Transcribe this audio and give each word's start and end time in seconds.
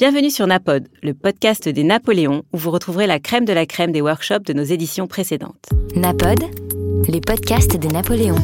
Bienvenue 0.00 0.30
sur 0.30 0.46
Napod, 0.46 0.86
le 1.02 1.12
podcast 1.12 1.68
des 1.68 1.82
Napoléons 1.82 2.44
où 2.52 2.56
vous 2.56 2.70
retrouverez 2.70 3.08
la 3.08 3.18
crème 3.18 3.44
de 3.44 3.52
la 3.52 3.66
crème 3.66 3.90
des 3.90 4.00
workshops 4.00 4.44
de 4.46 4.52
nos 4.52 4.62
éditions 4.62 5.08
précédentes. 5.08 5.70
Napod, 5.96 6.38
les 7.08 7.20
podcasts 7.20 7.76
des 7.76 7.88
Napoléons. 7.88 8.36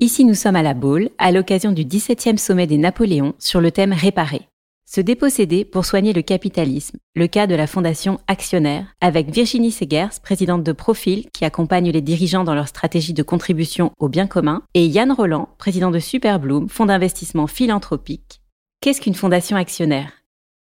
Ici 0.00 0.26
nous 0.26 0.34
sommes 0.34 0.56
à 0.56 0.62
la 0.62 0.74
Baule, 0.74 1.08
à 1.16 1.32
l'occasion 1.32 1.72
du 1.72 1.86
17e 1.86 2.36
sommet 2.36 2.66
des 2.66 2.76
Napoléons 2.76 3.32
sur 3.38 3.62
le 3.62 3.70
thème 3.70 3.94
Réparer. 3.94 4.50
Se 4.88 5.00
déposséder 5.00 5.64
pour 5.64 5.84
soigner 5.84 6.12
le 6.12 6.22
capitalisme, 6.22 6.98
le 7.16 7.26
cas 7.26 7.48
de 7.48 7.56
la 7.56 7.66
Fondation 7.66 8.20
Actionnaire, 8.28 8.86
avec 9.00 9.30
Virginie 9.30 9.72
Segers, 9.72 10.20
présidente 10.22 10.62
de 10.62 10.70
Profil, 10.70 11.26
qui 11.32 11.44
accompagne 11.44 11.90
les 11.90 12.00
dirigeants 12.00 12.44
dans 12.44 12.54
leur 12.54 12.68
stratégie 12.68 13.12
de 13.12 13.24
contribution 13.24 13.90
au 13.98 14.08
bien 14.08 14.28
commun, 14.28 14.62
et 14.74 14.86
Yann 14.86 15.10
Roland, 15.10 15.48
président 15.58 15.90
de 15.90 15.98
Superbloom, 15.98 16.68
fonds 16.68 16.86
d'investissement 16.86 17.48
philanthropique. 17.48 18.40
Qu'est-ce 18.80 19.00
qu'une 19.00 19.16
fondation 19.16 19.56
actionnaire? 19.56 20.12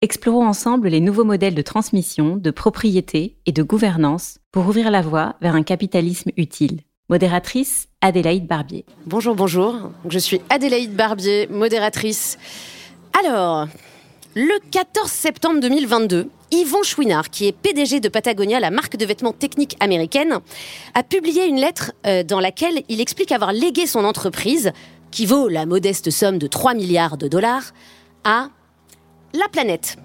Explorons 0.00 0.46
ensemble 0.46 0.88
les 0.88 1.00
nouveaux 1.00 1.24
modèles 1.24 1.54
de 1.54 1.62
transmission, 1.62 2.38
de 2.38 2.50
propriété 2.50 3.36
et 3.44 3.52
de 3.52 3.62
gouvernance 3.62 4.38
pour 4.52 4.66
ouvrir 4.66 4.90
la 4.90 5.02
voie 5.02 5.36
vers 5.42 5.54
un 5.54 5.62
capitalisme 5.62 6.30
utile. 6.38 6.80
Modératrice, 7.10 7.88
Adélaïde 8.00 8.46
Barbier. 8.46 8.86
Bonjour, 9.04 9.34
bonjour. 9.34 9.90
Je 10.08 10.18
suis 10.18 10.40
Adélaïde 10.48 10.96
Barbier, 10.96 11.46
modératrice. 11.48 12.38
Alors, 13.22 13.68
le 14.34 14.58
14 14.70 15.08
septembre 15.08 15.60
2022, 15.60 16.28
Yvon 16.50 16.82
Chouinard, 16.82 17.30
qui 17.30 17.46
est 17.46 17.52
PDG 17.52 18.00
de 18.00 18.08
Patagonia, 18.08 18.58
la 18.58 18.72
marque 18.72 18.96
de 18.96 19.06
vêtements 19.06 19.32
techniques 19.32 19.76
américaine, 19.78 20.40
a 20.94 21.02
publié 21.04 21.46
une 21.46 21.60
lettre 21.60 21.92
euh, 22.06 22.24
dans 22.24 22.40
laquelle 22.40 22.82
il 22.88 23.00
explique 23.00 23.30
avoir 23.30 23.52
légué 23.52 23.86
son 23.86 24.04
entreprise, 24.04 24.72
qui 25.12 25.26
vaut 25.26 25.48
la 25.48 25.66
modeste 25.66 26.10
somme 26.10 26.38
de 26.38 26.48
3 26.48 26.74
milliards 26.74 27.16
de 27.16 27.28
dollars, 27.28 27.72
à 28.24 28.48
la 29.34 29.48
planète. 29.48 29.98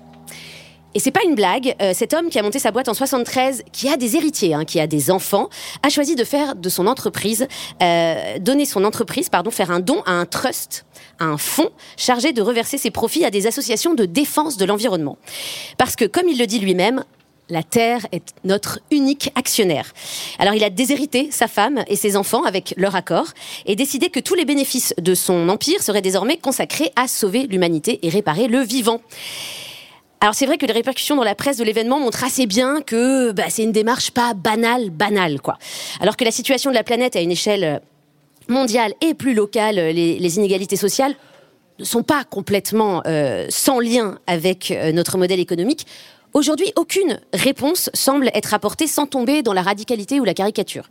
Et 0.96 1.00
c'est 1.00 1.12
pas 1.12 1.24
une 1.24 1.36
blague, 1.36 1.76
euh, 1.82 1.94
cet 1.94 2.14
homme 2.14 2.30
qui 2.30 2.40
a 2.40 2.44
monté 2.44 2.58
sa 2.58 2.72
boîte 2.72 2.90
en 2.90 2.94
73, 2.94 3.64
qui 3.72 3.90
a 3.90 3.98
des 3.98 4.16
héritiers, 4.16 4.54
hein, 4.54 4.66
qui 4.66 4.80
a 4.80 4.88
des 4.88 5.12
enfants, 5.12 5.50
a 5.84 5.90
choisi 5.90 6.16
de 6.16 6.24
faire 6.24 6.56
de 6.56 6.70
son 6.70 6.88
entreprise, 6.88 7.48
euh, 7.82 8.40
donner 8.40 8.66
son 8.66 8.84
entreprise, 8.84 9.30
pardon, 9.30 9.52
faire 9.52 9.70
un 9.72 9.80
don 9.80 10.02
à 10.06 10.12
un 10.12 10.26
trust, 10.26 10.86
à 11.20 11.26
un 11.26 11.38
fonds 11.38 11.70
chargé 11.96 12.34
de 12.34 12.42
reverser 12.42 12.78
ses 12.78 12.90
profits 12.90 13.24
à 13.24 13.30
des 13.30 13.46
associations 13.46 13.94
de 13.94 14.06
défense 14.06 14.58
de 14.58 14.66
l'environnement. 14.66 15.18
Parce 15.78 15.96
que, 15.96 16.06
comme 16.06 16.28
il 16.28 16.40
le 16.40 16.48
dit 16.48 16.60
lui-même, 16.60 17.04
la 17.50 17.64
Terre 17.64 18.06
est 18.12 18.34
notre 18.44 18.80
unique 18.92 19.32
actionnaire. 19.36 19.94
Alors 20.38 20.54
il 20.54 20.64
a 20.64 20.70
déshérité 20.70 21.30
sa 21.32 21.48
femme 21.48 21.84
et 21.88 21.96
ses 21.96 22.16
enfants 22.16 22.44
avec 22.44 22.74
leur 22.78 22.96
accord 22.96 23.28
et 23.66 23.76
décidé 23.76 24.10
que 24.10 24.20
tous 24.20 24.36
les 24.36 24.46
bénéfices 24.46 24.94
de 25.00 25.16
son 25.16 25.50
empire 25.50 25.82
seraient 25.82 26.04
désormais 26.04 26.38
consacrés 26.38 26.92
à 26.96 27.08
sauver 27.08 27.48
l'humanité 27.48 28.00
et 28.04 28.10
réparer 28.10 28.48
le 28.48 28.60
vivant. 28.60 29.02
Alors 30.22 30.36
c'est 30.36 30.46
vrai 30.46 30.58
que 30.58 30.66
les 30.66 30.74
répercussions 30.74 31.16
dans 31.16 31.24
la 31.24 31.36
presse 31.36 31.58
de 31.58 31.64
l'événement 31.64 32.00
montrent 32.00 32.26
assez 32.26 32.46
bien 32.46 32.82
que 32.82 33.32
bah, 33.32 33.46
c'est 33.50 33.64
une 33.64 33.72
démarche 33.72 34.12
pas 34.12 34.34
banale, 34.34 34.90
banale 34.90 35.40
quoi. 35.40 35.58
Alors 36.02 36.18
que 36.18 36.26
la 36.26 36.32
situation 36.32 36.72
de 36.72 36.76
la 36.76 36.84
planète 36.84 37.16
à 37.16 37.22
une 37.22 37.32
échelle 37.32 37.82
mondiale 38.50 38.94
et 39.02 39.14
plus 39.14 39.34
locale, 39.34 39.76
les, 39.76 40.38
inégalités 40.38 40.76
sociales 40.76 41.16
ne 41.78 41.86
sont 41.86 42.04
pas 42.04 42.26
complètement 42.26 43.02
euh, 43.06 43.46
sans 43.50 43.80
lien 43.80 44.20
avec 44.28 44.72
euh, 44.72 44.92
notre 44.92 45.18
modèle 45.18 45.40
économique. 45.40 45.86
Aujourd'hui, 46.34 46.72
aucune 46.76 47.20
réponse 47.34 47.90
semble 47.96 48.30
être 48.36 48.54
apportée 48.54 48.86
sans 48.86 49.08
tomber 49.08 49.42
dans 49.42 49.54
la 49.54 49.64
radicalité 49.64 50.20
ou 50.20 50.26
la 50.26 50.36
caricature. 50.36 50.88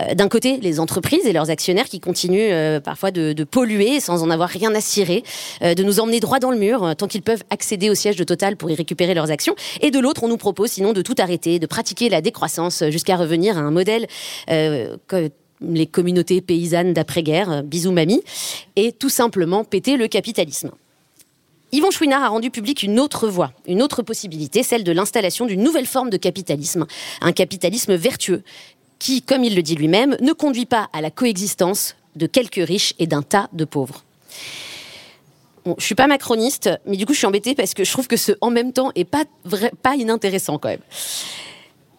Euh, 0.00 0.14
d'un 0.14 0.28
côté, 0.28 0.58
les 0.58 0.78
entreprises 0.78 1.26
et 1.26 1.32
leurs 1.32 1.50
actionnaires 1.50 1.86
qui 1.86 1.98
continuent 1.98 2.52
euh, 2.52 2.80
parfois 2.80 3.10
de, 3.10 3.44
polluer 3.44 3.98
sans 3.98 4.22
en 4.22 4.30
avoir 4.30 4.48
rien 4.48 4.74
à 4.74 4.80
cirer, 4.80 5.24
euh, 5.62 5.74
de 5.74 5.82
nous 5.82 5.98
emmener 5.98 6.20
droit 6.20 6.38
dans 6.38 6.52
le 6.52 6.58
mur 6.58 6.94
tant 6.96 7.08
qu'ils 7.08 7.22
peuvent 7.22 7.42
accéder 7.50 7.90
au 7.90 7.94
siège 7.94 8.16
de 8.16 8.24
Total 8.24 8.56
pour 8.56 8.70
y 8.70 8.74
récupérer 8.74 9.14
leurs 9.14 9.30
actions. 9.30 9.56
Et 9.80 9.90
de 9.90 9.98
l'autre, 9.98 10.22
on 10.22 10.28
nous 10.28 10.36
propose 10.36 10.70
sinon 10.70 10.92
de 10.92 11.02
tout 11.02 11.14
arrêter, 11.18 11.58
de 11.58 11.66
pratiquer 11.66 12.08
la 12.08 12.20
décroissance 12.20 12.84
jusqu'à 12.88 13.16
revenir 13.16 13.58
à 13.58 13.60
un 13.60 13.70
modèle 13.70 14.06
que 14.46 15.30
les 15.60 15.86
communautés 15.86 16.40
paysannes 16.40 16.92
d'après-guerre, 16.92 17.62
bisous 17.62 17.92
mamie, 17.92 18.22
et 18.74 18.92
tout 18.92 19.08
simplement 19.08 19.64
péter 19.64 19.96
le 19.96 20.08
capitalisme. 20.08 20.70
Yvon 21.76 21.90
Chouinard 21.90 22.24
a 22.24 22.28
rendu 22.28 22.50
public 22.50 22.82
une 22.82 22.98
autre 22.98 23.28
voie, 23.28 23.52
une 23.66 23.82
autre 23.82 24.00
possibilité, 24.00 24.62
celle 24.62 24.82
de 24.82 24.92
l'installation 24.92 25.44
d'une 25.44 25.62
nouvelle 25.62 25.84
forme 25.84 26.08
de 26.08 26.16
capitalisme, 26.16 26.86
un 27.20 27.32
capitalisme 27.32 27.94
vertueux, 27.96 28.42
qui, 28.98 29.20
comme 29.20 29.44
il 29.44 29.54
le 29.54 29.60
dit 29.60 29.74
lui-même, 29.74 30.16
ne 30.22 30.32
conduit 30.32 30.64
pas 30.64 30.88
à 30.94 31.02
la 31.02 31.10
coexistence 31.10 31.94
de 32.14 32.26
quelques 32.26 32.66
riches 32.66 32.94
et 32.98 33.06
d'un 33.06 33.20
tas 33.20 33.50
de 33.52 33.66
pauvres. 33.66 34.04
Bon, 35.66 35.74
je 35.76 35.84
suis 35.84 35.94
pas 35.94 36.06
macroniste, 36.06 36.70
mais 36.86 36.96
du 36.96 37.04
coup 37.04 37.12
je 37.12 37.18
suis 37.18 37.26
embêtée 37.26 37.54
parce 37.54 37.74
que 37.74 37.84
je 37.84 37.92
trouve 37.92 38.06
que 38.06 38.16
ce 38.16 38.32
en 38.40 38.48
même 38.48 38.72
temps 38.72 38.90
est 38.94 39.04
pas 39.04 39.24
pas 39.82 39.96
inintéressant 39.96 40.56
quand 40.56 40.70
même. 40.70 40.80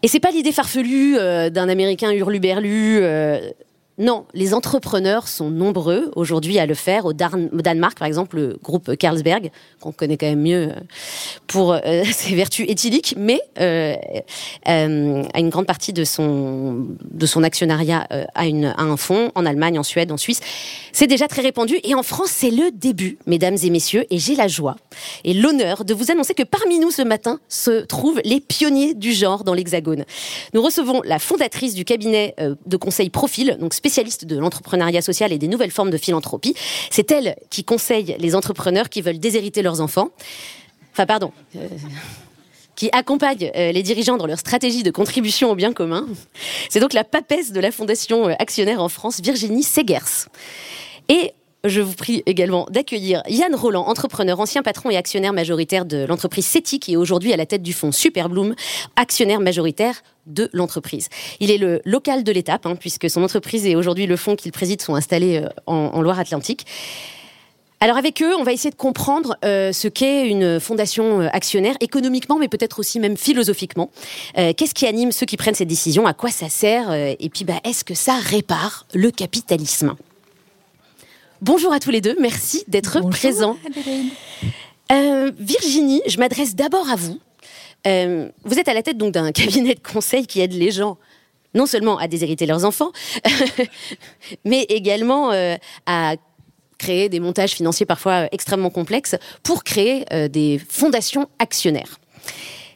Et 0.02 0.08
c'est 0.08 0.20
pas 0.20 0.32
l'idée 0.32 0.54
farfelue 0.54 1.18
euh, 1.18 1.52
d'un 1.52 1.70
Américain 1.70 2.12
hurluberlu 2.12 2.98
euh, 3.04 3.52
non, 4.00 4.26
les 4.36 4.54
entrepreneurs 4.54 5.28
sont 5.28 5.50
nombreux 5.50 6.12
aujourd'hui 6.16 6.60
à 6.60 6.68
le 6.68 6.76
faire. 6.76 7.06
Au, 7.06 7.14
Danemark, 7.14 7.98
par 7.98 8.08
exemple, 8.08 8.36
le 8.36 8.60
groupe 8.62 8.96
Carlsberg, 8.96 9.50
qu'on 9.80 9.92
connaît 9.92 10.18
quand 10.18 10.28
même 10.28 10.42
mieux 10.42 10.70
euh, 10.70 10.74
pour 11.48 11.74
euh, 11.74 12.04
ses 12.12 12.36
vertus 12.36 12.66
éthyliques, 12.70 13.16
mais 13.18 13.42
euh, 13.60 13.96
euh, 14.68 15.24
a 15.34 15.40
une 15.40 15.50
grande 15.50 15.66
partie 15.66 15.94
de 15.94 16.04
son, 16.04 16.88
de 17.10 17.26
son 17.26 17.42
actionnariat 17.44 18.08
à, 18.36 18.44
un 18.44 18.98
fonds 18.98 19.32
en 19.34 19.46
Allemagne, 19.46 19.80
en 19.80 19.84
Suède, 19.84 20.12
en 20.12 20.18
Suisse. 20.18 20.42
C'est 20.92 21.08
déjà 21.08 21.28
très 21.28 21.42
répandu. 21.42 21.80
Et 21.84 21.96
en 21.96 22.04
France, 22.04 22.30
c'est 22.32 22.52
le 22.52 22.70
début, 22.72 23.18
mesdames 23.26 23.58
et 23.62 23.70
messieurs. 23.72 24.06
Et 24.12 24.20
j'ai 24.20 24.36
la 24.36 24.48
joie 24.48 24.76
et 25.24 25.34
l'honneur 25.34 25.86
de 25.86 25.94
vous 25.94 26.12
annoncer 26.12 26.34
que 26.34 26.44
parmi 26.44 26.80
nous 26.80 26.92
ce 26.92 27.02
matin 27.02 27.40
se 27.50 27.86
trouvent 27.86 28.22
les 28.24 28.40
pionniers 28.40 28.94
du 28.94 29.12
genre 29.12 29.44
dans 29.44 29.54
l'Hexagone. 29.54 30.06
Nous 30.54 30.62
recevons 30.62 31.02
la 31.04 31.20
fondatrice 31.20 31.74
du 31.74 31.86
cabinet 31.86 32.36
de 32.66 32.78
conseil 32.78 33.10
Profil, 33.10 33.58
donc 33.60 33.74
spécialiste 33.88 34.26
de 34.26 34.38
l'entrepreneuriat 34.38 35.02
social 35.02 35.32
et 35.32 35.38
des 35.38 35.48
nouvelles 35.48 35.72
formes 35.72 35.92
de 35.92 35.98
philanthropie. 35.98 36.54
C'est 36.92 37.10
elle 37.10 37.38
qui 37.50 37.64
conseille 37.64 38.18
les 38.20 38.36
entrepreneurs 38.36 38.90
qui 38.90 39.02
veulent 39.02 39.20
déshériter 39.20 39.62
leurs 39.62 39.80
enfants. 39.80 40.10
Enfin, 40.92 41.06
pardon. 41.06 41.32
Euh, 41.56 41.68
qui 42.76 42.90
accompagne 42.92 43.50
euh, 43.56 43.72
les 43.72 43.84
dirigeants 43.84 44.18
dans 44.18 44.28
leur 44.28 44.40
stratégie 44.40 44.84
de 44.84 44.92
contribution 44.92 45.52
au 45.52 45.56
bien 45.56 45.72
commun. 45.72 46.06
C'est 46.70 46.82
donc 46.82 46.92
la 46.92 47.06
papesse 47.06 47.54
de 47.54 47.62
la 47.62 47.72
Fondation 47.72 48.28
euh, 48.28 48.34
Actionnaire 48.40 48.82
en 48.82 48.90
France, 48.90 49.22
Virginie 49.22 49.64
Segers. 49.64 50.28
Et 51.08 51.32
je 51.68 51.82
vous 51.82 51.94
prie 51.94 52.24
également 52.26 52.68
d'accueillir 52.70 53.22
Yann 53.28 53.54
Roland, 53.56 53.88
entrepreneur, 53.88 54.40
ancien 54.40 54.62
patron 54.62 54.90
et 54.90 54.98
actionnaire 54.98 55.34
majoritaire 55.34 55.86
de 55.86 56.06
l'entreprise 56.06 56.46
CETI, 56.46 56.80
qui 56.80 56.94
est 56.94 56.96
aujourd'hui 56.96 57.34
à 57.34 57.38
la 57.38 57.46
tête 57.46 57.62
du 57.62 57.74
fonds 57.74 57.92
Superbloom, 57.92 58.56
actionnaire 58.96 59.40
majoritaire 59.40 60.02
de 60.26 60.50
l'entreprise. 60.54 61.10
Il 61.40 61.52
est 61.52 61.58
le 61.58 61.82
local 61.86 62.24
de 62.24 62.32
l'étape, 62.32 62.66
hein, 62.66 62.76
puisque 62.76 63.10
son 63.10 63.24
entreprise 63.24 63.66
et 63.66 63.76
aujourd'hui 63.76 64.06
le 64.06 64.18
fonds 64.18 64.36
qu'il 64.36 64.52
préside 64.52 64.82
sont 64.82 64.96
installés 64.96 65.38
euh, 65.38 65.50
en, 65.66 66.02
Loire-Atlantique. 66.02 66.66
Alors 67.80 67.98
avec 67.98 68.22
eux, 68.22 68.36
on 68.36 68.44
va 68.44 68.54
essayer 68.54 68.72
de 68.72 68.76
comprendre 68.76 69.38
euh, 69.46 69.72
ce 69.72 69.88
qu'est 69.88 70.28
une 70.28 70.60
fondation 70.60 71.22
euh, 71.22 71.28
actionnaire 71.32 71.76
économiquement, 71.80 72.40
mais 72.40 72.48
peut-être 72.48 72.80
aussi 72.80 73.00
même 73.00 73.18
philosophiquement. 73.18 73.90
Qu'est-ce 74.36 74.74
qui 74.74 74.88
anime 74.88 75.12
ceux 75.12 75.26
qui 75.26 75.38
prennent 75.38 75.56
ces 75.56 75.66
décisions? 75.66 76.08
À 76.08 76.14
quoi 76.14 76.32
ça 76.32 76.50
sert? 76.50 76.92
Et 76.94 77.30
puis, 77.34 77.46
bah, 77.46 77.60
est-ce 77.64 77.84
que 77.84 77.94
ça 77.94 78.16
répare 78.16 78.86
le 78.94 79.12
capitalisme? 79.12 79.96
Bonjour 81.42 81.72
à 81.72 81.80
tous 81.80 81.92
les 81.92 82.02
deux, 82.02 82.16
merci 82.20 82.64
d'être 82.68 83.00
présents. 83.10 83.58
Euh, 84.92 85.32
Virginie, 85.38 86.02
je 86.08 86.18
m'adresse 86.18 86.56
d'abord 86.56 86.90
à 86.90 86.96
vous. 86.96 87.20
Euh, 87.86 88.30
vous 88.44 88.58
êtes 88.58 88.68
à 88.68 88.74
la 88.74 88.82
tête 88.82 88.98
donc 88.98 89.14
d'un 89.14 89.32
cabinet 89.32 89.76
de 89.76 89.80
conseil 89.80 90.26
qui 90.26 90.42
aide 90.42 90.54
les 90.54 90.72
gens 90.72 90.98
non 91.54 91.68
seulement 91.68 91.98
à 92.00 92.08
déshériter 92.08 92.48
leurs 92.48 92.66
enfants, 92.66 92.92
mais 94.46 94.64
également 94.64 95.32
euh, 95.32 95.56
à 95.86 96.16
créer 96.80 97.08
des 97.08 97.20
montages 97.20 97.52
financiers 97.52 97.86
parfois 97.86 98.28
extrêmement 98.32 98.72
complexes 98.72 99.16
pour 99.44 99.64
créer 99.64 100.06
des 100.30 100.60
fondations 100.70 101.28
actionnaires. 101.38 102.00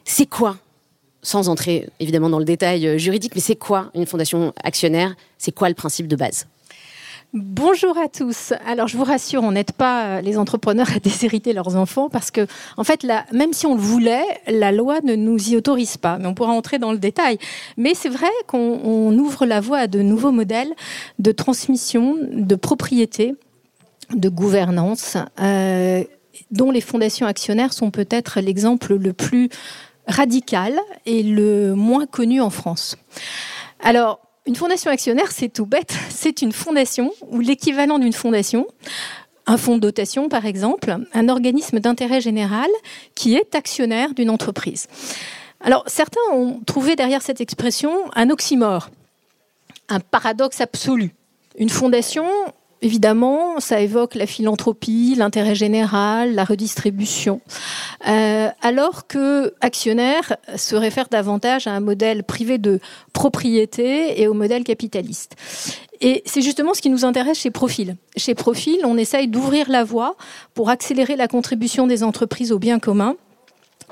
C'est 0.04 0.26
quoi 0.26 0.56
sans 1.22 1.48
entrer 1.48 1.88
évidemment 1.98 2.30
dans 2.30 2.38
le 2.40 2.44
détail 2.44 2.98
juridique, 2.98 3.32
mais 3.34 3.40
c'est 3.40 3.56
quoi 3.56 3.90
une 3.94 4.06
fondation 4.06 4.52
actionnaire? 4.62 5.14
C'est 5.38 5.52
quoi 5.52 5.68
le 5.68 5.74
principe 5.74 6.08
de 6.08 6.16
base? 6.16 6.46
Bonjour 7.34 7.96
à 7.96 8.08
tous. 8.08 8.52
Alors 8.66 8.88
je 8.88 8.98
vous 8.98 9.04
rassure, 9.04 9.42
on 9.42 9.52
n'aide 9.52 9.72
pas 9.72 10.04
euh, 10.04 10.20
les 10.20 10.36
entrepreneurs 10.36 10.90
à 10.94 10.98
déshériter 11.02 11.54
leurs 11.54 11.76
enfants 11.76 12.10
parce 12.10 12.30
que, 12.30 12.46
en 12.76 12.84
fait, 12.84 13.06
même 13.32 13.54
si 13.54 13.64
on 13.64 13.74
le 13.74 13.80
voulait, 13.80 14.22
la 14.48 14.70
loi 14.70 15.00
ne 15.02 15.14
nous 15.14 15.48
y 15.48 15.56
autorise 15.56 15.96
pas. 15.96 16.18
Mais 16.18 16.26
on 16.26 16.34
pourra 16.34 16.52
entrer 16.52 16.78
dans 16.78 16.92
le 16.92 16.98
détail. 16.98 17.38
Mais 17.78 17.94
c'est 17.94 18.10
vrai 18.10 18.28
qu'on 18.46 19.16
ouvre 19.16 19.46
la 19.46 19.62
voie 19.62 19.78
à 19.78 19.86
de 19.86 20.02
nouveaux 20.02 20.30
modèles 20.30 20.74
de 21.20 21.32
transmission, 21.32 22.18
de 22.20 22.54
propriété, 22.54 23.34
de 24.14 24.28
gouvernance, 24.28 25.16
euh, 25.40 26.04
dont 26.50 26.70
les 26.70 26.82
fondations 26.82 27.26
actionnaires 27.26 27.72
sont 27.72 27.90
peut-être 27.90 28.40
l'exemple 28.40 28.96
le 28.96 29.14
plus 29.14 29.48
radical 30.06 30.78
et 31.06 31.22
le 31.22 31.74
moins 31.74 32.04
connu 32.04 32.42
en 32.42 32.50
France. 32.50 32.98
Alors, 33.80 34.20
une 34.46 34.56
fondation 34.56 34.90
actionnaire, 34.90 35.30
c'est 35.30 35.48
tout 35.48 35.66
bête. 35.66 35.94
C'est 36.10 36.42
une 36.42 36.52
fondation 36.52 37.12
ou 37.28 37.40
l'équivalent 37.40 37.98
d'une 37.98 38.12
fondation 38.12 38.66
un 39.46 39.56
fonds 39.56 39.74
de 39.74 39.80
dotation, 39.80 40.28
par 40.28 40.46
exemple, 40.46 40.96
un 41.12 41.28
organisme 41.28 41.80
d'intérêt 41.80 42.20
général 42.20 42.68
qui 43.16 43.34
est 43.34 43.54
actionnaire 43.56 44.14
d'une 44.14 44.30
entreprise. 44.30 44.86
Alors, 45.60 45.84
certains 45.88 46.20
ont 46.32 46.60
trouvé 46.64 46.96
derrière 46.96 47.22
cette 47.22 47.40
expression 47.40 47.92
un 48.14 48.30
oxymore, 48.30 48.90
un 49.88 50.00
paradoxe 50.00 50.60
absolu. 50.60 51.12
Une 51.58 51.70
fondation, 51.70 52.26
évidemment, 52.82 53.60
ça 53.60 53.80
évoque 53.80 54.14
la 54.14 54.26
philanthropie, 54.26 55.14
l'intérêt 55.16 55.54
général, 55.54 56.34
la 56.34 56.44
redistribution. 56.44 57.40
Euh, 58.08 58.48
alors 58.60 59.06
que 59.06 59.54
actionnaire 59.60 60.36
se 60.56 60.76
réfère 60.76 61.08
davantage 61.08 61.66
à 61.66 61.72
un 61.72 61.80
modèle 61.80 62.24
privé 62.24 62.58
de 62.58 62.80
propriété 63.12 64.20
et 64.20 64.28
au 64.28 64.34
modèle 64.34 64.64
capitaliste. 64.64 65.36
Et 66.00 66.22
c'est 66.26 66.42
justement 66.42 66.74
ce 66.74 66.82
qui 66.82 66.90
nous 66.90 67.04
intéresse 67.04 67.38
chez 67.38 67.52
Profil. 67.52 67.96
Chez 68.16 68.34
Profil, 68.34 68.80
on 68.84 68.98
essaye 68.98 69.28
d'ouvrir 69.28 69.70
la 69.70 69.84
voie 69.84 70.16
pour 70.52 70.68
accélérer 70.68 71.14
la 71.14 71.28
contribution 71.28 71.86
des 71.86 72.02
entreprises 72.02 72.50
au 72.50 72.58
bien 72.58 72.80
commun 72.80 73.16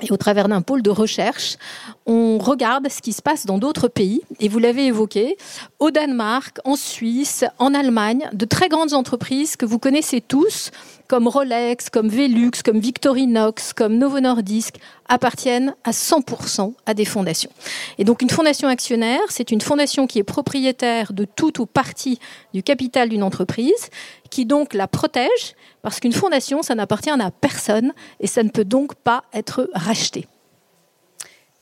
et 0.01 0.11
au 0.11 0.17
travers 0.17 0.47
d'un 0.47 0.61
pôle 0.61 0.81
de 0.81 0.89
recherche, 0.89 1.57
on 2.05 2.37
regarde 2.37 2.89
ce 2.89 3.01
qui 3.01 3.13
se 3.13 3.21
passe 3.21 3.45
dans 3.45 3.57
d'autres 3.57 3.87
pays. 3.87 4.21
Et 4.39 4.49
vous 4.49 4.59
l'avez 4.59 4.87
évoqué, 4.87 5.37
au 5.79 5.91
Danemark, 5.91 6.57
en 6.65 6.75
Suisse, 6.75 7.45
en 7.59 7.73
Allemagne, 7.73 8.29
de 8.33 8.45
très 8.45 8.69
grandes 8.69 8.93
entreprises 8.93 9.55
que 9.55 9.65
vous 9.65 9.79
connaissez 9.79 10.21
tous, 10.21 10.71
comme 11.07 11.27
Rolex, 11.27 11.89
comme 11.89 12.07
Velux, 12.07 12.63
comme 12.63 12.79
Victorinox, 12.79 13.73
comme 13.73 13.97
Novo 13.97 14.19
Nordisk, 14.19 14.75
appartiennent 15.09 15.75
à 15.83 15.91
100% 15.91 16.73
à 16.85 16.93
des 16.93 17.05
fondations. 17.05 17.51
Et 17.97 18.05
donc 18.05 18.21
une 18.21 18.29
fondation 18.29 18.69
actionnaire, 18.69 19.19
c'est 19.29 19.51
une 19.51 19.61
fondation 19.61 20.07
qui 20.07 20.19
est 20.19 20.23
propriétaire 20.23 21.11
de 21.11 21.25
tout 21.25 21.61
ou 21.61 21.65
partie 21.65 22.17
du 22.53 22.63
capital 22.63 23.09
d'une 23.09 23.23
entreprise, 23.23 23.89
qui 24.31 24.45
donc 24.47 24.73
la 24.73 24.87
protège, 24.87 25.55
parce 25.83 25.99
qu'une 25.99 26.13
fondation, 26.13 26.63
ça 26.63 26.73
n'appartient 26.73 27.11
à 27.11 27.31
personne 27.31 27.93
et 28.19 28.25
ça 28.25 28.41
ne 28.41 28.49
peut 28.49 28.65
donc 28.65 28.95
pas 28.95 29.25
être 29.33 29.69
racheté. 29.73 30.27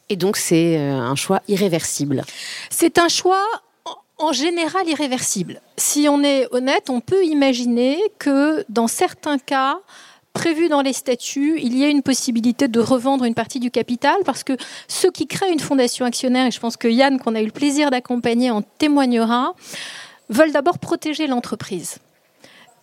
Et 0.08 0.16
donc 0.16 0.38
c'est 0.38 0.78
euh, 0.78 0.98
un 0.98 1.16
choix 1.16 1.42
irréversible. 1.50 2.24
C'est 2.70 2.98
un 2.98 3.10
choix 3.10 3.44
en 4.18 4.32
général 4.32 4.88
irréversible. 4.88 5.62
Si 5.78 6.08
on 6.10 6.24
est 6.24 6.48
honnête, 6.52 6.90
on 6.90 7.02
peut 7.02 7.26
imaginer 7.26 8.00
que 8.20 8.66
dans 8.70 8.88
certains 8.88 9.38
cas, 9.38 9.80
prévus 10.34 10.70
dans 10.70 10.82
les 10.82 10.94
statuts, 10.94 11.60
il 11.62 11.78
y 11.78 11.84
a 11.84 11.88
une 11.88 12.04
possibilité 12.04 12.68
de 12.68 12.80
revendre 12.80 13.26
une 13.26 13.34
partie 13.34 13.60
du 13.60 13.72
capital 13.72 14.16
parce 14.26 14.44
que 14.44 14.54
ceux 14.88 15.12
qui 15.12 15.28
créent 15.28 15.52
une 15.52 15.60
fondation 15.60 16.06
actionnaire, 16.06 16.48
et 16.48 16.52
je 16.52 16.60
pense 16.60 16.78
que 16.78 16.88
Yann, 16.88 17.20
qu'on 17.20 17.36
a 17.36 17.42
eu 17.42 17.46
le 17.46 17.52
plaisir 17.52 17.92
d'accompagner, 17.92 18.52
en 18.52 18.62
témoignera, 18.62 19.54
veulent 20.30 20.52
d'abord 20.52 20.80
protéger 20.80 21.28
l'entreprise. 21.28 21.98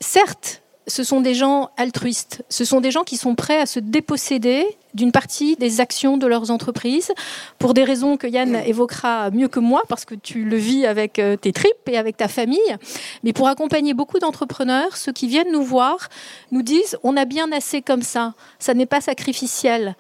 Certes, 0.01 0.63
ce 0.89 1.03
sont 1.03 1.21
des 1.21 1.35
gens 1.35 1.71
altruistes, 1.77 2.45
ce 2.49 2.65
sont 2.65 2.81
des 2.81 2.91
gens 2.93 3.03
qui 3.03 3.17
sont 3.17 3.35
prêts 3.35 3.61
à 3.61 3.67
se 3.67 3.81
déposséder 3.81 4.65
d'une 4.95 5.11
partie 5.11 5.57
des 5.57 5.81
actions 5.81 6.17
de 6.17 6.27
leurs 6.27 6.51
entreprises 6.51 7.13
pour 7.59 7.75
des 7.75 7.83
raisons 7.83 8.17
que 8.17 8.27
Yann 8.27 8.55
évoquera 8.55 9.31
mieux 9.31 9.49
que 9.49 9.59
moi 9.59 9.83
parce 9.89 10.05
que 10.05 10.15
tu 10.15 10.45
le 10.45 10.57
vis 10.57 10.87
avec 10.87 11.19
euh, 11.19 11.37
tes 11.37 11.53
tripes 11.53 11.89
et 11.89 11.99
avec 11.99 12.17
ta 12.17 12.29
famille. 12.29 12.77
Mais 13.25 13.33
pour 13.33 13.49
accompagner 13.49 13.95
beaucoup 13.95 14.21
d'entrepreneurs, 14.21 14.97
ceux 14.97 15.13
qui 15.13 15.27
viennent 15.27 15.53
nous 15.53 15.65
voir 15.65 16.09
nous 16.53 16.63
disent 16.63 16.97
on 17.03 17.17
a 17.17 17.25
bien 17.25 17.51
assez 17.53 17.83
comme 17.83 18.03
ça, 18.03 18.35
ça 18.59 18.73
n'est 18.73 18.87
pas 18.87 19.01
sacrificiel. 19.01 19.97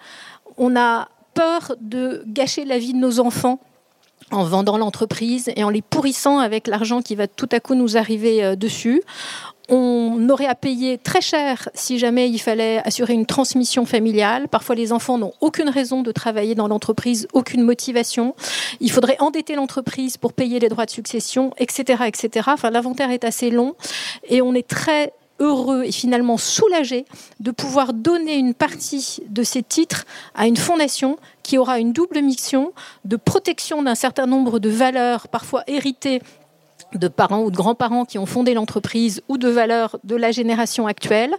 On 0.56 0.76
a 0.76 1.08
peur 1.34 1.74
de 1.80 2.22
gâcher 2.26 2.64
la 2.64 2.78
vie 2.78 2.92
de 2.94 2.98
nos 2.98 3.20
enfants 3.20 3.58
en 4.30 4.44
vendant 4.44 4.76
l'entreprise 4.76 5.50
et 5.54 5.62
en 5.62 5.68
les 5.68 5.82
pourrissant 5.82 6.38
avec 6.38 6.66
l'argent 6.66 7.00
qui 7.00 7.14
va 7.14 7.28
tout 7.28 7.48
à 7.52 7.60
coup 7.60 7.74
nous 7.74 7.96
arriver 7.96 8.44
euh, 8.44 8.56
dessus 8.56 9.02
on 9.68 10.28
aurait 10.28 10.46
à 10.46 10.54
payer 10.54 10.98
très 10.98 11.20
cher 11.20 11.68
si 11.74 11.98
jamais 11.98 12.28
il 12.28 12.38
fallait 12.38 12.80
assurer 12.84 13.14
une 13.14 13.26
transmission 13.26 13.84
familiale. 13.84 14.48
Parfois, 14.48 14.74
les 14.74 14.92
enfants 14.92 15.18
n'ont 15.18 15.32
aucune 15.40 15.68
raison 15.68 16.02
de 16.02 16.12
travailler 16.12 16.54
dans 16.54 16.68
l'entreprise, 16.68 17.26
aucune 17.32 17.62
motivation. 17.62 18.34
Il 18.80 18.90
faudrait 18.90 19.16
endetter 19.20 19.54
l'entreprise 19.54 20.16
pour 20.16 20.32
payer 20.32 20.58
les 20.58 20.68
droits 20.68 20.86
de 20.86 20.90
succession, 20.90 21.52
etc., 21.58 22.04
etc. 22.06 22.48
Enfin, 22.52 22.70
l'inventaire 22.70 23.10
est 23.10 23.24
assez 23.24 23.50
long 23.50 23.74
et 24.28 24.40
on 24.42 24.54
est 24.54 24.66
très 24.66 25.12
heureux 25.38 25.84
et 25.84 25.92
finalement 25.92 26.38
soulagé 26.38 27.04
de 27.40 27.50
pouvoir 27.50 27.92
donner 27.92 28.36
une 28.36 28.54
partie 28.54 29.20
de 29.28 29.42
ces 29.42 29.62
titres 29.62 30.04
à 30.34 30.46
une 30.46 30.56
fondation 30.56 31.18
qui 31.42 31.58
aura 31.58 31.78
une 31.78 31.92
double 31.92 32.22
mission 32.22 32.72
de 33.04 33.16
protection 33.16 33.82
d'un 33.82 33.94
certain 33.94 34.26
nombre 34.26 34.58
de 34.58 34.70
valeurs 34.70 35.28
parfois 35.28 35.62
héritées 35.66 36.22
de 36.94 37.08
parents 37.08 37.42
ou 37.42 37.50
de 37.50 37.56
grands-parents 37.56 38.04
qui 38.04 38.18
ont 38.18 38.26
fondé 38.26 38.54
l'entreprise 38.54 39.22
ou 39.28 39.38
de 39.38 39.48
valeurs 39.48 39.98
de 40.04 40.16
la 40.16 40.30
génération 40.30 40.86
actuelle. 40.86 41.34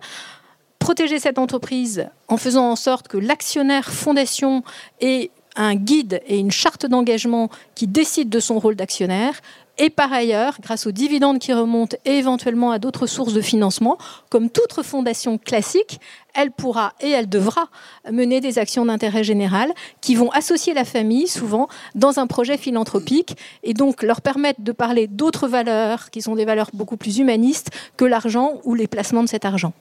Protéger 0.80 1.20
cette 1.20 1.40
entreprise 1.40 2.08
en 2.28 2.38
faisant 2.38 2.70
en 2.70 2.76
sorte 2.76 3.08
que 3.08 3.18
l'actionnaire 3.18 3.92
fondation 3.92 4.64
ait 5.02 5.32
un 5.56 5.76
guide 5.76 6.22
et 6.28 6.38
une 6.38 6.52
charte 6.52 6.86
d'engagement 6.86 7.50
qui 7.76 7.88
décide 7.88 8.30
de 8.30 8.40
son 8.40 8.60
rôle 8.60 8.76
d'actionnaire 8.76 9.42
et 9.78 9.90
par 9.90 10.12
ailleurs, 10.12 10.58
grâce 10.62 10.88
aux 10.88 10.92
dividendes 10.92 11.40
qui 11.40 11.54
remontent 11.54 11.98
et 12.06 12.18
éventuellement 12.18 12.72
à 12.72 12.80
d'autres 12.80 13.06
sources 13.06 13.34
de 13.34 13.42
financement, 13.42 13.98
comme 14.30 14.50
toute 14.50 14.82
fondation 14.82 15.38
classique, 15.38 16.00
elle 16.34 16.52
pourra 16.52 16.94
et 17.00 17.10
elle 17.10 17.30
devra 17.30 17.70
mener 18.12 18.42
des 18.42 18.60
actions 18.60 18.86
d'intérêt 18.86 19.24
général 19.24 19.72
qui 20.02 20.16
vont 20.16 20.30
associer 20.32 20.74
la 20.74 20.86
famille 20.86 21.28
souvent 21.28 21.68
dans 21.96 22.20
un 22.20 22.28
projet 22.28 22.58
philanthropique 22.58 23.38
et 23.64 23.74
donc 23.74 24.04
leur 24.04 24.22
permettre 24.22 24.62
de 24.62 24.72
parler 24.72 25.08
d'autres 25.08 25.48
valeurs 25.48 26.10
qui 26.10 26.22
sont 26.22 26.36
des 26.36 26.46
valeurs 26.46 26.70
beaucoup 26.74 26.98
plus 26.98 27.20
humanistes 27.20 27.70
que 27.98 28.06
l'argent 28.06 28.62
ou 28.64 28.74
les 28.74 28.88
placements 28.88 29.24
de 29.24 29.30
cet 29.30 29.46
argent. 29.46 29.74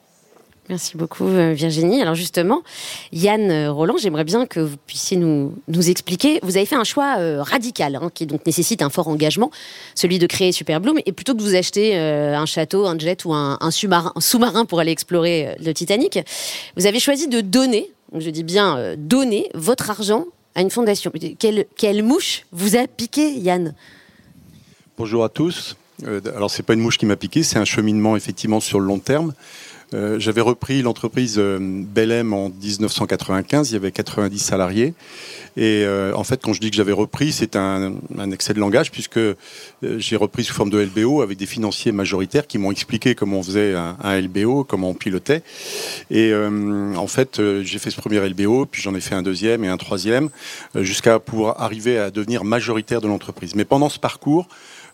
Merci 0.68 0.96
beaucoup 0.96 1.28
euh, 1.28 1.52
Virginie. 1.52 2.02
Alors 2.02 2.16
justement, 2.16 2.62
Yann 3.12 3.50
euh, 3.50 3.70
Roland, 3.70 3.96
j'aimerais 3.98 4.24
bien 4.24 4.46
que 4.46 4.58
vous 4.58 4.76
puissiez 4.76 5.16
nous, 5.16 5.52
expliquer. 5.88 6.40
Vous 6.42 6.56
avez 6.56 6.66
fait 6.66 6.74
un 6.74 6.84
choix 6.84 7.18
euh, 7.18 7.40
radical 7.40 7.96
hein, 7.96 8.10
qui 8.12 8.26
donc 8.26 8.44
nécessite 8.44 8.82
un 8.82 8.90
fort 8.90 9.06
engagement, 9.06 9.52
celui 9.94 10.18
de 10.18 10.26
créer 10.26 10.50
Superbloom. 10.50 10.98
Et 11.06 11.12
plutôt 11.12 11.34
que 11.34 11.38
de 11.38 11.42
vous 11.42 11.54
acheter 11.54 11.96
un 11.96 12.46
château, 12.46 12.86
un 12.86 12.98
jet 12.98 13.24
ou 13.24 13.32
un, 13.32 13.58
sous-marin 13.70 14.64
pour 14.64 14.80
aller 14.80 14.90
explorer 14.90 15.56
le 15.64 15.72
Titanic, 15.72 16.18
vous 16.76 16.86
avez 16.86 16.98
choisi 16.98 17.28
de 17.28 17.40
donner, 17.40 17.90
je 18.16 18.30
dis 18.30 18.42
bien 18.42 18.94
donner, 18.96 19.48
votre 19.54 19.90
argent 19.90 20.24
à 20.54 20.62
une 20.62 20.70
fondation. 20.70 21.12
Quelle, 21.38 21.66
quelle 21.76 22.02
mouche 22.02 22.44
vous 22.52 22.76
a 22.76 22.86
piqué, 22.86 23.32
Yann? 23.34 23.74
Bonjour 24.98 25.22
à 25.22 25.28
tous. 25.28 25.76
alors 26.04 26.50
c'est 26.50 26.62
pas 26.62 26.74
une 26.74 26.80
mouche 26.80 26.98
qui 26.98 27.06
m'a 27.06 27.16
piqué, 27.16 27.42
c'est 27.42 27.58
un 27.58 27.64
cheminement 27.64 28.16
effectivement 28.16 28.60
sur 28.60 28.80
le 28.80 28.86
long 28.86 28.98
terme. 28.98 29.32
Euh, 29.94 30.18
j'avais 30.18 30.40
repris 30.40 30.82
l'entreprise 30.82 31.36
euh, 31.38 31.58
Bellem 31.60 32.32
en 32.32 32.48
1995, 32.48 33.70
il 33.70 33.75
y 33.75 33.76
avait 33.76 33.92
90 33.92 34.38
salariés. 34.38 34.94
Et 35.56 35.84
euh, 35.84 36.12
en 36.14 36.25
fait, 36.25 36.42
quand 36.42 36.52
je 36.52 36.61
dis 36.61 36.70
que 36.70 36.76
j'avais 36.76 36.92
repris, 36.92 37.30
c'est 37.32 37.54
un, 37.56 37.94
excès 38.32 38.52
de 38.52 38.58
langage 38.58 38.90
puisque 38.90 39.20
j'ai 39.82 40.16
repris 40.16 40.44
sous 40.44 40.52
forme 40.52 40.70
de 40.70 40.78
LBO 40.78 41.22
avec 41.22 41.38
des 41.38 41.46
financiers 41.46 41.92
majoritaires 41.92 42.46
qui 42.46 42.58
m'ont 42.58 42.72
expliqué 42.72 43.14
comment 43.14 43.38
on 43.38 43.42
faisait 43.42 43.75
un, 43.75 43.96
un, 44.02 44.20
LBO, 44.20 44.64
comment 44.64 44.90
on 44.90 44.94
pilotait. 44.94 45.42
Et 46.11 46.34
en 46.34 47.06
fait, 47.06 47.40
j'ai 47.62 47.78
fait 47.78 47.90
ce 47.90 48.00
premier 48.00 48.20
LBO, 48.28 48.66
puis 48.66 48.82
j'en 48.82 48.94
ai 48.94 49.00
fait 49.00 49.14
un 49.14 49.22
deuxième 49.22 49.64
et 49.64 49.68
un 49.68 49.76
troisième, 49.76 50.28
jusqu'à 50.75 51.18
pouvoir 51.18 51.62
arriver 51.62 51.99
à 51.99 52.11
devenir 52.11 52.44
majoritaire 52.44 53.00
de 53.00 53.08
l'entreprise. 53.08 53.54
Mais 53.54 53.64
pendant 53.64 53.88
ce 53.88 53.99
parcours, 53.99 54.49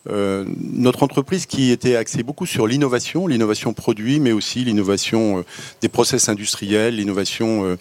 euh, 0.09 0.43
notre 0.57 1.03
entreprise 1.03 1.45
qui 1.45 1.71
était 1.71 1.95
axée 1.95 2.23
beaucoup 2.23 2.45
sur 2.45 2.67
l'innovation, 2.67 3.25
l'innovation 3.25 3.73
produit, 3.73 4.19
mais 4.19 4.33
aussi 4.33 4.65
l'innovation 4.65 5.39
euh, 5.39 5.45
des 5.81 5.87
process 5.87 6.27
industriels, 6.27 6.97
l'innovation 6.97 7.77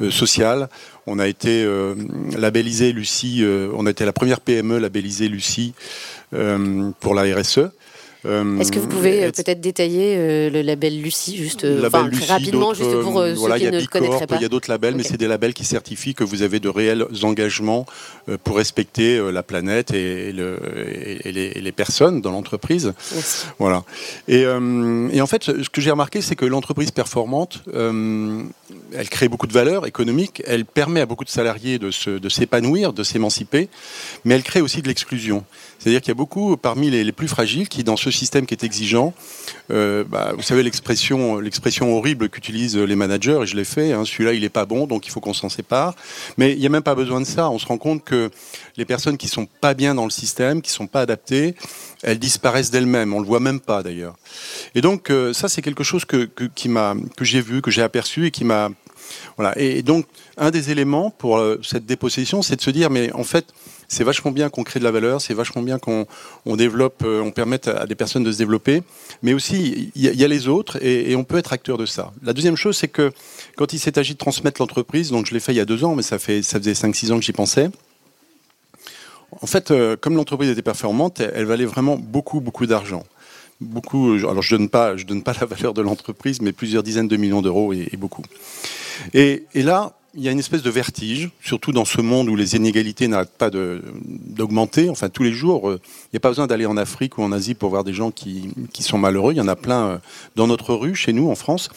euh, 0.00 0.10
sociale. 0.10 0.68
On 1.06 1.18
a 1.18 1.28
été 1.28 1.64
labellisé 2.36 2.92
Lucie, 2.92 3.44
on 3.72 3.86
a 3.86 3.90
été 3.90 4.04
la 4.04 4.12
première 4.12 4.40
PME 4.40 4.78
labellisée 4.78 5.28
Lucie 5.28 5.72
pour 6.32 7.14
la 7.14 7.22
RSE. 7.22 7.70
Euh, 8.26 8.58
Est-ce 8.58 8.72
que 8.72 8.78
vous 8.78 8.88
pouvez 8.88 9.24
euh, 9.24 9.30
peut-être 9.30 9.60
détailler 9.60 10.16
euh, 10.16 10.50
le 10.50 10.62
label 10.62 11.00
Lucie, 11.00 11.36
juste 11.36 11.60
très 11.60 12.26
rapidement, 12.26 12.74
juste 12.74 13.00
pour 13.02 13.20
ceux 13.20 13.58
qui 13.58 13.70
ne 13.70 13.84
connaîtraient 13.86 14.26
pas 14.26 14.36
Il 14.36 14.42
y 14.42 14.44
a 14.44 14.48
d'autres 14.48 14.70
labels, 14.70 14.94
mais 14.94 15.02
c'est 15.02 15.16
des 15.16 15.28
labels 15.28 15.54
qui 15.54 15.64
certifient 15.64 16.14
que 16.14 16.24
vous 16.24 16.42
avez 16.42 16.60
de 16.60 16.68
réels 16.68 17.06
engagements 17.22 17.86
pour 18.44 18.56
respecter 18.56 19.20
la 19.32 19.42
planète 19.42 19.92
et, 19.92 20.32
les, 20.32 21.72
personnes 21.72 22.20
dans 22.20 22.30
l'entreprise. 22.30 22.94
Voilà. 23.58 23.84
Et, 24.28 24.42
et, 24.42 25.20
en 25.20 25.26
fait, 25.26 25.44
ce 25.44 25.68
que 25.68 25.80
j'ai 25.80 25.90
remarqué, 25.90 26.20
c'est 26.20 26.36
que 26.36 26.46
l'entreprise 26.46 26.90
performante, 26.90 27.62
elle 27.74 29.08
crée 29.10 29.28
beaucoup 29.28 29.46
de 29.46 29.52
valeur 29.52 29.86
économique, 29.86 30.42
elle 30.46 30.64
permet 30.64 31.00
à 31.00 31.06
beaucoup 31.06 31.24
de 31.24 31.30
salariés 31.30 31.78
de 31.78 32.28
s'épanouir, 32.28 32.92
de 32.92 33.02
s'émanciper, 33.02 33.68
mais 34.24 34.34
elle 34.34 34.42
crée 34.42 34.60
aussi 34.60 34.82
de 34.82 34.88
l'exclusion. 34.88 35.44
C'est-à-dire 35.86 36.00
qu'il 36.00 36.10
y 36.10 36.10
a 36.10 36.14
beaucoup 36.16 36.56
parmi 36.56 36.90
les, 36.90 37.12
plus 37.12 37.28
fragiles 37.28 37.68
qui, 37.68 37.84
dans 37.84 37.96
ce 37.96 38.10
système 38.10 38.44
qui 38.44 38.54
est 38.54 38.64
exigeant, 38.64 39.14
euh, 39.70 40.02
bah, 40.02 40.32
vous 40.36 40.42
savez 40.42 40.64
l'expression, 40.64 41.38
horrible 41.96 42.28
qu'utilisent 42.28 42.76
les 42.76 42.96
managers, 42.96 43.38
et 43.44 43.46
je 43.46 43.54
l'ai 43.54 43.62
fait, 43.62 43.92
hein, 43.92 44.04
celui-là 44.04 44.32
il 44.32 44.40
n'est 44.40 44.48
pas 44.48 44.66
bon, 44.66 44.88
donc 44.88 45.06
il 45.06 45.10
faut 45.10 45.20
qu'on 45.20 45.32
s'en 45.32 45.48
sépare. 45.48 45.94
Mais 46.38 46.54
il 46.54 46.58
n'y 46.58 46.66
a 46.66 46.70
même 46.70 46.82
pas 46.82 46.96
besoin 46.96 47.20
de 47.20 47.24
ça. 47.24 47.50
On 47.50 47.60
se 47.60 47.66
rend 47.66 47.78
compte 47.78 48.02
que 48.02 48.32
les 48.76 48.84
personnes 48.84 49.16
qui 49.16 49.28
sont 49.28 49.46
pas 49.46 49.74
bien 49.74 49.94
dans 49.94 50.02
le 50.02 50.10
système, 50.10 50.60
qui 50.60 50.72
sont 50.72 50.88
pas 50.88 51.02
adaptées, 51.02 51.54
elles 52.02 52.18
disparaissent 52.18 52.72
d'elles-mêmes. 52.72 53.14
On 53.14 53.20
le 53.20 53.26
voit 53.26 53.38
même 53.38 53.60
pas 53.60 53.84
d'ailleurs. 53.84 54.16
Et 54.74 54.80
donc 54.80 55.08
euh, 55.10 55.32
ça 55.32 55.48
c'est 55.48 55.62
quelque 55.62 55.84
chose 55.84 56.04
que, 56.04 56.24
que 56.24 57.24
j'ai 57.24 57.40
vu, 57.40 57.62
que 57.62 57.70
j'ai 57.70 57.82
aperçu 57.82 58.26
et 58.26 58.32
qui 58.32 58.44
m'a 58.44 58.70
voilà. 59.36 59.56
Et, 59.56 59.84
donc 59.84 60.06
un 60.36 60.50
des 60.50 60.72
éléments 60.72 61.10
pour 61.10 61.38
euh, 61.38 61.60
cette 61.62 61.86
dépossession, 61.86 62.42
c'est 62.42 62.56
de 62.56 62.60
se 62.60 62.70
dire 62.70 62.90
mais 62.90 63.12
en 63.12 63.22
fait 63.22 63.46
c'est 63.88 64.04
vachement 64.04 64.30
bien 64.30 64.48
qu'on 64.48 64.64
crée 64.64 64.80
de 64.80 64.84
la 64.84 64.90
valeur, 64.90 65.20
c'est 65.20 65.34
vachement 65.34 65.62
bien 65.62 65.78
qu'on 65.78 66.06
on 66.44 66.56
développe, 66.56 67.02
euh, 67.04 67.20
on 67.20 67.30
permette 67.30 67.68
à 67.68 67.86
des 67.86 67.94
personnes 67.94 68.24
de 68.24 68.32
se 68.32 68.38
développer, 68.38 68.82
mais 69.22 69.34
aussi 69.34 69.92
il 69.94 70.02
y, 70.02 70.24
a 70.24 70.28
les 70.28 70.48
autres 70.48 70.82
et, 70.82 71.14
on 71.16 71.24
peut 71.24 71.38
être 71.38 71.52
acteur 71.52 71.78
de 71.78 71.86
ça. 71.86 72.12
La 72.22 72.32
deuxième 72.32 72.56
chose, 72.56 72.76
c'est 72.76 72.88
que 72.88 73.12
quand 73.56 73.72
il 73.72 73.78
s'est 73.78 73.98
agi 73.98 74.14
de 74.14 74.18
transmettre 74.18 74.60
l'entreprise, 74.60 75.10
donc 75.10 75.26
je 75.26 75.34
l'ai 75.34 75.40
fait 75.40 75.52
il 75.52 75.56
y 75.56 75.60
a 75.60 75.64
deux 75.64 75.84
ans, 75.84 75.94
mais 75.94 76.02
ça 76.02 76.18
fait 76.18 76.42
faisait 76.42 76.72
5-6 76.72 77.12
ans 77.12 77.18
que 77.18 77.24
j'y 77.24 77.32
pensais. 77.32 77.70
En 79.42 79.46
fait, 79.46 79.70
euh, 79.70 79.96
comme 79.96 80.16
l'entreprise 80.16 80.50
était 80.50 80.62
performante, 80.62 81.20
elle, 81.20 81.44
valait 81.44 81.64
vraiment 81.64 81.96
beaucoup, 81.96 82.40
beaucoup 82.40 82.66
d'argent. 82.66 83.04
Beaucoup. 83.60 84.12
Alors, 84.12 84.42
je 84.42 84.54
donne 84.56 84.68
pas, 84.68 84.96
je 84.96 85.04
donne 85.04 85.22
pas 85.22 85.34
la 85.40 85.46
valeur 85.46 85.74
de 85.74 85.82
l'entreprise, 85.82 86.40
mais 86.40 86.52
plusieurs 86.52 86.82
dizaines 86.82 87.08
de 87.08 87.16
millions 87.16 87.42
d'euros 87.42 87.72
et, 87.72 87.90
beaucoup. 87.96 88.22
Et, 89.14 89.44
là, 89.54 89.94
il 90.16 90.22
y 90.22 90.28
a 90.28 90.32
une 90.32 90.38
espèce 90.38 90.62
de 90.62 90.70
vertige, 90.70 91.30
surtout 91.42 91.72
dans 91.72 91.84
ce 91.84 92.00
monde 92.00 92.28
où 92.28 92.36
les 92.36 92.56
inégalités 92.56 93.06
n'arrêtent 93.06 93.36
pas 93.36 93.50
d'augmenter. 93.50 94.88
Enfin, 94.88 95.08
tous 95.10 95.22
les 95.22 95.32
jours, 95.32 95.68
euh, 95.68 95.80
il 96.04 96.14
n'y 96.14 96.16
a 96.16 96.20
pas 96.20 96.30
besoin 96.30 96.46
d'aller 96.46 96.66
en 96.66 96.76
Afrique 96.76 97.18
ou 97.18 97.22
en 97.22 97.32
Asie 97.32 97.54
pour 97.54 97.70
voir 97.70 97.84
des 97.84 97.92
gens 97.92 98.10
qui, 98.10 98.52
sont 98.80 98.98
malheureux. 98.98 99.32
Il 99.32 99.36
y 99.36 99.40
en 99.40 99.48
a 99.48 99.56
plein 99.56 99.86
euh, 99.86 99.98
dans 100.34 100.46
notre 100.46 100.74
rue, 100.74 100.94
chez 100.94 101.12
nous, 101.12 101.30
en 101.30 101.34
France. 101.34 101.68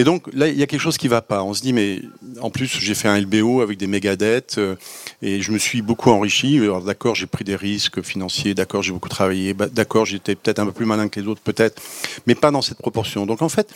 Et 0.00 0.04
donc 0.04 0.30
là, 0.32 0.48
il 0.48 0.56
y 0.56 0.62
a 0.62 0.66
quelque 0.66 0.80
chose 0.80 0.96
qui 0.96 1.08
va 1.08 1.20
pas. 1.20 1.42
On 1.42 1.52
se 1.52 1.60
dit, 1.60 1.74
mais 1.74 2.00
en 2.40 2.48
plus, 2.48 2.78
j'ai 2.80 2.94
fait 2.94 3.06
un 3.06 3.20
LBO 3.20 3.60
avec 3.60 3.76
des 3.76 3.86
méga 3.86 4.16
dettes 4.16 4.54
euh, 4.56 4.74
et 5.20 5.42
je 5.42 5.52
me 5.52 5.58
suis 5.58 5.82
beaucoup 5.82 6.08
enrichi. 6.08 6.58
D'accord, 6.86 7.14
j'ai 7.14 7.26
pris 7.26 7.44
des 7.44 7.54
risques 7.54 8.00
financiers, 8.00 8.54
d'accord, 8.54 8.82
j'ai 8.82 8.92
beaucoup 8.92 9.10
travaillé, 9.10 9.52
bah, 9.52 9.66
d'accord, 9.70 10.06
j'étais 10.06 10.36
peut-être 10.36 10.58
un 10.58 10.64
peu 10.64 10.72
plus 10.72 10.86
malin 10.86 11.08
que 11.10 11.20
les 11.20 11.26
autres, 11.26 11.42
peut-être, 11.42 11.82
mais 12.26 12.34
pas 12.34 12.50
dans 12.50 12.62
cette 12.62 12.78
proportion. 12.78 13.26
Donc 13.26 13.42
en 13.42 13.50
fait, 13.50 13.74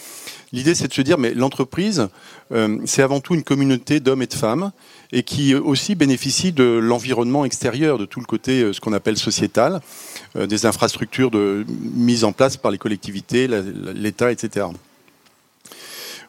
l'idée, 0.55 0.75
c'est 0.75 0.89
de 0.89 0.95
se 0.95 1.03
dire, 1.03 1.19
mais 1.19 1.35
l'entreprise, 1.35 2.09
euh, 2.53 2.79
c'est 2.87 3.03
avant 3.03 3.21
tout 3.21 3.35
une 3.35 3.43
communauté 3.43 4.01
d'hommes 4.01 4.23
et 4.23 4.27
de 4.27 4.33
femmes 4.33 4.73
et 5.13 5.25
qui 5.25 5.55
aussi 5.55 5.95
bénéficie 5.95 6.53
de 6.53 6.65
l'environnement 6.65 7.45
extérieur, 7.45 7.99
de 7.99 8.07
tout 8.07 8.21
le 8.21 8.27
côté, 8.27 8.63
euh, 8.63 8.73
ce 8.73 8.81
qu'on 8.81 8.95
appelle 8.95 9.19
sociétal, 9.19 9.83
des 10.35 10.65
infrastructures 10.65 11.31
mises 11.95 12.25
en 12.25 12.33
place 12.33 12.57
par 12.57 12.71
les 12.71 12.79
collectivités, 12.79 13.47
l'État, 13.95 14.33
etc. 14.33 14.69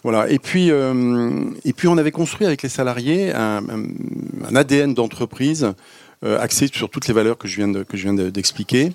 Voilà. 0.06 0.30
Et 0.30 0.38
puis, 0.38 0.70
euh, 0.70 1.50
et 1.64 1.74
puis 1.74 1.88
on 1.88 1.98
avait 1.98 2.12
construit 2.12 2.46
avec 2.46 2.62
les 2.62 2.70
salariés 2.70 3.34
un, 3.34 3.64
ADN 4.54 4.94
d'entreprise 4.94 5.74
euh, 6.24 6.40
axé 6.40 6.68
sur 6.72 6.92
toutes 6.92 7.08
les 7.08 7.14
valeurs 7.16 7.40
que 7.40 7.48
je 7.48 7.56
viens 7.56 7.74
que 7.84 7.98
je 7.98 8.04
viens 8.04 8.14
d'expliquer. 8.14 8.92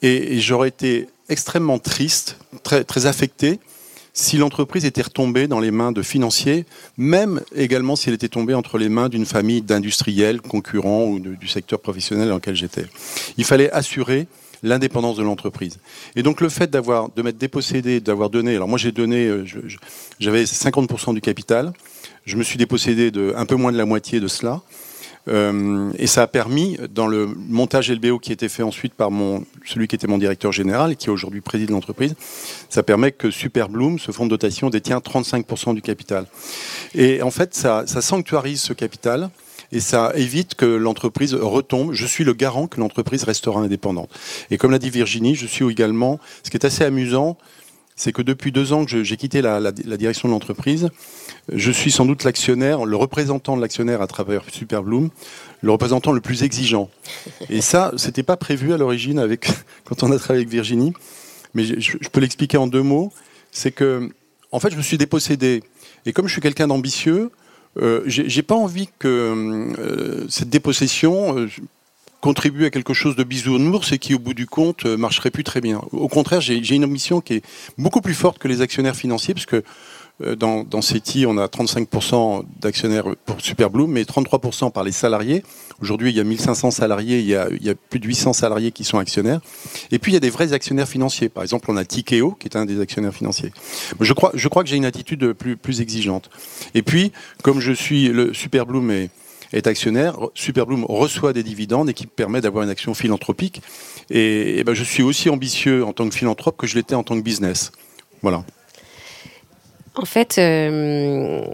et, 0.00 0.40
j'aurais 0.40 0.68
été 0.68 1.06
extrêmement 1.28 1.78
triste, 1.78 2.38
très, 2.62 2.82
très 2.82 3.04
affecté, 3.04 3.60
si 4.14 4.38
l'entreprise 4.38 4.86
était 4.86 5.02
retombée 5.02 5.48
dans 5.48 5.60
les 5.60 5.70
mains 5.70 5.92
de 5.92 6.00
financiers, 6.00 6.64
même 6.96 7.42
également 7.54 7.94
si 7.94 8.08
elle 8.08 8.14
était 8.14 8.28
tombée 8.28 8.54
entre 8.54 8.78
les 8.78 8.88
mains 8.88 9.10
d'une 9.10 9.26
famille 9.26 9.60
d'industriels 9.60 10.40
concurrents 10.40 11.04
ou 11.04 11.18
du 11.18 11.46
secteur 11.46 11.78
professionnel 11.78 12.30
dans 12.30 12.36
lequel 12.36 12.56
j'étais. 12.56 12.86
Il 13.36 13.44
fallait 13.44 13.70
assurer 13.70 14.28
l'indépendance 14.62 15.16
de 15.16 15.22
l'entreprise. 15.22 15.78
Et 16.16 16.22
donc 16.22 16.40
le 16.40 16.48
fait 16.48 16.70
d'avoir 16.70 17.10
de 17.10 17.22
m'être 17.22 17.38
dépossédé, 17.38 18.00
d'avoir 18.00 18.30
donné, 18.30 18.56
alors 18.56 18.68
moi 18.68 18.78
j'ai 18.78 18.92
donné, 18.92 19.26
euh, 19.26 19.44
j'avais 20.18 20.44
50% 20.44 21.14
du 21.14 21.20
capital, 21.20 21.72
je 22.24 22.36
me 22.36 22.42
suis 22.42 22.58
dépossédé 22.58 23.10
de 23.10 23.32
un 23.36 23.46
peu 23.46 23.56
moins 23.56 23.72
de 23.72 23.78
la 23.78 23.86
moitié 23.86 24.20
de 24.20 24.28
cela. 24.28 24.62
Euh, 25.28 25.92
et 25.98 26.08
ça 26.08 26.22
a 26.22 26.26
permis, 26.26 26.76
dans 26.90 27.06
le 27.06 27.26
montage 27.26 27.92
LBO 27.92 28.18
qui 28.18 28.32
était 28.32 28.48
fait 28.48 28.64
ensuite 28.64 28.94
par 28.94 29.10
mon, 29.10 29.44
celui 29.64 29.86
qui 29.86 29.94
était 29.94 30.08
mon 30.08 30.18
directeur 30.18 30.50
général 30.50 30.96
qui 30.96 31.10
aujourd'hui 31.10 31.40
préside 31.40 31.70
l'entreprise, 31.70 32.14
ça 32.68 32.82
permet 32.82 33.12
que 33.12 33.30
Superbloom, 33.30 33.98
ce 33.98 34.10
fonds 34.10 34.24
de 34.24 34.30
dotation, 34.30 34.68
détient 34.68 34.98
35% 34.98 35.74
du 35.74 35.82
capital. 35.82 36.26
Et 36.94 37.22
en 37.22 37.30
fait, 37.30 37.54
ça, 37.54 37.84
ça 37.86 38.00
sanctuarise 38.00 38.60
ce 38.60 38.72
capital 38.72 39.30
et 39.72 39.80
ça 39.80 40.12
évite 40.14 40.54
que 40.54 40.66
l'entreprise 40.66 41.34
retombe. 41.34 41.92
Je 41.92 42.06
suis 42.06 42.24
le 42.24 42.34
garant 42.34 42.66
que 42.66 42.78
l'entreprise 42.78 43.24
restera 43.24 43.60
indépendante. 43.60 44.10
Et 44.50 44.58
comme 44.58 44.70
l'a 44.70 44.78
dit 44.78 44.90
Virginie, 44.90 45.34
je 45.34 45.46
suis 45.46 45.68
également, 45.68 46.20
ce 46.42 46.50
qui 46.50 46.56
est 46.56 46.66
assez 46.66 46.84
amusant, 46.84 47.38
c'est 47.96 48.12
que 48.12 48.22
depuis 48.22 48.52
deux 48.52 48.72
ans 48.72 48.84
que 48.84 49.02
j'ai 49.02 49.16
quitté 49.16 49.42
la, 49.42 49.72
direction 49.72 50.28
de 50.28 50.32
l'entreprise, 50.32 50.88
je 51.52 51.70
suis 51.70 51.90
sans 51.90 52.04
doute 52.04 52.24
l'actionnaire, 52.24 52.84
le 52.84 52.96
représentant 52.96 53.56
de 53.56 53.62
l'actionnaire 53.62 54.02
à 54.02 54.06
travers 54.06 54.44
Superbloom, 54.50 55.10
le 55.60 55.70
représentant 55.70 56.12
le 56.12 56.20
plus 56.20 56.42
exigeant. 56.42 56.90
Et 57.48 57.60
ça, 57.60 57.92
c'était 57.96 58.22
pas 58.22 58.36
prévu 58.36 58.72
à 58.72 58.76
l'origine 58.76 59.18
avec 59.18 59.48
quand 59.84 60.02
on 60.02 60.12
a 60.12 60.18
travaillé 60.18 60.42
avec 60.42 60.48
Virginie, 60.48 60.92
mais 61.54 61.64
je 61.64 62.08
peux 62.10 62.20
l'expliquer 62.20 62.56
en 62.56 62.66
deux 62.66 62.82
mots. 62.82 63.12
C'est 63.50 63.72
que, 63.72 64.10
en 64.50 64.60
fait, 64.60 64.70
je 64.70 64.76
me 64.76 64.82
suis 64.82 64.96
dépossédé. 64.96 65.62
Et 66.06 66.12
comme 66.12 66.26
je 66.26 66.32
suis 66.32 66.40
quelqu'un 66.40 66.68
d'ambitieux, 66.68 67.30
euh, 67.80 68.02
j'ai 68.06 68.42
pas 68.42 68.54
envie 68.54 68.88
que 68.98 69.08
euh, 69.78 70.26
cette 70.28 70.50
dépossession 70.50 71.38
euh, 71.38 71.48
contribue 72.20 72.66
à 72.66 72.70
quelque 72.70 72.92
chose 72.92 73.16
de 73.16 73.24
bisounours 73.24 73.92
et 73.92 73.98
qui, 73.98 74.14
au 74.14 74.18
bout 74.18 74.34
du 74.34 74.46
compte, 74.46 74.84
marcherait 74.84 75.30
plus 75.30 75.44
très 75.44 75.60
bien. 75.60 75.80
Au 75.92 76.08
contraire, 76.08 76.40
j'ai 76.40 76.74
une 76.74 76.84
ambition 76.84 77.20
qui 77.20 77.34
est 77.34 77.44
beaucoup 77.78 78.00
plus 78.00 78.14
forte 78.14 78.38
que 78.38 78.46
les 78.46 78.60
actionnaires 78.60 78.94
financiers, 78.94 79.34
parce 79.34 79.46
que 79.46 79.64
dans, 80.38 80.64
dans 80.64 80.82
CETI, 80.82 81.26
on 81.26 81.38
a 81.38 81.46
35% 81.46 82.44
d'actionnaires 82.60 83.04
pour 83.26 83.40
Superbloom, 83.40 83.90
mais 83.90 84.02
33% 84.02 84.72
par 84.72 84.84
les 84.84 84.92
salariés. 84.92 85.42
Aujourd'hui, 85.80 86.10
il 86.10 86.16
y 86.16 86.20
a 86.20 86.24
1500 86.24 86.70
salariés, 86.70 87.18
il 87.18 87.26
y 87.26 87.34
a, 87.34 87.74
plus 87.90 87.98
de 87.98 88.06
800 88.06 88.32
salariés 88.32 88.70
qui 88.70 88.84
sont 88.84 88.98
actionnaires. 88.98 89.40
Et 89.90 89.98
puis, 89.98 90.12
il 90.12 90.14
y 90.14 90.16
a 90.16 90.20
des 90.20 90.30
vrais 90.30 90.52
actionnaires 90.52 90.88
financiers. 90.88 91.28
Par 91.28 91.42
exemple, 91.42 91.70
on 91.70 91.76
a 91.76 91.84
Tikeo, 91.84 92.32
qui 92.32 92.46
est 92.46 92.56
un 92.56 92.66
des 92.66 92.80
actionnaires 92.80 93.14
financiers. 93.14 93.52
Je 94.00 94.12
crois, 94.12 94.30
que 94.32 94.68
j'ai 94.68 94.76
une 94.76 94.84
attitude 94.84 95.32
plus, 95.32 95.80
exigeante. 95.80 96.30
Et 96.74 96.82
puis, 96.82 97.12
comme 97.42 97.60
je 97.60 97.72
suis 97.72 98.08
le 98.08 98.32
Superbloom 98.32 98.90
est, 98.90 99.66
actionnaire, 99.66 100.16
Superbloom 100.34 100.84
reçoit 100.84 101.32
des 101.32 101.42
dividendes 101.42 101.90
et 101.90 101.94
qui 101.94 102.06
permet 102.06 102.40
d'avoir 102.40 102.64
une 102.64 102.70
action 102.70 102.94
philanthropique. 102.94 103.60
Et, 104.08 104.58
et 104.58 104.64
ben, 104.64 104.72
je 104.74 104.84
suis 104.84 105.02
aussi 105.02 105.28
ambitieux 105.28 105.84
en 105.84 105.92
tant 105.92 106.08
que 106.08 106.14
philanthrope 106.14 106.56
que 106.56 106.66
je 106.66 106.76
l'étais 106.76 106.94
en 106.94 107.02
tant 107.02 107.16
que 107.16 107.22
business. 107.22 107.70
Voilà. 108.22 108.44
En 109.94 110.04
fait, 110.04 110.36
euh, 110.38 111.44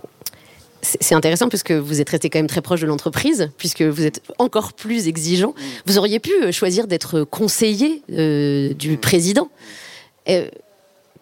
c'est 0.82 1.14
intéressant 1.14 1.48
parce 1.48 1.62
que 1.62 1.74
vous 1.74 2.00
êtes 2.00 2.08
resté 2.08 2.30
quand 2.30 2.38
même 2.38 2.46
très 2.46 2.62
proche 2.62 2.80
de 2.80 2.86
l'entreprise, 2.86 3.50
puisque 3.58 3.82
vous 3.82 4.04
êtes 4.04 4.22
encore 4.38 4.72
plus 4.72 5.08
exigeant. 5.08 5.54
Vous 5.86 5.98
auriez 5.98 6.20
pu 6.20 6.32
euh, 6.42 6.52
choisir 6.52 6.86
d'être 6.86 7.24
conseiller 7.24 8.02
euh, 8.12 8.74
du 8.74 8.96
président. 8.96 9.50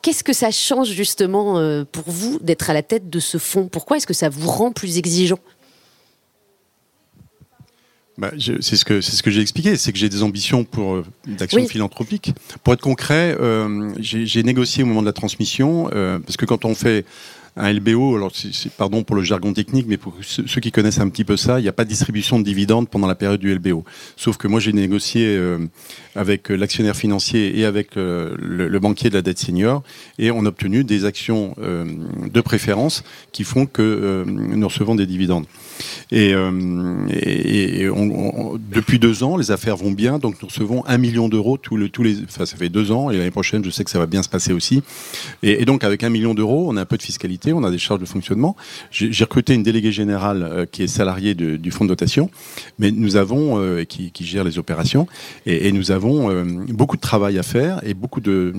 Qu'est-ce 0.03 0.25
que 0.25 0.33
ça 0.33 0.51
change 0.51 0.89
justement 0.89 1.85
pour 1.93 2.05
vous 2.09 2.39
d'être 2.41 2.71
à 2.71 2.75
la 2.75 2.83
tête 2.83 3.09
de 3.09 3.21
ce 3.21 3.39
fonds? 3.39 3.69
Pourquoi 3.69 3.97
est-ce 3.97 4.07
que 4.07 4.15
ça 4.15 4.29
vous 4.29 4.49
rend 4.49 4.73
plus 4.73 4.99
exigeant? 4.99 5.39
Bah, 8.19 8.31
c'est 8.39 8.77
ce 8.77 8.85
que 8.85 9.01
c'est 9.03 9.15
ce 9.15 9.23
que 9.23 9.31
j'ai 9.31 9.43
expliqué, 9.43 9.77
c'est 9.77 9.93
que 9.93 9.99
j'ai 9.99 10.09
des 10.09 10.23
ambitions 10.23 10.65
pour 10.65 11.03
d'action 11.27 11.67
philanthropique. 11.67 12.33
Pour 12.65 12.73
être 12.73 12.81
concret, 12.81 13.37
euh, 13.39 13.93
j'ai 14.01 14.43
négocié 14.43 14.83
au 14.83 14.87
moment 14.87 15.03
de 15.03 15.07
la 15.07 15.13
transmission, 15.13 15.91
euh, 15.93 16.19
parce 16.19 16.37
que 16.39 16.47
quand 16.47 16.65
on 16.65 16.75
fait 16.75 17.05
un 17.57 17.73
LBO, 17.73 18.17
alors 18.17 18.33
pardon 18.77 19.03
pour 19.03 19.17
le 19.17 19.23
jargon 19.23 19.55
technique, 19.55 19.87
mais 19.89 19.97
pour 19.97 20.15
ceux, 20.21 20.61
qui 20.61 20.71
connaissent 20.71 21.01
un 21.01 21.09
petit 21.09 21.25
peu 21.25 21.39
ça, 21.39 21.59
il 21.59 21.63
n'y 21.63 21.69
a 21.69 21.73
pas 21.73 21.85
de 21.85 21.89
distribution 21.89 22.39
de 22.39 22.45
dividendes 22.45 22.89
pendant 22.89 23.07
la 23.07 23.15
période 23.15 23.41
du 23.41 23.55
LBO. 23.55 23.85
Sauf 24.17 24.37
que 24.37 24.47
moi 24.47 24.61
j'ai 24.61 24.75
négocié 24.75 25.25
euh, 25.27 25.59
avec 26.15 26.51
l'actionnaire 26.51 26.97
financier 26.97 27.59
et 27.59 27.65
avec 27.65 27.97
euh, 27.97 28.35
le, 28.39 28.79
banquier 28.79 29.09
de 29.09 29.15
la 29.15 29.23
dette 29.23 29.39
senior, 29.39 29.83
et 30.19 30.31
on 30.31 30.45
a 30.45 30.49
obtenu 30.49 30.85
des 30.85 31.07
actions 31.07 31.55
euh, 31.59 31.87
de 32.31 32.41
préférence 32.43 33.05
qui 33.33 33.45
font 33.45 33.65
que 33.65 34.25
nous 34.27 34.69
recevons 34.69 34.95
des 34.95 35.07
dividendes. 35.07 35.47
Et, 36.11 36.31
et, 36.31 37.89
on, 37.89 38.59
depuis 38.71 38.99
deux 38.99 39.23
ans, 39.23 39.37
les 39.37 39.51
affaires 39.51 39.77
vont 39.77 39.91
bien, 39.91 40.19
donc 40.19 40.41
nous 40.43 40.49
recevons 40.49 40.85
un 40.87 40.99
million 40.99 41.29
d'euros 41.29 41.57
tous, 41.57 41.89
tous 41.89 42.03
les. 42.03 42.23
Enfin, 42.25 42.47
ça 42.47 42.57
fait 42.57 42.69
deux 42.69 42.93
ans, 42.93 43.11
et 43.11 43.17
l'année 43.17 43.31
prochaine, 43.31 43.65
je 43.65 43.71
sais 43.71 43.85
que 43.85 43.91
ça 43.91 43.99
va 43.99 44.07
bien 44.07 44.23
se 44.23 44.29
passer 44.29 44.53
aussi. 44.53 44.83
Et, 45.43 45.63
et 45.63 45.65
donc 45.65 45.85
avec 45.85 46.03
un 46.05 46.11
million 46.11 46.35
d'euros, 46.35 46.67
on 46.69 46.77
a 46.77 46.83
un 46.83 46.87
peu 46.87 46.97
de 46.97 47.03
fiscalité 47.03 47.46
on 47.53 47.65
a 47.65 47.71
des 47.71 47.79
charges 47.79 48.00
de 48.00 48.07
fonctionnement. 48.07 48.57
J'ai 48.91 49.25
recruté 49.25 49.55
une 49.55 49.62
déléguée 49.62 49.93
générale 49.93 50.43
euh, 50.43 50.67
qui 50.67 50.83
est 50.83 50.87
salariée 50.87 51.35
du 51.35 51.71
fonds 51.71 51.85
de 51.85 51.91
dotation, 51.91 52.31
mais 52.79 52.91
nous 52.91 53.17
avons 53.17 53.61
euh, 53.61 53.85
qui, 53.85 54.12
gère 54.21 54.45
les 54.45 54.59
opérations 54.59 55.07
et, 55.45 55.73
nous 55.73 55.91
avons 55.91 56.31
euh, 56.31 56.45
beaucoup 56.45 56.97
de 56.97 57.00
travail 57.00 57.38
à 57.38 57.43
faire 57.43 57.81
et 57.85 57.95
beaucoup 57.95 58.21
de, 58.21 58.53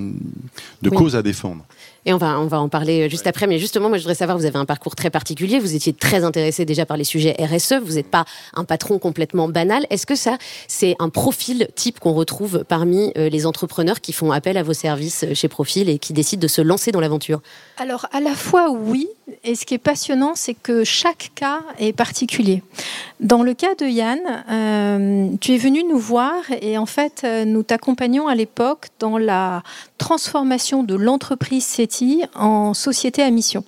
causes 0.90 1.16
à 1.16 1.22
défendre. 1.22 1.66
Et 2.06 2.14
on 2.14 2.18
va, 2.18 2.40
on 2.40 2.48
va 2.48 2.60
en 2.60 2.70
parler 2.70 3.10
juste 3.10 3.28
après. 3.28 3.48
Mais 3.48 3.60
justement, 3.60 3.90
moi, 3.90 3.98
je 3.98 4.04
voudrais 4.04 4.16
savoir, 4.16 4.38
vous 4.38 4.46
avez 4.46 4.58
un 4.58 4.66
parcours 4.66 4.96
très 4.96 5.10
particulier. 5.10 5.60
Vous 5.60 5.76
étiez 5.76 5.94
très 5.94 6.24
intéressé 6.24 6.66
déjà 6.66 6.86
par 6.86 6.98
les 6.98 7.04
sujets 7.04 7.36
RSE. 7.40 7.74
Vous 7.84 7.94
n'êtes 7.94 8.10
pas 8.10 8.26
un 8.54 8.64
patron 8.64 9.00
complètement 9.00 9.50
banal. 9.50 9.86
Est-ce 9.90 10.06
que 10.06 10.16
ça, 10.16 10.38
c'est 10.68 10.96
un 11.00 11.10
profil 11.10 11.68
type 11.76 12.00
qu'on 12.00 12.14
retrouve 12.14 12.64
parmi 12.68 13.12
les 13.16 13.46
entrepreneurs 13.46 14.02
qui 14.02 14.14
font 14.14 14.32
appel 14.32 14.58
à 14.58 14.64
vos 14.64 14.74
services 14.74 15.26
chez 15.34 15.48
Profil 15.48 15.90
et 15.90 16.00
qui 16.00 16.14
décident 16.14 16.42
de 16.42 16.48
se 16.48 16.62
lancer 16.62 16.92
dans 16.92 17.00
l'aventure? 17.00 17.42
Alors, 17.78 18.08
à 18.12 18.20
la 18.20 18.36
fois, 18.36 18.72
oui, 18.72 19.08
Et 19.44 19.56
ce 19.56 19.66
qui 19.66 19.74
est 19.74 19.80
passionnant, 19.80 20.34
c'est 20.36 20.54
que 20.54 20.86
chaque 20.86 21.32
cas 21.36 21.62
est 21.80 21.92
particulier. 21.92 22.64
Dans 23.20 23.44
le 23.44 23.54
cas 23.54 23.76
de 23.76 23.86
Yann, 23.86 24.20
euh, 24.50 25.30
tu 25.42 25.54
es 25.54 25.58
venu 25.58 25.84
nous 25.84 25.98
voir 25.98 26.36
et 26.62 26.78
en 26.78 26.86
fait, 26.86 27.24
euh, 27.24 27.46
nous 27.46 27.64
t'accompagnons 27.64 28.28
à 28.28 28.36
l'époque 28.36 28.88
dans 29.00 29.18
la 29.18 29.64
transformation 29.98 30.84
de 30.84 30.96
l'entreprise 30.96 31.66
SETI 31.66 32.24
en 32.36 32.74
société 32.74 33.22
à 33.22 33.32
mission. 33.32 33.64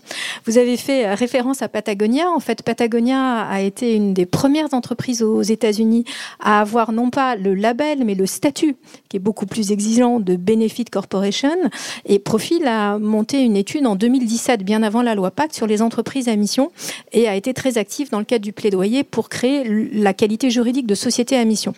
Vous 0.45 0.59
avez 0.59 0.77
fait 0.77 1.13
référence 1.13 1.61
à 1.61 1.67
Patagonia. 1.67 2.29
En 2.29 2.39
fait, 2.39 2.63
Patagonia 2.63 3.41
a 3.41 3.61
été 3.61 3.95
une 3.95 4.13
des 4.13 4.25
premières 4.25 4.73
entreprises 4.73 5.23
aux 5.23 5.41
États-Unis 5.41 6.05
à 6.39 6.61
avoir 6.61 6.91
non 6.91 7.09
pas 7.09 7.35
le 7.35 7.55
label, 7.55 8.05
mais 8.05 8.15
le 8.15 8.27
statut, 8.27 8.75
qui 9.09 9.17
est 9.17 9.19
beaucoup 9.19 9.47
plus 9.47 9.71
exigeant 9.71 10.19
de 10.19 10.35
Benefit 10.35 10.85
Corporation. 10.85 11.57
Et 12.05 12.19
Profil 12.19 12.67
a 12.67 12.99
monté 12.99 13.41
une 13.41 13.57
étude 13.57 13.87
en 13.87 13.95
2017, 13.95 14.63
bien 14.63 14.83
avant 14.83 15.01
la 15.01 15.15
loi 15.15 15.31
Sur 15.51 15.67
les 15.67 15.81
entreprises 15.81 16.29
à 16.29 16.35
mission 16.35 16.71
et 17.11 17.27
a 17.27 17.35
été 17.35 17.53
très 17.53 17.77
actif 17.77 18.09
dans 18.09 18.19
le 18.19 18.25
cadre 18.25 18.43
du 18.43 18.53
plaidoyer 18.53 19.03
pour 19.03 19.29
créer 19.29 19.63
la 19.93 20.13
qualité 20.13 20.49
juridique 20.49 20.87
de 20.87 20.95
société 20.95 21.37
à 21.37 21.45
mission. 21.45 21.73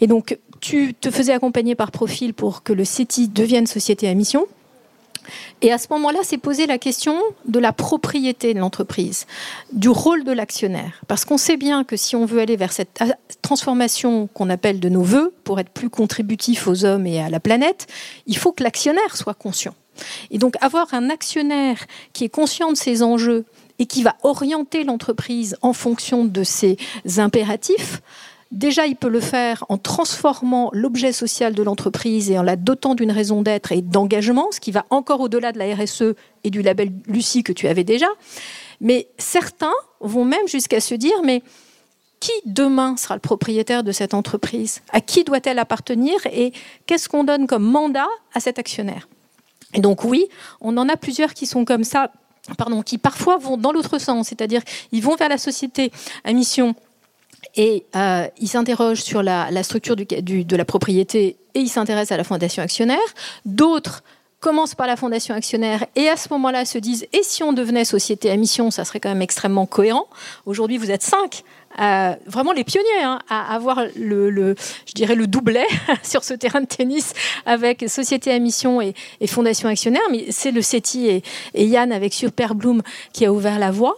Et 0.00 0.06
donc, 0.06 0.38
tu 0.60 0.94
te 0.94 1.10
faisais 1.10 1.32
accompagner 1.32 1.74
par 1.74 1.90
profil 1.90 2.34
pour 2.34 2.62
que 2.62 2.72
le 2.72 2.84
CETI 2.84 3.28
devienne 3.28 3.66
société 3.66 4.08
à 4.08 4.14
mission. 4.14 4.46
Et 5.62 5.72
à 5.72 5.78
ce 5.78 5.88
moment-là, 5.90 6.20
s'est 6.22 6.38
posé 6.38 6.66
la 6.66 6.78
question 6.78 7.20
de 7.46 7.58
la 7.58 7.72
propriété 7.72 8.54
de 8.54 8.60
l'entreprise, 8.60 9.26
du 9.72 9.88
rôle 9.88 10.24
de 10.24 10.32
l'actionnaire. 10.32 11.00
Parce 11.08 11.24
qu'on 11.24 11.38
sait 11.38 11.56
bien 11.56 11.84
que 11.84 11.96
si 11.96 12.16
on 12.16 12.26
veut 12.26 12.40
aller 12.40 12.56
vers 12.56 12.72
cette 12.72 13.02
transformation 13.42 14.28
qu'on 14.32 14.50
appelle 14.50 14.80
de 14.80 14.88
nos 14.88 15.02
voeux, 15.02 15.34
pour 15.44 15.58
être 15.60 15.70
plus 15.70 15.90
contributif 15.90 16.68
aux 16.68 16.84
hommes 16.84 17.06
et 17.06 17.20
à 17.20 17.28
la 17.28 17.40
planète, 17.40 17.86
il 18.26 18.36
faut 18.36 18.52
que 18.52 18.62
l'actionnaire 18.62 19.16
soit 19.16 19.34
conscient. 19.34 19.74
Et 20.30 20.38
donc 20.38 20.54
avoir 20.60 20.92
un 20.94 21.10
actionnaire 21.10 21.78
qui 22.12 22.24
est 22.24 22.28
conscient 22.28 22.72
de 22.72 22.76
ces 22.76 23.02
enjeux 23.02 23.44
et 23.78 23.86
qui 23.86 24.02
va 24.02 24.16
orienter 24.22 24.84
l'entreprise 24.84 25.56
en 25.62 25.72
fonction 25.72 26.24
de 26.24 26.44
ses 26.44 26.76
impératifs, 27.18 28.00
Déjà, 28.52 28.86
il 28.86 28.94
peut 28.94 29.08
le 29.08 29.20
faire 29.20 29.64
en 29.68 29.76
transformant 29.76 30.70
l'objet 30.72 31.12
social 31.12 31.52
de 31.52 31.62
l'entreprise 31.64 32.30
et 32.30 32.38
en 32.38 32.42
la 32.42 32.54
dotant 32.54 32.94
d'une 32.94 33.10
raison 33.10 33.42
d'être 33.42 33.72
et 33.72 33.82
d'engagement, 33.82 34.48
ce 34.52 34.60
qui 34.60 34.70
va 34.70 34.86
encore 34.90 35.20
au-delà 35.20 35.50
de 35.50 35.58
la 35.58 35.74
RSE 35.74 36.14
et 36.44 36.50
du 36.50 36.62
label 36.62 36.92
Lucie 37.08 37.42
que 37.42 37.52
tu 37.52 37.66
avais 37.66 37.82
déjà. 37.82 38.06
Mais 38.80 39.08
certains 39.18 39.74
vont 40.00 40.24
même 40.24 40.46
jusqu'à 40.46 40.80
se 40.80 40.94
dire, 40.94 41.22
mais 41.24 41.42
qui 42.20 42.32
demain 42.44 42.96
sera 42.96 43.14
le 43.14 43.20
propriétaire 43.20 43.82
de 43.82 43.92
cette 43.92 44.14
entreprise? 44.14 44.80
À 44.92 45.00
qui 45.00 45.24
doit-elle 45.24 45.58
appartenir? 45.58 46.14
Et 46.32 46.52
qu'est-ce 46.86 47.08
qu'on 47.08 47.24
donne 47.24 47.46
comme 47.46 47.64
mandat 47.64 48.08
à 48.32 48.40
cet 48.40 48.58
actionnaire? 48.58 49.08
Donc 49.74 50.04
oui, 50.04 50.26
on 50.60 50.76
en 50.76 50.88
a 50.88 50.96
plusieurs 50.96 51.34
qui 51.34 51.46
sont 51.46 51.64
comme 51.64 51.84
ça, 51.84 52.10
pardon, 52.56 52.82
qui 52.82 52.98
parfois 52.98 53.36
vont 53.36 53.56
dans 53.56 53.72
l'autre 53.72 53.98
sens, 53.98 54.28
c'est-à-dire 54.28 54.62
ils 54.92 55.02
vont 55.02 55.16
vers 55.16 55.28
la 55.28 55.38
société 55.38 55.92
à 56.24 56.32
mission 56.32 56.74
et 57.54 57.86
euh, 57.94 58.26
ils 58.38 58.48
s'interrogent 58.48 59.02
sur 59.02 59.22
la, 59.22 59.62
structure 59.62 59.96
de 59.96 60.56
la 60.56 60.64
propriété 60.64 61.36
et 61.54 61.60
ils 61.60 61.68
s'intéressent 61.68 62.12
à 62.12 62.16
la 62.16 62.24
fondation 62.24 62.62
actionnaire. 62.62 62.98
D'autres 63.44 64.02
commencent 64.40 64.74
par 64.74 64.86
la 64.86 64.96
fondation 64.96 65.34
actionnaire 65.34 65.86
et 65.96 66.08
à 66.08 66.16
ce 66.16 66.28
moment-là 66.30 66.64
se 66.64 66.78
disent 66.78 67.06
et 67.12 67.22
si 67.22 67.42
on 67.42 67.52
devenait 67.52 67.84
société 67.84 68.30
à 68.30 68.36
mission, 68.36 68.70
ça 68.70 68.84
serait 68.84 69.00
quand 69.00 69.08
même 69.08 69.22
extrêmement 69.22 69.66
cohérent. 69.66 70.06
Aujourd'hui, 70.44 70.78
vous 70.78 70.90
êtes 70.90 71.02
cinq, 71.02 71.42
euh, 71.80 72.14
vraiment 72.26 72.52
les 72.52 72.64
pionniers 72.64 73.02
hein, 73.02 73.20
à 73.28 73.54
avoir 73.54 73.82
le, 73.96 74.54
je 74.86 74.92
dirais 74.94 75.14
le 75.14 75.26
doublet 75.26 75.66
sur 76.02 76.24
ce 76.24 76.34
terrain 76.34 76.60
de 76.60 76.66
tennis 76.66 77.12
avec 77.44 77.84
société 77.88 78.32
à 78.32 78.38
mission 78.38 78.80
et, 78.80 78.94
fondation 79.26 79.68
actionnaire. 79.68 80.02
Mais 80.10 80.26
c'est 80.30 80.50
le 80.50 80.62
CETI 80.62 81.22
et, 81.54 81.66
Yann 81.66 81.92
avec 81.92 82.14
Superbloom 82.14 82.82
qui 83.12 83.26
a 83.26 83.32
ouvert 83.32 83.58
la 83.58 83.70
voie. 83.70 83.96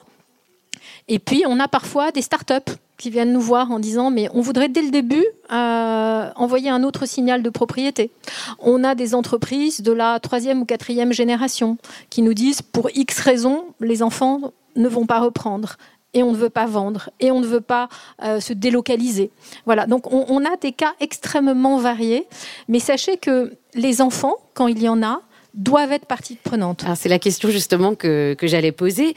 Et 1.07 1.19
puis 1.19 1.45
on 1.47 1.61
a 1.61 1.69
parfois 1.69 2.11
des 2.13 2.23
startups 2.23 2.73
qui 2.99 3.11
viennent 3.11 3.33
nous 3.33 3.41
voir 3.41 3.71
en 3.71 3.79
disant 3.79 4.11
mais 4.11 4.29
on 4.35 4.41
voudrait 4.41 4.69
dès 4.69 4.83
le 4.83 4.91
début 4.91 5.25
euh, 5.53 6.31
envoyer 6.35 6.69
un 6.69 6.83
autre 6.83 7.07
signal 7.07 7.43
de 7.43 7.51
propriété. 7.51 8.11
On 8.59 8.83
a 8.83 8.95
des 8.95 9.15
entreprises 9.15 9.83
de 9.83 9.93
la 9.93 10.19
troisième 10.21 10.63
ou 10.63 10.65
quatrième 10.65 11.13
génération 11.13 11.79
qui 12.11 12.23
nous 12.23 12.35
disent 12.35 12.61
pour 12.61 12.91
X 12.93 13.21
raisons 13.21 13.67
les 13.81 14.03
enfants 14.03 14.53
ne 14.77 14.89
vont 14.89 15.07
pas 15.07 15.21
reprendre 15.21 15.77
et 16.15 16.23
on 16.23 16.33
ne 16.33 16.37
veut 16.37 16.51
pas 16.51 16.67
vendre 16.67 17.11
et 17.21 17.31
on 17.31 17.41
ne 17.41 17.47
veut 17.47 17.61
pas 17.61 17.89
euh, 18.23 18.41
se 18.41 18.53
délocaliser. 18.53 19.31
Voilà, 19.67 19.87
donc 19.87 20.13
on, 20.13 20.45
a 20.45 20.57
des 20.57 20.73
cas 20.73 20.95
extrêmement 21.01 21.79
variés, 21.79 22.27
mais 22.69 22.81
sachez 22.81 23.17
que 23.17 23.53
les 23.75 24.01
enfants, 24.01 24.37
quand 24.55 24.69
il 24.69 24.83
y 24.83 24.89
en 24.89 25.03
a, 25.03 25.21
doivent 25.55 25.93
être 25.93 26.07
partie 26.07 26.37
prenante. 26.37 26.85
C'est 26.95 27.09
la 27.09 27.19
question 27.19 27.51
justement 27.51 27.95
que, 27.95 28.37
j'allais 28.43 28.71
poser. 28.71 29.15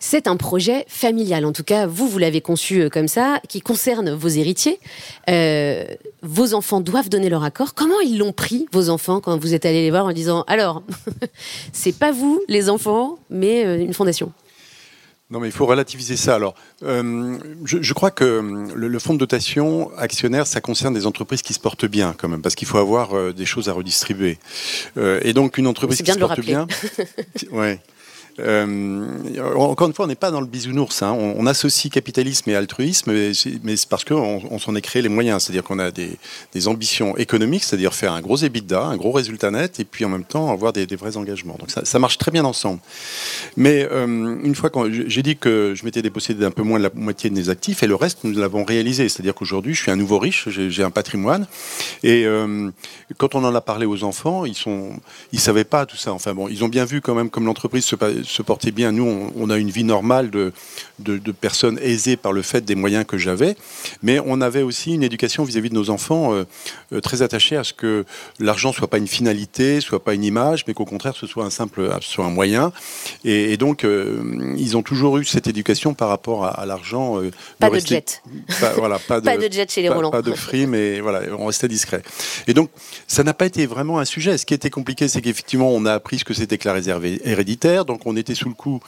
C'est 0.00 0.28
un 0.28 0.36
projet 0.36 0.84
familial, 0.86 1.44
en 1.44 1.52
tout 1.52 1.64
cas, 1.64 1.86
vous, 1.86 2.06
vous 2.06 2.18
l'avez 2.18 2.40
conçu 2.40 2.82
euh, 2.82 2.88
comme 2.88 3.08
ça, 3.08 3.40
qui 3.48 3.60
concerne 3.60 4.10
vos 4.10 4.28
héritiers. 4.28 4.78
Euh, 5.28 5.84
vos 6.22 6.54
enfants 6.54 6.80
doivent 6.80 7.08
donner 7.08 7.28
leur 7.28 7.42
accord. 7.42 7.74
Comment 7.74 7.98
ils 8.00 8.18
l'ont 8.18 8.32
pris, 8.32 8.66
vos 8.70 8.90
enfants, 8.90 9.20
quand 9.20 9.36
vous 9.38 9.54
êtes 9.54 9.66
allés 9.66 9.82
les 9.82 9.90
voir 9.90 10.06
en 10.06 10.12
disant 10.12 10.44
alors, 10.46 10.82
c'est 11.72 11.98
pas 11.98 12.12
vous, 12.12 12.40
les 12.48 12.68
enfants, 12.70 13.18
mais 13.28 13.62
une 13.82 13.94
fondation? 13.94 14.32
Non, 15.30 15.40
mais 15.40 15.48
il 15.48 15.52
faut 15.52 15.66
relativiser 15.66 16.16
ça. 16.16 16.34
Alors, 16.34 16.54
je, 16.82 17.92
crois 17.92 18.10
que 18.10 18.70
le, 18.74 18.98
fonds 18.98 19.14
de 19.14 19.18
dotation 19.18 19.90
actionnaire, 19.96 20.46
ça 20.46 20.60
concerne 20.60 20.94
des 20.94 21.06
entreprises 21.06 21.42
qui 21.42 21.52
se 21.52 21.60
portent 21.60 21.86
bien, 21.86 22.14
quand 22.16 22.28
même, 22.28 22.40
parce 22.40 22.54
qu'il 22.54 22.66
faut 22.66 22.78
avoir 22.78 23.34
des 23.34 23.46
choses 23.46 23.68
à 23.68 23.72
redistribuer. 23.72 24.38
et 24.96 25.32
donc, 25.34 25.58
une 25.58 25.66
entreprise 25.66 26.00
qui 26.00 26.10
se 26.10 26.18
porte 26.18 26.40
bien, 26.40 26.66
ouais, 27.52 27.80
euh, 28.40 29.56
encore 29.56 29.88
une 29.88 29.94
fois, 29.94 30.04
on 30.04 30.08
n'est 30.08 30.14
pas 30.14 30.30
dans 30.30 30.40
le 30.40 30.46
bisounours. 30.46 31.02
Hein. 31.02 31.12
On, 31.12 31.46
associe 31.46 31.90
capitalisme 31.90 32.50
et 32.50 32.54
altruisme, 32.54 33.12
mais 33.12 33.76
c'est 33.76 33.88
parce 33.88 34.04
qu'on 34.04 34.42
on, 34.50 34.58
s'en 34.58 34.74
est 34.74 34.80
créé 34.80 35.02
les 35.02 35.08
moyens. 35.08 35.42
C'est-à-dire 35.42 35.64
qu'on 35.64 35.78
a 35.78 35.90
des, 35.90 36.18
ambitions 36.68 37.16
économiques, 37.16 37.64
c'est-à-dire 37.64 37.94
faire 37.94 38.12
un 38.12 38.20
gros 38.20 38.36
EBITDA, 38.36 38.82
un 38.82 38.96
gros 38.96 39.12
résultat 39.12 39.50
net, 39.50 39.80
et 39.80 39.84
puis 39.84 40.04
en 40.04 40.08
même 40.08 40.24
temps 40.24 40.52
avoir 40.52 40.72
des, 40.72 40.86
vrais 40.96 41.16
engagements. 41.16 41.56
Donc 41.58 41.70
ça, 41.70 41.98
marche 41.98 42.18
très 42.18 42.30
bien 42.30 42.44
ensemble. 42.44 42.80
Mais 43.56 43.88
euh, 43.90 44.06
une 44.42 44.54
fois 44.54 44.70
que 44.70 45.08
j'ai 45.08 45.22
dit 45.22 45.36
que 45.36 45.74
je 45.76 45.84
m'étais 45.84 46.02
dépossédé 46.02 46.40
d'un 46.40 46.50
peu 46.50 46.62
moins 46.62 46.78
de 46.78 46.84
la 46.84 46.90
moitié 46.94 47.30
de 47.30 47.34
mes 47.34 47.48
actifs, 47.48 47.82
et 47.82 47.86
le 47.86 47.94
reste, 47.94 48.24
nous 48.24 48.38
l'avons 48.38 48.64
réalisé. 48.64 49.08
C'est-à-dire 49.08 49.34
qu'aujourd'hui, 49.34 49.74
je 49.74 49.82
suis 49.82 49.90
un 49.90 49.96
nouveau 49.96 50.18
riche, 50.18 50.48
j'ai 50.48 50.82
un 50.82 50.90
patrimoine. 50.90 51.46
Et 52.02 52.24
euh, 52.26 52.70
quand 53.16 53.34
on 53.34 53.44
en 53.44 53.54
a 53.54 53.60
parlé 53.60 53.86
aux 53.86 54.04
enfants, 54.04 54.44
ils 54.44 54.54
ils 55.32 55.40
savaient 55.40 55.64
pas 55.64 55.86
tout 55.86 55.96
ça. 55.96 56.12
Enfin 56.12 56.34
bon, 56.34 56.48
ils 56.48 56.64
ont 56.64 56.68
bien 56.68 56.84
vu 56.84 57.00
quand 57.00 57.14
même 57.14 57.30
comme 57.30 57.46
l'entreprise 57.46 57.84
se 57.84 57.96
se 58.28 58.42
portait 58.42 58.70
bien. 58.70 58.92
Nous, 58.92 59.30
on, 59.36 59.50
a 59.50 59.56
une 59.56 59.70
vie 59.70 59.84
normale 59.84 60.30
de, 60.30 60.52
de, 60.98 61.32
personnes 61.32 61.78
aisées 61.82 62.16
par 62.16 62.32
le 62.32 62.42
fait 62.42 62.64
des 62.64 62.74
moyens 62.74 63.04
que 63.06 63.16
j'avais, 63.16 63.56
mais 64.02 64.20
on 64.24 64.40
avait 64.40 64.62
aussi 64.62 64.94
une 64.94 65.02
éducation 65.02 65.44
vis-à-vis 65.44 65.70
de 65.70 65.74
nos 65.74 65.90
enfants 65.90 66.34
euh, 66.34 66.44
euh, 66.92 67.00
très 67.00 67.22
attachée 67.22 67.56
à 67.56 67.64
ce 67.64 67.72
que 67.72 68.04
l'argent 68.38 68.72
soit 68.72 68.88
pas 68.88 68.98
une 68.98 69.08
finalité, 69.08 69.80
soit 69.80 70.02
pas 70.02 70.14
une 70.14 70.24
image, 70.24 70.64
mais 70.66 70.74
qu'au 70.74 70.84
contraire 70.84 71.14
ce 71.16 71.26
soit 71.26 71.44
un 71.44 71.50
simple, 71.50 71.88
soit 72.00 72.24
un 72.24 72.30
moyen. 72.30 72.72
Et, 73.24 73.56
donc, 73.56 73.84
euh, 73.84 74.54
ils 74.56 74.76
ont 74.76 74.82
toujours 74.82 75.18
eu 75.18 75.24
cette 75.24 75.46
éducation 75.46 75.94
par 75.94 76.08
rapport 76.08 76.44
à, 76.46 76.66
l'argent. 76.66 77.20
pas 77.58 77.70
de, 77.70 77.78
jet. 77.78 78.22
Pas, 78.60 78.72
voilà, 78.72 78.98
pas, 79.08 79.20
de, 79.20 79.52
jet 79.52 79.70
chez 79.70 79.82
les 79.82 79.88
Roland. 79.88 80.10
Pas 80.10 80.22
de 80.22 80.32
free, 80.32 80.66
mais 80.66 81.00
voilà, 81.00 81.22
on 81.38 81.46
restait 81.46 81.68
discret. 81.68 82.02
Et 82.46 82.54
donc, 82.54 82.70
ça 83.06 83.24
n'a 83.24 83.34
pas 83.34 83.46
été 83.46 83.66
vraiment 83.66 83.98
un 83.98 84.04
sujet. 84.04 84.36
Ce 84.38 84.46
qui 84.46 84.54
était 84.54 84.70
compliqué, 84.70 85.08
c'est 85.08 85.20
qu'effectivement, 85.20 85.70
on 85.70 85.86
a 85.86 85.92
appris 85.92 86.18
ce 86.18 86.24
que 86.24 86.34
c'était 86.34 86.58
que 86.58 86.68
la 86.68 86.74
réserve 86.74 87.04
héréditaire. 87.06 87.84
Donc, 87.84 88.02
on 88.06 88.16
était 88.18 88.34
sous 88.34 88.48
le 88.48 88.54
coup 88.54 88.80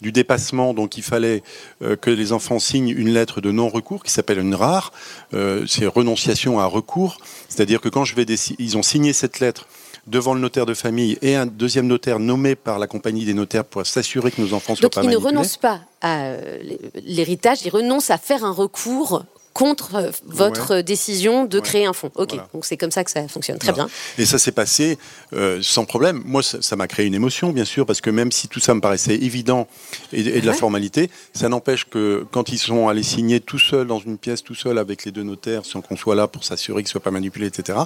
du 0.00 0.12
dépassement, 0.12 0.74
donc 0.74 0.96
il 0.96 1.02
fallait 1.02 1.42
euh, 1.82 1.96
que 1.96 2.10
les 2.10 2.32
enfants 2.32 2.58
signent 2.58 2.90
une 2.90 3.10
lettre 3.10 3.40
de 3.40 3.50
non-recours 3.50 4.02
qui 4.02 4.12
s'appelle 4.12 4.38
une 4.38 4.54
rare. 4.54 4.92
Euh, 5.34 5.64
c'est 5.66 5.86
renonciation 5.86 6.60
à 6.60 6.66
recours. 6.66 7.18
C'est-à-dire 7.48 7.80
que 7.80 7.88
quand 7.88 8.04
je 8.04 8.14
vais 8.14 8.24
ils 8.58 8.76
ont 8.76 8.82
signé 8.82 9.12
cette 9.12 9.40
lettre 9.40 9.66
devant 10.06 10.34
le 10.34 10.40
notaire 10.40 10.66
de 10.66 10.74
famille 10.74 11.18
et 11.22 11.34
un 11.34 11.46
deuxième 11.46 11.86
notaire 11.86 12.18
nommé 12.18 12.54
par 12.54 12.78
la 12.78 12.86
compagnie 12.86 13.24
des 13.24 13.34
notaires 13.34 13.64
pour 13.64 13.86
s'assurer 13.86 14.30
que 14.30 14.40
nos 14.40 14.54
enfants 14.54 14.74
soient 14.74 14.88
pas 14.88 15.02
Donc 15.02 15.10
ils 15.10 15.14
ne 15.14 15.22
renoncent 15.22 15.56
pas 15.56 15.80
à 16.00 16.26
euh, 16.26 16.58
l'héritage, 17.04 17.62
ils 17.64 17.70
renoncent 17.70 18.10
à 18.10 18.18
faire 18.18 18.44
un 18.44 18.52
recours 18.52 19.24
contre 19.58 19.96
euh, 19.96 20.10
votre 20.24 20.82
décision 20.82 21.44
de 21.44 21.58
créer 21.58 21.84
un 21.84 21.92
fonds. 21.92 22.12
Ok, 22.14 22.36
donc 22.54 22.64
c'est 22.64 22.76
comme 22.76 22.92
ça 22.92 23.02
que 23.02 23.10
ça 23.10 23.26
fonctionne. 23.26 23.58
Très 23.58 23.72
bien. 23.72 23.88
Et 24.16 24.24
ça 24.24 24.38
s'est 24.38 24.52
passé 24.52 24.98
euh, 25.32 25.58
sans 25.62 25.84
problème. 25.84 26.22
Moi, 26.24 26.44
ça 26.44 26.76
m'a 26.76 26.86
créé 26.86 27.06
une 27.06 27.14
émotion, 27.14 27.50
bien 27.50 27.64
sûr, 27.64 27.84
parce 27.84 28.00
que 28.00 28.08
même 28.08 28.30
si 28.30 28.46
tout 28.46 28.60
ça 28.60 28.72
me 28.74 28.80
paraissait 28.80 29.16
évident 29.16 29.66
et, 30.12 30.40
de 30.40 30.46
la 30.46 30.52
formalité, 30.52 31.10
ça 31.34 31.48
n'empêche 31.48 31.86
que 31.86 32.24
quand 32.30 32.50
ils 32.50 32.58
sont 32.58 32.86
allés 32.86 33.02
signer 33.02 33.40
tout 33.40 33.58
seuls 33.58 33.88
dans 33.88 33.98
une 33.98 34.16
pièce, 34.16 34.44
tout 34.44 34.54
seul 34.54 34.78
avec 34.78 35.04
les 35.04 35.10
deux 35.10 35.24
notaires, 35.24 35.64
sans 35.64 35.80
qu'on 35.80 35.96
soit 35.96 36.14
là 36.14 36.28
pour 36.28 36.44
s'assurer 36.44 36.82
qu'ils 36.84 36.90
ne 36.90 36.92
soient 36.92 37.02
pas 37.02 37.10
manipulés, 37.10 37.48
etc., 37.48 37.80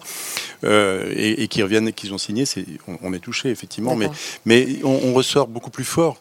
euh, 0.65 1.11
et, 1.17 1.49
qu'ils 1.49 1.63
reviennent 1.63 1.89
et 1.89 1.95
qu'ils 1.95 2.13
ont 2.13 2.19
signé, 2.19 2.45
on, 3.03 3.15
est 3.15 3.19
touché, 3.19 3.49
effectivement, 3.49 3.97
mais, 3.97 4.11
mais 4.45 4.67
on, 4.85 5.15
ressort 5.15 5.49
beaucoup 5.49 5.71
plus 5.71 5.85
fort. 5.85 6.21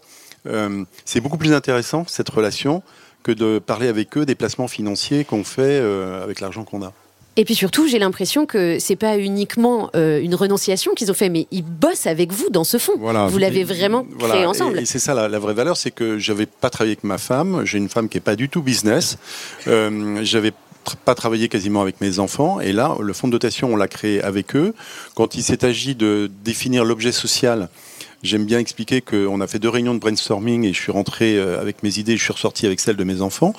c'est 1.04 1.20
beaucoup 1.20 1.38
plus 1.38 1.52
intéressant, 1.52 2.06
cette 2.08 2.30
relation, 2.30 2.84
que 3.24 3.32
de 3.32 3.60
parler 3.60 3.88
avec 3.88 4.18
eux 4.18 4.26
des 4.26 4.36
placements 4.36 4.68
financiers 4.68 5.26
qu'on 5.26 5.44
fait 5.44 5.62
euh, 5.62 6.24
avec 6.24 6.40
l'argent 6.40 6.64
qu'on 6.64 6.84
a. 6.84 6.94
Et 7.38 7.46
puis 7.46 7.56
surtout, 7.56 7.88
j'ai 7.88 7.98
l'impression 7.98 8.46
que 8.46 8.78
c'est 8.80 8.98
pas 8.98 9.18
uniquement 9.18 9.90
euh, 9.96 10.20
une 10.22 10.36
renonciation 10.36 10.94
qu'ils 10.94 11.12
ont 11.12 11.14
fait, 11.14 11.30
mais 11.30 11.48
ils 11.52 11.64
bossent 11.64 12.06
avec 12.06 12.34
vous 12.34 12.50
dans 12.50 12.66
ce 12.66 12.78
fond. 12.78 12.94
vous 12.98 13.38
l'avez 13.38 13.64
vraiment 13.64 14.06
créé 14.20 14.46
ensemble. 14.46 14.80
Et, 14.80 14.86
c'est 14.86 15.00
ça 15.00 15.14
la, 15.14 15.40
vraie 15.40 15.54
valeur, 15.54 15.78
c'est 15.78 15.92
que 15.92 16.20
j'avais 16.20 16.46
pas 16.46 16.70
travaillé 16.70 16.94
avec 16.94 17.06
ma 17.06 17.18
femme. 17.18 17.62
J'ai 17.64 17.78
une 17.78 17.88
femme 17.88 18.10
qui 18.10 18.18
est 18.18 18.22
pas 18.22 18.36
du 18.36 18.50
tout 18.50 18.62
business. 18.62 19.18
Euh, 19.68 20.20
j'avais 20.24 20.52
pas 21.06 21.16
travaillé 21.16 21.48
quasiment 21.48 21.82
avec 21.82 22.02
mes 22.02 22.20
enfants. 22.20 22.60
Et 22.60 22.74
là, 22.74 22.98
le 23.00 23.14
fonds 23.14 23.28
de 23.28 23.34
dotation, 23.34 23.72
on 23.72 23.78
l'a 23.78 23.88
créé 23.88 24.22
avec 24.22 24.56
eux. 24.56 24.74
Quand 25.16 25.36
il 25.36 25.44
s'est 25.44 25.64
agi 25.64 25.96
de 25.96 26.30
définir 26.44 26.84
l'objet 26.84 27.14
social, 27.14 27.70
j'aime 28.24 28.46
bien 28.46 28.60
expliquer 28.60 29.02
qu'on 29.02 29.42
a 29.42 29.48
fait 29.48 29.60
deux 29.60 29.70
réunions 29.70 29.94
de 29.94 30.00
brainstorming 30.00 30.66
et 30.66 30.74
je 30.74 30.80
suis 30.80 30.92
rentré 30.92 31.38
euh, 31.38 31.60
avec 31.60 31.84
mes 31.84 31.98
idées, 31.98 32.18
je 32.18 32.24
suis 32.24 32.34
ressorti 32.34 32.66
avec 32.66 32.80
celles 32.80 32.96
de 32.96 33.04
mes 33.04 33.22
enfants. 33.22 33.54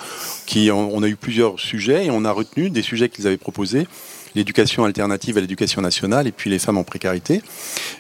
Qui, 0.47 0.71
on 0.71 1.03
a 1.03 1.09
eu 1.09 1.17
plusieurs 1.17 1.59
sujets 1.59 2.07
et 2.07 2.11
on 2.11 2.25
a 2.25 2.33
retenu 2.33 2.71
des 2.71 2.83
sujets 2.83 3.09
qu'ils 3.09 3.27
avaient 3.27 3.37
proposés 3.37 3.87
l'éducation 4.35 4.85
alternative 4.85 5.39
à 5.39 5.41
l'éducation 5.41 5.83
nationale 5.83 6.27
et 6.27 6.33
puis 6.33 6.51
les 6.51 6.59
femmes 6.59 6.79
en 6.79 6.85
précarité. 6.85 7.43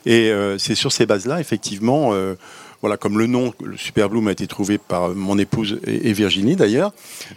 Et 0.06 0.30
euh, 0.30 0.58
c'est 0.58 0.74
sur 0.74 0.92
ces 0.92 1.06
bases-là, 1.06 1.40
effectivement, 1.40 2.12
euh, 2.12 2.34
voilà, 2.80 2.96
comme 2.96 3.18
le 3.18 3.26
nom, 3.26 3.52
le 3.62 3.76
Super 3.76 4.08
Bloom 4.08 4.28
a 4.28 4.32
été 4.32 4.46
trouvé 4.46 4.78
par 4.78 5.10
mon 5.10 5.38
épouse 5.38 5.78
et, 5.86 6.12
Virginie 6.12 6.56
d'ailleurs. 6.56 6.92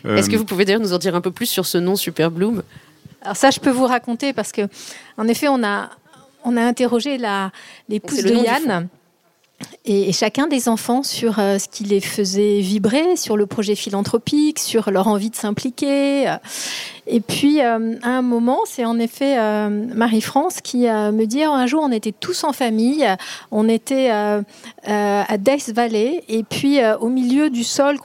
Est-ce 0.05 0.29
que 0.29 0.37
vous 0.37 0.45
pouvez 0.45 0.65
d'ailleurs 0.65 0.81
nous 0.81 0.93
en 0.93 0.97
dire 0.97 1.15
un 1.15 1.21
peu 1.21 1.31
plus 1.31 1.45
sur 1.45 1.65
ce 1.65 1.77
nom 1.77 1.95
Super 1.95 2.31
Bloom? 2.31 2.63
Alors 3.21 3.35
ça, 3.35 3.51
je 3.51 3.59
peux 3.59 3.69
vous 3.69 3.85
raconter 3.85 4.33
parce 4.33 4.51
que, 4.51 4.67
en 5.17 5.27
effet, 5.27 5.47
on 5.47 5.63
a 5.63 5.89
on 6.43 6.57
a 6.57 6.61
interrogé 6.61 7.17
l'épouse 7.89 8.23
de 8.23 8.35
Yann 8.35 8.87
et, 9.85 10.11
chacun 10.13 10.47
des 10.47 10.67
enfants 10.67 11.03
sur 11.03 11.39
euh, 11.39 11.59
ce 11.59 11.67
qui 11.67 11.83
les 11.83 12.01
faisait 12.01 12.59
vibrer, 12.59 13.15
sur 13.15 13.37
le 13.37 13.45
projet 13.45 13.75
philanthropique, 13.75 14.59
sur 14.59 14.89
leur 14.89 15.07
envie 15.07 15.29
de 15.29 15.35
s'impliquer. 15.35 16.33
Et 17.07 17.21
puis, 17.21 17.61
euh, 17.61 17.93
à 18.01 18.09
un 18.09 18.23
moment, 18.23 18.61
c'est 18.65 18.83
en 18.83 18.97
effet 18.97 19.37
euh, 19.37 19.69
Marie-France 19.69 20.61
qui 20.61 20.87
me 20.87 21.25
dit 21.25 21.43
un 21.43 21.67
jour, 21.67 21.83
on 21.83 21.91
était 21.91 22.11
tous 22.11 22.43
en 22.43 22.51
famille, 22.51 23.07
on 23.51 23.69
était 23.69 24.09
à 24.09 25.37
Death 25.37 25.69
Valley, 25.69 26.23
et 26.29 26.43
puis 26.43 26.79
au 26.99 27.09
milieu 27.09 27.51
du 27.51 27.63
sol 27.63 27.97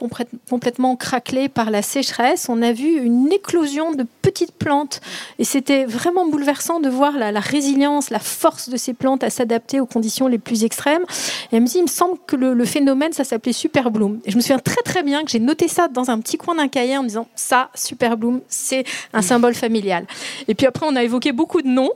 complètement 0.49 0.95
craquelé 0.95 1.49
par 1.49 1.71
la 1.71 1.81
sécheresse, 1.81 2.47
on 2.47 2.61
a 2.61 2.73
vu 2.73 3.03
une 3.03 3.31
éclosion 3.31 3.91
de 3.91 4.05
petites 4.21 4.53
plantes. 4.53 5.01
Et 5.39 5.45
c'était 5.45 5.85
vraiment 5.85 6.27
bouleversant 6.27 6.79
de 6.79 6.89
voir 6.89 7.17
la, 7.17 7.31
la 7.31 7.39
résilience, 7.39 8.11
la 8.11 8.19
force 8.19 8.69
de 8.69 8.77
ces 8.77 8.93
plantes 8.93 9.23
à 9.23 9.31
s'adapter 9.31 9.79
aux 9.79 9.87
conditions 9.87 10.27
les 10.27 10.37
plus 10.37 10.63
extrêmes. 10.63 11.05
Et 11.51 11.55
elle 11.55 11.61
me 11.61 11.67
dit, 11.67 11.77
il 11.77 11.83
me 11.83 11.87
semble 11.87 12.17
que 12.25 12.35
le, 12.35 12.65
phénomène, 12.65 13.13
ça 13.13 13.23
s'appelait 13.23 13.53
Super 13.53 13.91
Bloom. 13.91 14.19
Et 14.25 14.31
je 14.31 14.35
me 14.35 14.41
souviens 14.41 14.59
très 14.59 14.81
très 14.83 15.03
bien 15.03 15.23
que 15.23 15.31
j'ai 15.31 15.39
noté 15.39 15.67
ça 15.67 15.87
dans 15.87 16.09
un 16.09 16.19
petit 16.19 16.37
coin 16.37 16.55
d'un 16.55 16.67
cahier 16.67 16.97
en 16.97 17.03
me 17.03 17.07
disant, 17.07 17.27
ça, 17.35 17.69
Super 17.75 18.17
Bloom, 18.17 18.41
c'est 18.47 18.83
un 19.13 19.21
symbole 19.21 19.53
familial. 19.53 20.05
Et 20.47 20.55
puis 20.55 20.67
après, 20.67 20.85
on 20.89 20.95
a 20.95 21.03
évoqué 21.03 21.31
beaucoup 21.31 21.61
de 21.61 21.67
noms 21.67 21.91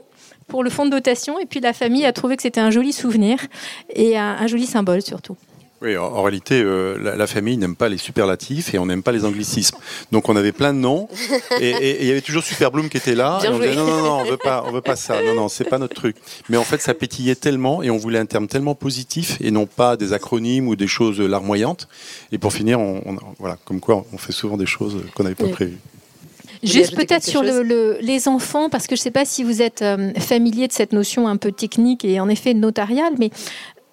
pour 0.48 0.62
le 0.62 0.70
fonds 0.70 0.84
de 0.84 0.90
dotation, 0.90 1.40
et 1.40 1.46
puis 1.46 1.58
la 1.58 1.72
famille 1.72 2.06
a 2.06 2.12
trouvé 2.12 2.36
que 2.36 2.42
c'était 2.42 2.60
un 2.60 2.70
joli 2.70 2.92
souvenir 2.92 3.38
et 3.90 4.16
un 4.16 4.46
joli 4.46 4.64
symbole 4.64 5.02
surtout. 5.02 5.36
Oui, 5.82 5.94
en, 5.98 6.22
réalité, 6.22 6.62
euh, 6.62 6.96
la, 7.16 7.26
famille 7.26 7.58
n'aime 7.58 7.76
pas 7.76 7.90
les 7.90 7.98
superlatifs 7.98 8.72
et 8.72 8.78
on 8.78 8.86
n'aime 8.86 9.02
pas 9.02 9.12
les 9.12 9.26
anglicismes. 9.26 9.76
Donc 10.10 10.30
on 10.30 10.36
avait 10.36 10.52
plein 10.52 10.72
de 10.72 10.78
noms 10.78 11.06
et 11.60 12.02
il 12.02 12.08
y 12.08 12.10
avait 12.10 12.22
toujours 12.22 12.42
Super 12.42 12.70
Bloom 12.70 12.88
qui 12.88 12.96
était 12.96 13.14
là. 13.14 13.40
et 13.44 13.48
on 13.48 13.58
disait 13.58 13.74
non, 13.74 13.84
non, 13.84 14.02
non, 14.02 14.20
on 14.20 14.24
veut 14.24 14.38
pas, 14.38 14.64
on 14.66 14.72
veut 14.72 14.80
pas 14.80 14.96
ça. 14.96 15.22
Non, 15.22 15.34
non, 15.34 15.48
c'est 15.48 15.64
pas 15.64 15.76
notre 15.78 15.94
truc. 15.94 16.16
Mais 16.48 16.56
en 16.56 16.64
fait, 16.64 16.80
ça 16.80 16.94
pétillait 16.94 17.34
tellement 17.34 17.82
et 17.82 17.90
on 17.90 17.98
voulait 17.98 18.18
un 18.18 18.26
terme 18.26 18.48
tellement 18.48 18.74
positif 18.74 19.36
et 19.42 19.50
non 19.50 19.66
pas 19.66 19.98
des 19.98 20.14
acronymes 20.14 20.66
ou 20.66 20.76
des 20.76 20.86
choses 20.86 21.20
larmoyantes. 21.20 21.88
Et 22.32 22.38
pour 22.38 22.54
finir, 22.54 22.80
on, 22.80 23.16
voilà, 23.38 23.58
comme 23.66 23.80
quoi 23.80 24.06
on 24.14 24.18
fait 24.18 24.32
souvent 24.32 24.56
des 24.56 24.66
choses 24.66 25.02
qu'on 25.14 25.24
n'avait 25.24 25.34
pas 25.34 25.48
prévues. 25.48 25.78
Juste 26.62 26.96
peut-être 26.96 27.24
sur 27.24 27.42
le, 27.42 27.98
les 28.00 28.28
enfants, 28.28 28.68
parce 28.70 28.86
que 28.86 28.96
je 28.96 29.00
ne 29.00 29.04
sais 29.04 29.10
pas 29.10 29.24
si 29.24 29.44
vous 29.44 29.62
êtes 29.62 29.82
euh, 29.82 30.12
familier 30.14 30.68
de 30.68 30.72
cette 30.72 30.92
notion 30.92 31.28
un 31.28 31.36
peu 31.36 31.52
technique 31.52 32.04
et 32.04 32.18
en 32.18 32.28
effet 32.28 32.54
notariale, 32.54 33.12
mais 33.18 33.30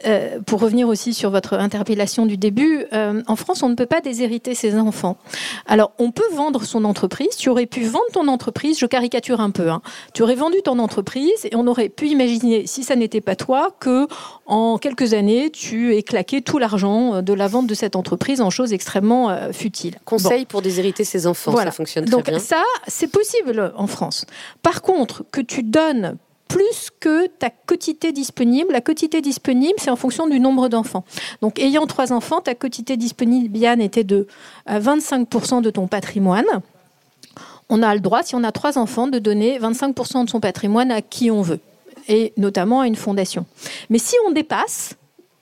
euh, 0.05 0.39
pour 0.45 0.59
revenir 0.59 0.87
aussi 0.87 1.13
sur 1.13 1.29
votre 1.29 1.53
interpellation 1.53 2.25
du 2.25 2.37
début, 2.37 2.85
euh, 2.93 3.21
en 3.27 3.35
France, 3.35 3.63
on 3.63 3.69
ne 3.69 3.75
peut 3.75 3.85
pas 3.85 4.01
déshériter 4.01 4.55
ses 4.55 4.75
enfants. 4.77 5.17
Alors, 5.65 5.93
on 5.99 6.11
peut 6.11 6.23
vendre 6.33 6.63
son 6.63 6.85
entreprise. 6.85 7.35
Tu 7.37 7.49
aurais 7.49 7.65
pu 7.65 7.83
vendre 7.83 8.05
ton 8.13 8.27
entreprise, 8.27 8.79
je 8.79 8.85
caricature 8.85 9.39
un 9.39 9.51
peu. 9.51 9.69
Hein. 9.69 9.81
Tu 10.13 10.23
aurais 10.23 10.35
vendu 10.35 10.57
ton 10.63 10.79
entreprise 10.79 11.45
et 11.45 11.55
on 11.55 11.67
aurait 11.67 11.89
pu 11.89 12.07
imaginer, 12.07 12.67
si 12.67 12.83
ça 12.83 12.95
n'était 12.95 13.21
pas 13.21 13.35
toi, 13.35 13.75
que 13.79 14.07
en 14.45 14.77
quelques 14.77 15.13
années, 15.13 15.49
tu 15.51 15.95
aies 15.95 16.03
claqué 16.03 16.41
tout 16.41 16.57
l'argent 16.57 17.21
de 17.21 17.33
la 17.33 17.47
vente 17.47 17.67
de 17.67 17.73
cette 17.73 17.95
entreprise 17.95 18.41
en 18.41 18.49
choses 18.49 18.73
extrêmement 18.73 19.29
euh, 19.29 19.51
futiles. 19.51 19.95
Conseil 20.05 20.45
pour 20.45 20.61
déshériter 20.61 21.03
ses 21.03 21.27
enfants, 21.27 21.55
ça 21.55 21.71
fonctionne 21.71 22.05
très 22.05 22.11
Donc, 22.11 22.25
bien. 22.25 22.33
Donc 22.33 22.41
ça, 22.41 22.63
c'est 22.87 23.07
possible 23.07 23.73
en 23.75 23.87
France. 23.87 24.25
Par 24.61 24.81
contre, 24.81 25.23
que 25.31 25.41
tu 25.41 25.63
donnes 25.63 26.17
plus 26.47 26.89
que 26.99 27.27
ta 27.27 27.49
quotité 27.49 28.11
disponible. 28.11 28.71
La 28.71 28.81
quotité 28.81 29.21
disponible, 29.21 29.75
c'est 29.77 29.89
en 29.89 29.95
fonction 29.95 30.27
du 30.27 30.39
nombre 30.39 30.69
d'enfants. 30.69 31.03
Donc, 31.41 31.59
ayant 31.59 31.85
trois 31.87 32.13
enfants, 32.13 32.41
ta 32.41 32.55
quotité 32.55 32.97
disponible, 32.97 33.57
Yann, 33.57 33.81
était 33.81 34.03
de 34.03 34.27
25% 34.67 35.57
euh, 35.57 35.61
de 35.61 35.69
ton 35.69 35.87
patrimoine. 35.87 36.45
On 37.69 37.81
a 37.81 37.93
le 37.95 38.01
droit, 38.01 38.23
si 38.23 38.35
on 38.35 38.43
a 38.43 38.51
trois 38.51 38.77
enfants, 38.77 39.07
de 39.07 39.19
donner 39.19 39.57
25% 39.57 40.25
de 40.25 40.29
son 40.29 40.39
patrimoine 40.39 40.91
à 40.91 41.01
qui 41.01 41.31
on 41.31 41.41
veut, 41.41 41.59
et 42.07 42.33
notamment 42.37 42.81
à 42.81 42.87
une 42.87 42.95
fondation. 42.95 43.45
Mais 43.89 43.97
si 43.97 44.15
on 44.27 44.31
dépasse, 44.31 44.95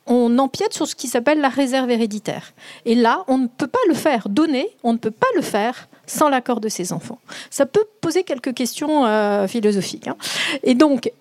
on 0.07 0.37
empiète 0.39 0.73
sur 0.73 0.87
ce 0.87 0.95
qui 0.95 1.07
s'appelle 1.07 1.41
la 1.41 1.49
réserve 1.49 1.89
héréditaire. 1.89 2.53
Et 2.85 2.95
là, 2.95 3.23
on 3.27 3.37
ne 3.37 3.47
peut 3.47 3.67
pas 3.67 3.79
le 3.87 3.93
faire. 3.93 4.29
Donner, 4.29 4.69
on 4.83 4.93
ne 4.93 4.97
peut 4.97 5.11
pas 5.11 5.27
le 5.35 5.41
faire 5.41 5.87
sans 6.11 6.29
l'accord 6.29 6.59
de 6.59 6.69
ses 6.69 6.93
enfants. 6.93 7.19
Ça 7.49 7.65
peut 7.65 7.85
poser 8.01 8.23
quelques 8.23 8.53
questions 8.53 9.05
euh, 9.05 9.47
philosophiques. 9.47 10.07
Hein. 10.07 10.17
Et 10.63 10.75
donc, 10.75 11.11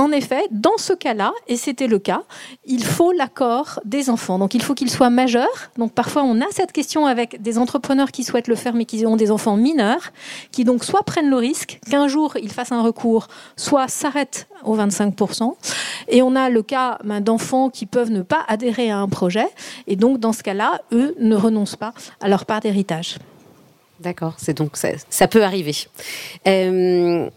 en 0.00 0.12
effet, 0.12 0.46
dans 0.50 0.78
ce 0.78 0.94
cas-là, 0.94 1.34
et 1.46 1.58
c'était 1.58 1.86
le 1.86 1.98
cas, 1.98 2.22
il 2.64 2.84
faut 2.84 3.12
l'accord 3.12 3.80
des 3.84 4.08
enfants. 4.08 4.38
Donc 4.38 4.54
il 4.54 4.62
faut 4.62 4.72
qu'ils 4.72 4.90
soient 4.90 5.10
majeurs. 5.10 5.70
Donc 5.76 5.92
parfois 5.92 6.22
on 6.22 6.40
a 6.40 6.46
cette 6.52 6.72
question 6.72 7.04
avec 7.04 7.42
des 7.42 7.58
entrepreneurs 7.58 8.10
qui 8.10 8.24
souhaitent 8.24 8.48
le 8.48 8.54
faire 8.54 8.72
mais 8.72 8.86
qui 8.86 9.04
ont 9.04 9.16
des 9.16 9.30
enfants 9.30 9.56
mineurs, 9.56 10.10
qui 10.52 10.64
donc 10.64 10.84
soit 10.84 11.02
prennent 11.02 11.28
le 11.28 11.36
risque 11.36 11.80
qu'un 11.90 12.08
jour 12.08 12.34
ils 12.42 12.50
fassent 12.50 12.72
un 12.72 12.80
recours, 12.80 13.28
soit 13.56 13.88
s'arrêtent 13.88 14.48
aux 14.64 14.74
25%. 14.74 15.52
Et 16.08 16.22
on 16.22 16.34
a 16.34 16.48
le 16.48 16.62
cas 16.62 16.96
ben, 17.04 17.20
d'enfants 17.20 17.68
qui 17.68 17.84
peuvent 17.84 18.10
ne 18.10 18.22
pas 18.22 18.42
adhérer 18.48 18.90
à 18.90 18.96
un 18.96 19.08
projet. 19.08 19.48
Et 19.86 19.96
donc 19.96 20.18
dans 20.18 20.32
ce 20.32 20.42
cas-là, 20.42 20.80
eux 20.92 21.14
ne 21.18 21.36
renoncent 21.36 21.76
pas 21.76 21.92
à 22.22 22.28
leur 22.30 22.46
part 22.46 22.60
d'héritage. 22.60 23.18
D'accord, 24.00 24.34
c'est 24.38 24.54
donc 24.54 24.76
ça, 24.76 25.28
peut 25.28 25.42
arriver. 25.44 25.76
Euh, 26.46 27.28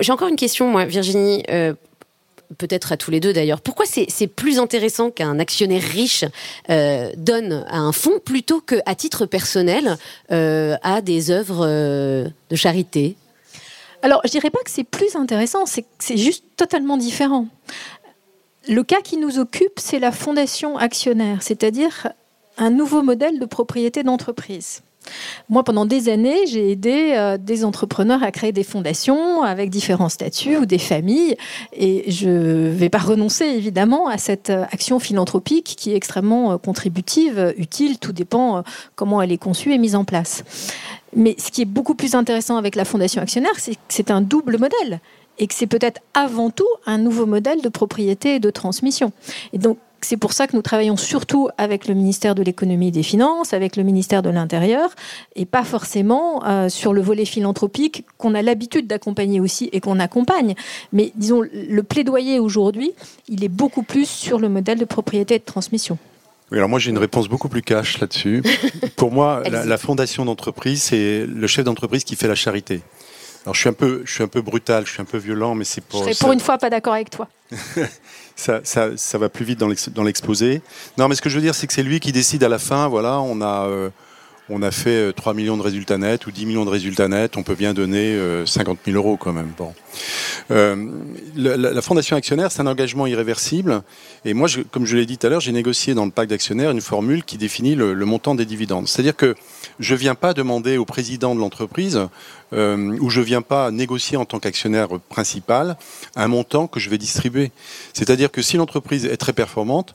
j'ai 0.00 0.12
encore 0.12 0.28
une 0.28 0.36
question, 0.36 0.68
moi, 0.68 0.84
Virginie. 0.84 1.42
Euh, 1.50 1.74
peut-être 2.58 2.90
à 2.90 2.96
tous 2.96 3.12
les 3.12 3.20
deux 3.20 3.32
d'ailleurs. 3.32 3.60
Pourquoi 3.60 3.86
c'est 3.86 4.26
plus 4.26 4.58
intéressant 4.58 5.10
qu'un 5.10 5.38
actionnaire 5.38 5.82
riche 5.82 6.24
euh, 6.68 7.12
donne 7.16 7.64
à 7.68 7.78
un 7.78 7.92
fonds 7.92 8.18
plutôt 8.24 8.60
qu'à 8.60 8.94
titre 8.96 9.24
personnel 9.24 9.96
à 10.28 11.00
des 11.00 11.30
œuvres 11.30 11.64
de 11.66 12.56
charité? 12.56 13.14
Alors, 14.02 14.20
je 14.24 14.30
dirais 14.30 14.50
pas 14.50 14.58
que 14.64 14.70
c'est 14.70 14.84
plus 14.84 15.14
intéressant, 15.14 15.64
c'est 15.66 16.16
juste 16.16 16.44
totalement 16.56 16.96
différent. 16.96 17.46
Le 18.68 18.82
cas 18.82 19.00
qui 19.00 19.16
nous 19.16 19.38
occupe, 19.38 19.78
c'est 19.78 20.00
la 20.00 20.10
fondation 20.10 20.76
actionnaire, 20.76 21.42
c'est-à-dire 21.42 22.08
un 22.58 22.70
nouveau 22.70 23.02
modèle 23.02 23.38
de 23.38 23.46
propriété 23.46 24.02
d'entreprise. 24.02 24.82
Moi, 25.48 25.64
pendant 25.64 25.86
des 25.86 26.08
années, 26.08 26.46
j'ai 26.46 26.70
aidé 26.70 27.14
euh, 27.16 27.38
des 27.38 27.64
entrepreneurs 27.64 28.22
à 28.22 28.30
créer 28.30 28.52
des 28.52 28.62
fondations 28.62 29.42
avec 29.42 29.70
différents 29.70 30.08
statuts 30.08 30.56
ou 30.58 30.66
des 30.66 30.78
familles. 30.78 31.36
Et 31.72 32.10
je 32.10 32.28
ne 32.28 32.70
vais 32.70 32.88
pas 32.88 32.98
renoncer, 32.98 33.44
évidemment, 33.46 34.08
à 34.08 34.18
cette 34.18 34.50
euh, 34.50 34.64
action 34.70 34.98
philanthropique 34.98 35.74
qui 35.76 35.92
est 35.92 35.96
extrêmement 35.96 36.52
euh, 36.52 36.58
contributive, 36.58 37.54
utile. 37.56 37.98
Tout 37.98 38.12
dépend 38.12 38.62
comment 38.94 39.20
elle 39.22 39.32
est 39.32 39.38
conçue 39.38 39.72
et 39.72 39.78
mise 39.78 39.94
en 39.94 40.04
place. 40.04 40.44
Mais 41.16 41.34
ce 41.38 41.50
qui 41.50 41.62
est 41.62 41.66
beaucoup 41.66 41.94
plus 41.94 42.14
intéressant 42.14 42.56
avec 42.56 42.76
la 42.76 42.84
fondation 42.84 43.20
actionnaire, 43.20 43.58
c'est 43.58 43.74
que 43.74 43.80
c'est 43.88 44.10
un 44.10 44.20
double 44.20 44.58
modèle 44.58 45.00
et 45.38 45.46
que 45.46 45.54
c'est 45.54 45.66
peut-être 45.66 46.00
avant 46.14 46.50
tout 46.50 46.68
un 46.86 46.98
nouveau 46.98 47.26
modèle 47.26 47.62
de 47.62 47.68
propriété 47.68 48.36
et 48.36 48.40
de 48.40 48.50
transmission. 48.50 49.12
Et 49.52 49.58
donc, 49.58 49.78
c'est 50.02 50.16
pour 50.16 50.32
ça 50.32 50.46
que 50.46 50.56
nous 50.56 50.62
travaillons 50.62 50.96
surtout 50.96 51.48
avec 51.58 51.86
le 51.88 51.94
ministère 51.94 52.34
de 52.34 52.42
l'économie 52.42 52.88
et 52.88 52.92
des 52.92 53.02
finances, 53.02 53.52
avec 53.52 53.76
le 53.76 53.82
ministère 53.82 54.22
de 54.22 54.30
l'Intérieur, 54.30 54.90
et 55.36 55.44
pas 55.44 55.64
forcément 55.64 56.44
euh, 56.46 56.68
sur 56.68 56.92
le 56.92 57.00
volet 57.00 57.24
philanthropique 57.24 58.04
qu'on 58.18 58.34
a 58.34 58.42
l'habitude 58.42 58.86
d'accompagner 58.86 59.40
aussi 59.40 59.68
et 59.72 59.80
qu'on 59.80 59.98
accompagne. 60.00 60.54
Mais 60.92 61.12
disons, 61.16 61.42
le 61.42 61.82
plaidoyer 61.82 62.38
aujourd'hui, 62.38 62.92
il 63.28 63.44
est 63.44 63.48
beaucoup 63.48 63.82
plus 63.82 64.08
sur 64.08 64.38
le 64.38 64.48
modèle 64.48 64.78
de 64.78 64.84
propriété 64.84 65.36
et 65.36 65.38
de 65.38 65.44
transmission. 65.44 65.98
Oui, 66.50 66.58
alors 66.58 66.68
moi 66.68 66.80
j'ai 66.80 66.90
une 66.90 66.98
réponse 66.98 67.28
beaucoup 67.28 67.48
plus 67.48 67.62
cash 67.62 68.00
là-dessus. 68.00 68.42
pour 68.96 69.12
moi, 69.12 69.42
la, 69.48 69.78
fondation 69.78 70.24
d'entreprise, 70.24 70.82
c'est 70.82 71.24
le 71.26 71.46
chef 71.46 71.64
d'entreprise 71.64 72.04
qui 72.04 72.16
fait 72.16 72.28
la 72.28 72.34
charité. 72.34 72.82
Alors 73.44 73.54
je 73.54 73.60
suis 73.60 73.68
un 73.68 73.74
peu, 73.74 74.02
je 74.04 74.12
suis 74.12 74.22
un 74.24 74.28
peu 74.28 74.42
brutal, 74.42 74.84
je 74.84 74.92
suis 74.92 75.00
un 75.00 75.04
peu 75.04 75.18
violent, 75.18 75.54
mais 75.54 75.64
c'est 75.64 75.80
pour. 75.80 76.00
Je 76.00 76.12
serais 76.12 76.14
pour 76.18 76.32
une 76.32 76.40
fois 76.40 76.58
pas 76.58 76.68
d'accord 76.68 76.94
avec 76.94 77.10
toi. 77.10 77.28
ça, 78.40 78.60
ça, 78.64 78.96
ça, 78.96 79.18
va 79.18 79.28
plus 79.28 79.44
vite 79.44 79.58
dans 79.58 80.02
l'exposé. 80.02 80.62
Non, 80.96 81.08
mais 81.08 81.14
ce 81.14 81.22
que 81.22 81.28
je 81.28 81.36
veux 81.36 81.42
dire, 81.42 81.54
c'est 81.54 81.66
que 81.66 81.72
c'est 81.72 81.82
lui 81.82 82.00
qui 82.00 82.10
décide 82.10 82.42
à 82.42 82.48
la 82.48 82.58
fin. 82.58 82.88
Voilà, 82.88 83.20
on 83.20 83.40
a, 83.42 83.66
euh, 83.66 83.90
on 84.50 84.62
a 84.62 84.70
fait 84.70 85.12
3 85.12 85.34
millions 85.34 85.56
de 85.56 85.62
résultats 85.62 85.98
nets 85.98 86.26
ou 86.26 86.30
10 86.30 86.46
millions 86.46 86.64
de 86.64 86.70
résultats 86.70 87.08
nets, 87.08 87.36
on 87.36 87.42
peut 87.42 87.54
bien 87.54 87.72
donner 87.72 88.18
50 88.44 88.78
000 88.84 88.96
euros 88.96 89.16
quand 89.16 89.32
même. 89.32 89.52
Bon. 89.56 89.72
la, 91.36 91.82
fondation 91.82 92.16
actionnaire, 92.16 92.50
c'est 92.52 92.60
un 92.60 92.66
engagement 92.66 93.06
irréversible. 93.06 93.82
Et 94.24 94.34
moi, 94.34 94.48
comme 94.70 94.86
je 94.86 94.96
l'ai 94.96 95.06
dit 95.06 95.18
tout 95.18 95.26
à 95.26 95.30
l'heure, 95.30 95.40
j'ai 95.40 95.52
négocié 95.52 95.94
dans 95.94 96.04
le 96.04 96.10
pacte 96.10 96.30
d'actionnaires 96.30 96.70
une 96.70 96.80
formule 96.80 97.24
qui 97.24 97.38
définit 97.38 97.74
le, 97.74 97.94
le 97.94 98.04
montant 98.04 98.34
des 98.34 98.44
dividendes. 98.44 98.88
C'est-à-dire 98.88 99.16
que 99.16 99.34
je 99.78 99.94
ne 99.94 99.98
viens 99.98 100.14
pas 100.14 100.34
demander 100.34 100.76
au 100.76 100.84
président 100.84 101.34
de 101.34 101.40
l'entreprise 101.40 102.00
euh, 102.52 102.96
où 103.00 103.10
je 103.10 103.20
ne 103.20 103.24
viens 103.24 103.42
pas 103.42 103.70
négocier 103.70 104.16
en 104.16 104.24
tant 104.24 104.40
qu'actionnaire 104.40 104.88
principal 105.08 105.76
un 106.16 106.28
montant 106.28 106.66
que 106.66 106.80
je 106.80 106.90
vais 106.90 106.98
distribuer. 106.98 107.52
C'est-à-dire 107.92 108.30
que 108.30 108.42
si 108.42 108.56
l'entreprise 108.56 109.06
est 109.06 109.16
très 109.16 109.32
performante, 109.32 109.94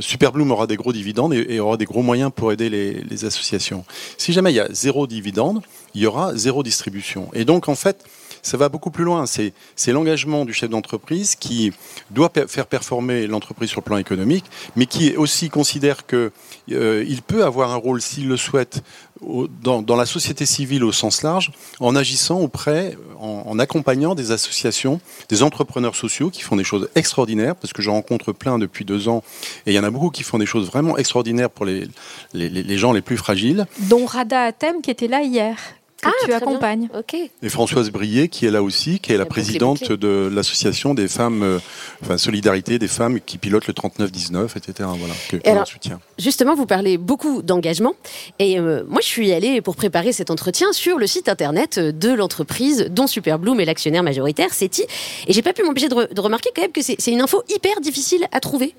Superbloom 0.00 0.50
aura 0.50 0.66
des 0.66 0.76
gros 0.76 0.92
dividendes 0.92 1.34
et, 1.34 1.60
aura 1.60 1.76
des 1.76 1.84
gros 1.84 2.02
moyens 2.02 2.30
pour 2.34 2.52
aider 2.52 2.70
les, 2.70 3.02
les, 3.02 3.24
associations. 3.24 3.84
Si 4.16 4.32
jamais 4.32 4.52
il 4.52 4.56
y 4.56 4.60
a 4.60 4.68
zéro 4.72 5.06
dividende, 5.06 5.62
il 5.94 6.02
y 6.02 6.06
aura 6.06 6.34
zéro 6.36 6.62
distribution. 6.62 7.28
Et 7.34 7.44
donc, 7.44 7.68
en 7.68 7.74
fait, 7.74 8.04
ça 8.42 8.56
va 8.56 8.68
beaucoup 8.68 8.90
plus 8.90 9.04
loin. 9.04 9.24
C'est 9.26 9.52
l'engagement 9.92 10.44
du 10.44 10.52
chef 10.52 10.70
d'entreprise 10.70 11.34
qui 11.34 11.72
doit 12.10 12.30
faire 12.46 12.66
performer 12.66 13.26
l'entreprise 13.26 13.70
sur 13.70 13.80
le 13.80 13.84
plan 13.84 13.98
économique, 13.98 14.44
mais 14.76 14.86
qui 14.86 15.16
aussi 15.16 15.48
considère 15.48 16.06
qu'il 16.06 16.30
euh, 16.72 17.16
peut 17.26 17.44
avoir 17.44 17.72
un 17.72 17.76
rôle, 17.76 18.00
s'il 18.00 18.28
le 18.28 18.36
souhaite, 18.36 18.82
dans, 19.62 19.96
la 19.96 20.06
société 20.06 20.46
civile 20.46 20.84
au 20.84 20.92
sens 20.92 21.22
large, 21.22 21.52
en 21.80 21.96
agissant 21.96 22.40
auprès, 22.40 22.96
en, 23.20 23.58
accompagnant 23.58 24.14
des 24.14 24.30
associations, 24.30 25.00
des 25.28 25.42
entrepreneurs 25.42 25.96
sociaux 25.96 26.30
qui 26.30 26.42
font 26.42 26.56
des 26.56 26.64
choses 26.64 26.88
extraordinaires, 26.94 27.56
parce 27.56 27.72
que 27.72 27.82
j'en 27.82 27.94
rencontre 27.94 28.32
plein 28.32 28.58
depuis 28.58 28.84
deux 28.84 29.08
ans, 29.08 29.22
et 29.66 29.72
il 29.72 29.74
y 29.74 29.78
en 29.78 29.84
a 29.84 29.90
beaucoup 29.90 30.10
qui 30.10 30.22
font 30.22 30.38
des 30.38 30.46
choses 30.46 30.66
vraiment 30.66 30.96
extraordinaires 30.96 31.50
pour 31.50 31.66
les, 31.66 31.88
les 32.32 32.78
gens 32.78 32.92
les 32.92 33.02
plus 33.02 33.16
fragiles. 33.16 33.66
Dont 33.80 34.06
Rada 34.06 34.42
Atem 34.42 34.82
qui 34.82 34.90
était 34.90 35.08
là 35.08 35.22
hier 35.22 35.56
que 36.02 36.08
ah, 36.08 36.12
tu 36.24 36.32
accompagnes. 36.32 36.88
Et 37.42 37.48
Françoise 37.48 37.90
Brier, 37.90 38.28
qui 38.28 38.46
est 38.46 38.50
là 38.50 38.62
aussi, 38.62 39.00
qui 39.00 39.12
est 39.12 39.16
la 39.16 39.26
présidente 39.26 39.92
de 39.92 40.30
l'association 40.32 40.94
des 40.94 41.08
femmes, 41.08 41.42
euh, 41.42 41.58
enfin 42.02 42.18
Solidarité 42.18 42.78
des 42.78 42.88
femmes 42.88 43.20
qui 43.20 43.38
pilotent 43.38 43.66
le 43.66 43.74
39-19, 43.74 44.56
etc. 44.56 44.88
Voilà, 44.98 45.14
que, 45.28 45.70
soutien. 45.70 46.00
Justement, 46.18 46.54
vous 46.54 46.66
parlez 46.66 46.98
beaucoup 46.98 47.42
d'engagement. 47.42 47.94
Et 48.38 48.58
euh, 48.58 48.84
moi, 48.88 49.00
je 49.00 49.06
suis 49.06 49.32
allée 49.32 49.60
pour 49.60 49.76
préparer 49.76 50.12
cet 50.12 50.30
entretien 50.30 50.72
sur 50.72 50.98
le 50.98 51.06
site 51.06 51.28
internet 51.28 51.78
de 51.78 52.12
l'entreprise 52.12 52.86
dont 52.90 53.06
Superbloom 53.06 53.60
est 53.60 53.64
l'actionnaire 53.64 54.02
majoritaire, 54.02 54.54
CETI. 54.54 54.84
Et 55.26 55.32
j'ai 55.32 55.42
pas 55.42 55.52
pu 55.52 55.62
m'empêcher 55.62 55.88
de, 55.88 56.12
de 56.12 56.20
remarquer 56.20 56.50
quand 56.54 56.62
même 56.62 56.72
que 56.72 56.82
c'est 56.82 57.10
une 57.10 57.20
info 57.20 57.42
hyper 57.48 57.80
difficile 57.80 58.26
à 58.32 58.40
trouver 58.40 58.74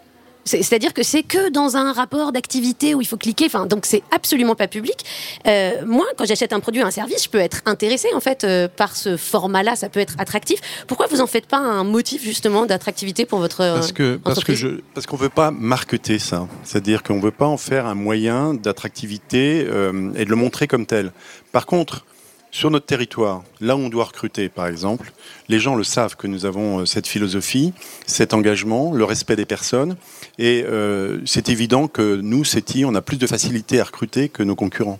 c'est-à-dire 0.45 0.93
que 0.93 1.03
c'est 1.03 1.23
que 1.23 1.49
dans 1.49 1.77
un 1.77 1.91
rapport 1.91 2.31
d'activité 2.31 2.95
où 2.95 3.01
il 3.01 3.07
faut 3.07 3.17
cliquer. 3.17 3.45
Enfin, 3.45 3.65
donc 3.65 3.85
c'est 3.85 4.03
absolument 4.11 4.55
pas 4.55 4.67
public. 4.67 5.05
Euh, 5.47 5.73
moi, 5.85 6.05
quand 6.17 6.25
j'achète 6.25 6.53
un 6.53 6.59
produit, 6.59 6.81
un 6.81 6.91
service, 6.91 7.23
je 7.23 7.29
peux 7.29 7.39
être 7.39 7.61
intéressé 7.65 8.07
en 8.15 8.19
fait 8.19 8.43
euh, 8.43 8.67
par 8.67 8.95
ce 8.95 9.17
format-là. 9.17 9.75
Ça 9.75 9.89
peut 9.89 9.99
être 9.99 10.15
attractif. 10.17 10.59
Pourquoi 10.87 11.07
vous 11.07 11.21
en 11.21 11.27
faites 11.27 11.45
pas 11.45 11.57
un 11.57 11.83
motif 11.83 12.23
justement 12.23 12.65
d'attractivité 12.65 13.25
pour 13.25 13.39
votre 13.39 13.57
parce 13.57 13.91
que 13.91 14.15
parce 14.17 14.43
que 14.43 14.55
je 14.55 14.81
parce 14.93 15.05
qu'on 15.05 15.17
veut 15.17 15.29
pas 15.29 15.51
marketer 15.51 16.19
ça. 16.19 16.47
C'est-à-dire 16.63 17.03
qu'on 17.03 17.19
veut 17.19 17.31
pas 17.31 17.47
en 17.47 17.57
faire 17.57 17.85
un 17.85 17.95
moyen 17.95 18.53
d'attractivité 18.53 19.65
euh, 19.67 20.11
et 20.15 20.25
de 20.25 20.29
le 20.29 20.35
montrer 20.35 20.67
comme 20.67 20.85
tel. 20.85 21.11
Par 21.51 21.65
contre, 21.65 22.05
sur 22.51 22.71
notre 22.71 22.87
territoire, 22.87 23.43
là 23.61 23.75
où 23.75 23.79
on 23.79 23.89
doit 23.89 24.05
recruter, 24.05 24.49
par 24.49 24.67
exemple, 24.67 25.11
les 25.49 25.59
gens 25.59 25.75
le 25.75 25.83
savent 25.83 26.15
que 26.15 26.25
nous 26.25 26.45
avons 26.45 26.79
euh, 26.79 26.85
cette 26.85 27.07
philosophie, 27.07 27.73
cet 28.07 28.33
engagement, 28.33 28.91
le 28.91 29.03
respect 29.03 29.35
des 29.35 29.45
personnes, 29.45 29.95
et 30.39 30.63
euh, 30.67 31.19
c'est 31.25 31.49
évident 31.49 31.87
que 31.87 32.15
nous, 32.15 32.43
CETI, 32.43 32.85
on 32.85 32.95
a 32.95 33.01
plus 33.01 33.17
de 33.17 33.27
facilité 33.27 33.79
à 33.79 33.83
recruter 33.83 34.29
que 34.29 34.41
nos 34.41 34.55
concurrents. 34.55 34.99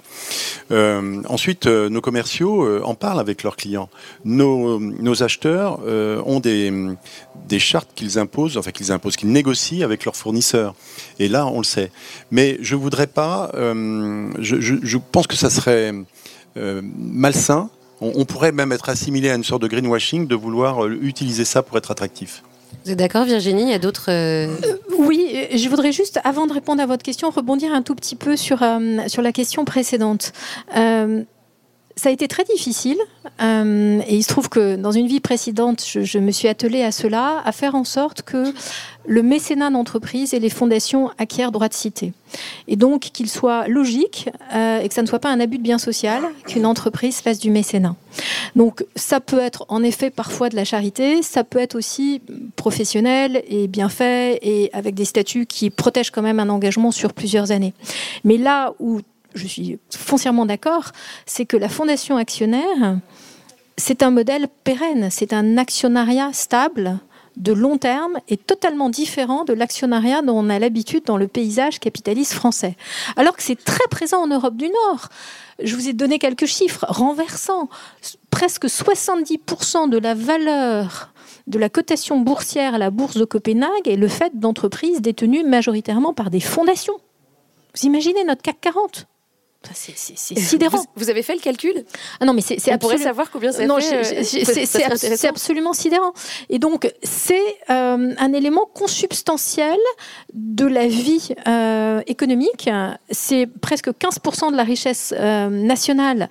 Euh, 0.72 1.24
ensuite, 1.28 1.66
nos 1.66 2.02
commerciaux 2.02 2.84
en 2.84 2.94
parlent 2.94 3.20
avec 3.20 3.44
leurs 3.44 3.56
clients. 3.56 3.90
Nos, 4.26 5.24
acheteurs 5.24 5.80
ont 6.26 6.40
des, 6.40 6.98
chartes 7.58 7.90
qu'ils 7.96 8.20
imposent, 8.20 8.58
enfin 8.58 8.72
qu'ils 8.72 8.92
imposent, 8.92 9.16
qu'ils 9.16 9.32
négocient 9.32 9.84
avec 9.84 10.06
leurs 10.06 10.16
fournisseurs. 10.16 10.76
Et 11.18 11.28
là, 11.28 11.48
on 11.48 11.60
le 11.60 11.64
sait. 11.64 11.92
Mais 12.32 12.58
je 12.62 12.76
voudrais 12.76 13.08
pas. 13.08 13.50
Je, 13.54 14.98
pense 14.98 15.28
que 15.28 15.36
ça 15.36 15.50
serait 15.50 15.94
malsain. 16.56 17.70
On, 18.02 18.24
pourrait 18.24 18.54
même 18.54 18.72
être 18.72 18.88
assimilé 18.88 19.30
à 19.30 19.36
une 19.36 19.44
sorte 19.44 19.62
de 19.62 19.68
greenwashing 19.68 20.26
de 20.26 20.36
vouloir 20.36 20.86
euh, 20.86 20.98
utiliser 21.02 21.44
ça 21.44 21.64
pour 21.64 21.78
être 21.78 21.92
attractif. 21.92 22.44
Vous 22.86 22.92
êtes 22.92 22.98
d'accord, 22.98 23.26
Virginie? 23.26 23.64
Il 23.64 23.70
y 23.70 23.74
a 23.74 23.80
d'autres. 23.80 24.10
Euh, 24.10 24.48
oui, 24.98 25.48
je 25.54 25.68
voudrais 25.68 25.92
juste, 25.92 26.20
avant 26.24 26.48
de 26.48 26.54
répondre 26.54 26.82
à 26.82 26.86
votre 26.86 27.04
question, 27.04 27.30
rebondir 27.30 27.74
un 27.74 27.82
tout 27.82 27.96
petit 27.96 28.16
peu 28.16 28.38
sur, 28.38 28.64
sur 29.08 29.22
la 29.22 29.32
question 29.34 29.66
précédente. 29.66 30.32
Ça 32.00 32.10
a 32.10 32.12
été 32.12 32.28
très 32.28 32.46
difficile 32.46 32.98
et 33.40 34.16
il 34.16 34.24
se 34.24 34.28
trouve 34.30 34.50
que 34.50 34.76
dans 34.76 34.92
une 34.92 35.08
vie 35.08 35.20
précédente, 35.20 35.84
je, 35.86 36.02
je, 36.02 36.18
me 36.18 36.32
suis 36.32 36.48
attelée 36.48 36.84
à 36.84 36.92
cela, 36.92 37.42
à 37.46 37.52
faire 37.52 37.76
en 37.76 37.84
sorte 37.84 38.22
que 38.22 38.54
le 39.06 39.24
mécénat 39.24 39.70
d'entreprise 39.70 40.34
et 40.34 40.40
les 40.40 40.50
fondations 40.50 41.10
acquièrent 41.18 41.52
droit 41.52 41.68
de 41.68 41.74
cité. 41.74 42.14
Et 42.68 42.76
donc 42.76 43.02
qu'il 43.02 43.30
soit 43.30 43.68
logique 43.68 44.30
euh, 44.54 44.80
et 44.80 44.88
que 44.88 44.94
ça 44.94 45.02
ne 45.02 45.08
soit 45.08 45.20
pas 45.20 45.30
un 45.30 45.40
abus 45.40 45.58
de 45.58 45.64
bien 45.64 45.78
social 45.78 46.24
qu'une 46.48 46.66
entreprise 46.66 47.20
fasse 47.20 47.40
du 47.40 47.50
mécénat. 47.50 47.96
Donc 48.56 48.86
ça 48.96 49.20
peut 49.20 49.40
être 49.40 49.66
en 49.68 49.84
effet 49.84 50.10
parfois 50.10 50.50
de 50.50 50.56
la 50.56 50.64
charité, 50.64 51.22
ça 51.22 51.44
peut 51.44 51.60
être 51.60 51.76
aussi 51.76 52.22
professionnel 52.56 53.44
et 53.48 53.68
bien 53.68 53.90
fait 53.90 54.40
et 54.42 54.70
avec 54.74 54.96
des 54.96 55.06
statuts 55.06 55.46
qui 55.46 55.70
protègent 55.70 56.12
quand 56.12 56.22
même 56.22 56.40
un 56.40 56.50
engagement 56.50 56.92
sur 56.92 57.14
plusieurs 57.14 57.52
années. 57.52 57.74
Mais 58.24 58.38
là 58.38 58.74
où 58.80 59.02
je 59.36 59.48
suis 59.48 59.80
foncièrement 59.92 60.46
d'accord, 60.46 60.92
c'est 61.26 61.46
que 61.46 61.58
la 61.58 61.70
fondation 61.70 62.18
actionnaire, 62.18 63.00
c'est 63.78 64.04
un 64.04 64.12
modèle 64.12 64.48
pérenne, 64.64 65.10
c'est 65.12 65.34
un 65.34 65.58
actionnariat 65.58 66.34
stable 66.34 67.00
de 67.38 67.54
long 67.54 67.78
terme 67.78 68.20
est 68.28 68.46
totalement 68.46 68.90
différent 68.90 69.46
de 69.46 69.54
l'actionnariat 69.54 70.22
dont 70.22 70.38
on 70.38 70.50
a 70.50 70.60
l'habitude 70.60 71.06
dans 71.06 71.18
le 71.18 71.28
paysage 71.28 71.80
capitaliste 71.80 72.34
français. 72.34 72.76
Alors 73.16 73.36
que 73.36 73.44
c'est 73.44 73.64
très 73.64 73.88
présent 73.90 74.22
en 74.22 74.28
Europe 74.28 74.58
du 74.58 74.68
Nord. 74.68 75.08
Je 75.64 75.76
vous 75.76 75.88
ai 75.88 75.94
donné 75.94 76.20
quelques 76.20 76.46
chiffres 76.46 76.86
renversants. 76.90 77.70
Presque 78.30 78.66
70% 78.66 79.90
de 79.90 79.98
la 79.98 80.14
valeur 80.14 81.14
de 81.48 81.58
la 81.58 81.70
cotation 81.70 82.20
boursière 82.20 82.76
à 82.76 82.78
la 82.78 82.92
bourse 82.92 83.18
de 83.18 83.26
Copenhague 83.26 83.88
est 83.88 83.96
le 83.96 84.08
fait 84.08 84.38
d'entreprises 84.38 85.02
détenues 85.02 85.44
majoritairement 85.44 86.14
par 86.14 86.30
des 86.30 86.42
fondations. 86.42 86.98
Vous 87.76 87.88
imaginez 87.88 88.24
notre 88.26 88.42
CAC 88.42 88.60
40 88.62 89.08
c'est 89.74 90.16
sidérant. 90.40 90.84
Vous, 90.96 91.10
avez 91.10 91.22
fait 91.22 91.34
le 91.36 91.42
calcul? 91.42 91.84
Ah 92.20 92.26
non, 92.26 92.34
mais 92.34 92.42
c'est 92.42 92.58
On 92.74 92.78
pourrait 92.78 92.98
savoir 92.98 93.30
combien 93.30 93.52
ça 93.52 93.66
non, 93.66 93.80
fait. 93.80 94.20
Euh, 94.20 94.24
c'est 94.24 95.28
absolument 95.28 95.74
sidérant. 95.74 96.14
Et 96.50 96.60
donc, 96.60 96.92
c'est 97.04 97.58
euh, 97.70 98.14
un 98.18 98.34
élément 98.34 98.66
consubstantiel 98.74 99.78
de 100.34 100.66
la 100.66 100.88
vie 100.88 101.36
euh, 101.48 102.02
économique. 102.08 102.70
C'est 103.12 103.48
presque 103.48 103.90
15% 103.90 104.52
de 104.52 104.58
la 104.58 104.64
richesse 104.64 105.14
nationale 105.50 106.30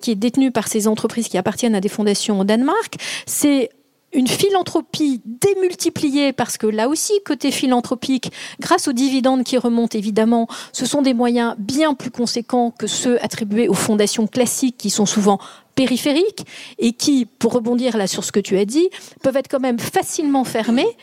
qui 0.00 0.12
est 0.12 0.16
détenue 0.16 0.50
par 0.50 0.68
ces 0.68 0.88
entreprises 0.88 1.28
qui 1.28 1.38
appartiennent 1.38 1.74
à 1.74 1.80
des 1.80 1.88
fondations 1.88 2.40
au 2.40 2.44
Danemark. 2.44 2.94
C'est 3.26 3.70
une 4.12 4.26
philanthropie 4.26 5.22
démultipliée, 5.24 6.32
parce 6.32 6.58
que 6.58 6.66
là 6.66 6.88
aussi, 6.88 7.12
côté 7.24 7.50
philanthropique, 7.50 8.32
grâce 8.58 8.88
aux 8.88 8.92
dividendes 8.92 9.44
qui 9.44 9.56
remontent 9.56 9.96
évidemment, 9.96 10.48
ce 10.72 10.86
sont 10.86 11.02
des 11.02 11.14
moyens 11.14 11.54
bien 11.58 11.94
plus 11.94 12.10
conséquents 12.10 12.70
que 12.70 12.86
ceux 12.86 13.22
attribués 13.24 13.68
aux 13.68 13.74
fondations 13.74 14.26
classiques 14.26 14.76
qui 14.76 14.90
sont 14.90 15.06
souvent 15.06 15.38
périphériques 15.74 16.44
et 16.78 16.92
qui, 16.92 17.24
pour 17.24 17.52
rebondir 17.52 17.96
là 17.96 18.06
sur 18.06 18.24
ce 18.24 18.32
que 18.32 18.40
tu 18.40 18.58
as 18.58 18.64
dit, 18.64 18.88
peuvent 19.22 19.36
être 19.36 19.48
quand 19.48 19.60
même 19.60 19.78
facilement 19.78 20.44
fermés, 20.44 20.96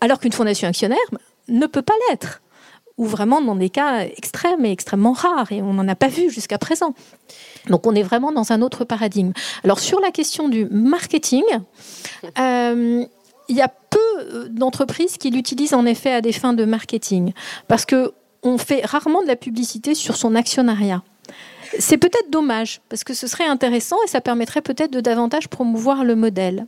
alors 0.00 0.20
qu'une 0.20 0.32
fondation 0.32 0.68
actionnaire 0.68 0.98
ne 1.48 1.66
peut 1.66 1.82
pas 1.82 1.94
l'être 2.08 2.42
ou 2.98 3.04
vraiment 3.04 3.40
dans 3.40 3.56
des 3.56 3.70
cas 3.70 4.00
extrêmes 4.04 4.64
et 4.64 4.70
extrêmement 4.70 5.12
rares, 5.12 5.52
et 5.52 5.62
on 5.62 5.74
n'en 5.74 5.86
a 5.88 5.94
pas 5.94 6.08
vu 6.08 6.30
jusqu'à 6.30 6.58
présent. 6.58 6.94
Donc 7.68 7.86
on 7.86 7.94
est 7.94 8.02
vraiment 8.02 8.32
dans 8.32 8.52
un 8.52 8.62
autre 8.62 8.84
paradigme. 8.84 9.32
Alors 9.64 9.80
sur 9.80 10.00
la 10.00 10.10
question 10.10 10.48
du 10.48 10.66
marketing, 10.70 11.44
euh, 12.38 13.04
il 13.48 13.56
y 13.56 13.62
a 13.62 13.68
peu 13.68 14.48
d'entreprises 14.48 15.18
qui 15.18 15.30
l'utilisent 15.30 15.74
en 15.74 15.86
effet 15.86 16.12
à 16.12 16.20
des 16.20 16.32
fins 16.32 16.54
de 16.54 16.64
marketing, 16.64 17.32
parce 17.68 17.84
que 17.84 18.12
on 18.42 18.58
fait 18.58 18.84
rarement 18.84 19.22
de 19.22 19.26
la 19.26 19.36
publicité 19.36 19.94
sur 19.94 20.16
son 20.16 20.34
actionnariat. 20.34 21.02
C'est 21.78 21.98
peut-être 21.98 22.30
dommage, 22.30 22.80
parce 22.88 23.02
que 23.02 23.12
ce 23.12 23.26
serait 23.26 23.46
intéressant 23.46 23.96
et 24.04 24.08
ça 24.08 24.20
permettrait 24.20 24.62
peut-être 24.62 24.92
de 24.92 25.00
davantage 25.00 25.48
promouvoir 25.48 26.04
le 26.04 26.14
modèle. 26.14 26.66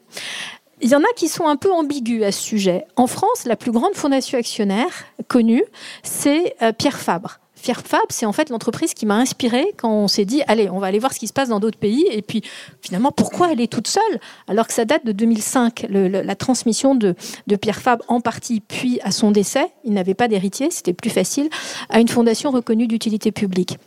Il 0.81 0.91
y 0.91 0.95
en 0.95 1.01
a 1.01 1.13
qui 1.17 1.29
sont 1.29 1.47
un 1.47 1.57
peu 1.57 1.73
ambigus 1.73 2.23
à 2.23 2.33
ce 2.33 2.41
sujet. 2.41 2.87
En 2.97 3.07
France, 3.07 3.45
la 3.45 3.57
plus 3.57 3.73
grande 3.73 3.95
fondation 3.95 4.39
actionnaire 4.39 5.07
connue, 5.27 5.65
c'est 6.03 6.55
euh, 6.63 6.73
Pierre 6.73 6.99
Fabre. 6.99 7.41
Pierre 7.61 7.81
Fabre, 7.81 8.07
c'est 8.11 8.27
en 8.27 8.33
fait 8.33 8.51
l'entreprise 8.51 8.95
qui 8.95 9.05
m'a 9.05 9.17
inspirée 9.17 9.75
quand 9.77 9.91
on 9.91 10.07
s'est 10.07 10.25
dit, 10.25 10.43
allez, 10.47 10.71
on 10.71 10.79
va 10.79 10.87
aller 10.87 11.01
voir 11.01 11.13
ce 11.13 11.19
qui 11.19 11.27
se 11.27 11.33
passe 11.33 11.49
dans 11.49 11.59
d'autres 11.59 11.79
pays. 11.79 12.07
Et 12.11 12.23
puis, 12.23 12.43
finalement, 12.81 13.11
pourquoi 13.11 13.53
elle 13.53 13.61
est 13.61 13.73
toute 13.73 13.89
seule? 13.89 14.21
Alors 14.47 14.69
que 14.69 14.73
ça 14.73 14.85
date 14.85 15.05
de 15.05 15.13
2005, 15.13 15.87
la 15.91 16.35
transmission 16.37 16.95
de, 16.95 17.17
de 17.49 17.57
Pierre 17.57 17.81
Fabre 17.81 18.05
en 18.07 18.21
partie, 18.21 18.61
puis 18.61 19.01
à 19.03 19.11
son 19.11 19.33
décès, 19.33 19.67
il 19.85 19.93
n'avait 19.93 20.15
pas 20.15 20.29
d'héritier, 20.29 20.71
c'était 20.71 20.93
plus 20.93 21.11
facile, 21.11 21.49
à 21.89 21.99
une 21.99 22.09
fondation 22.09 22.51
reconnue 22.53 22.87
d'utilité 22.87 23.33
publique. 23.33 23.79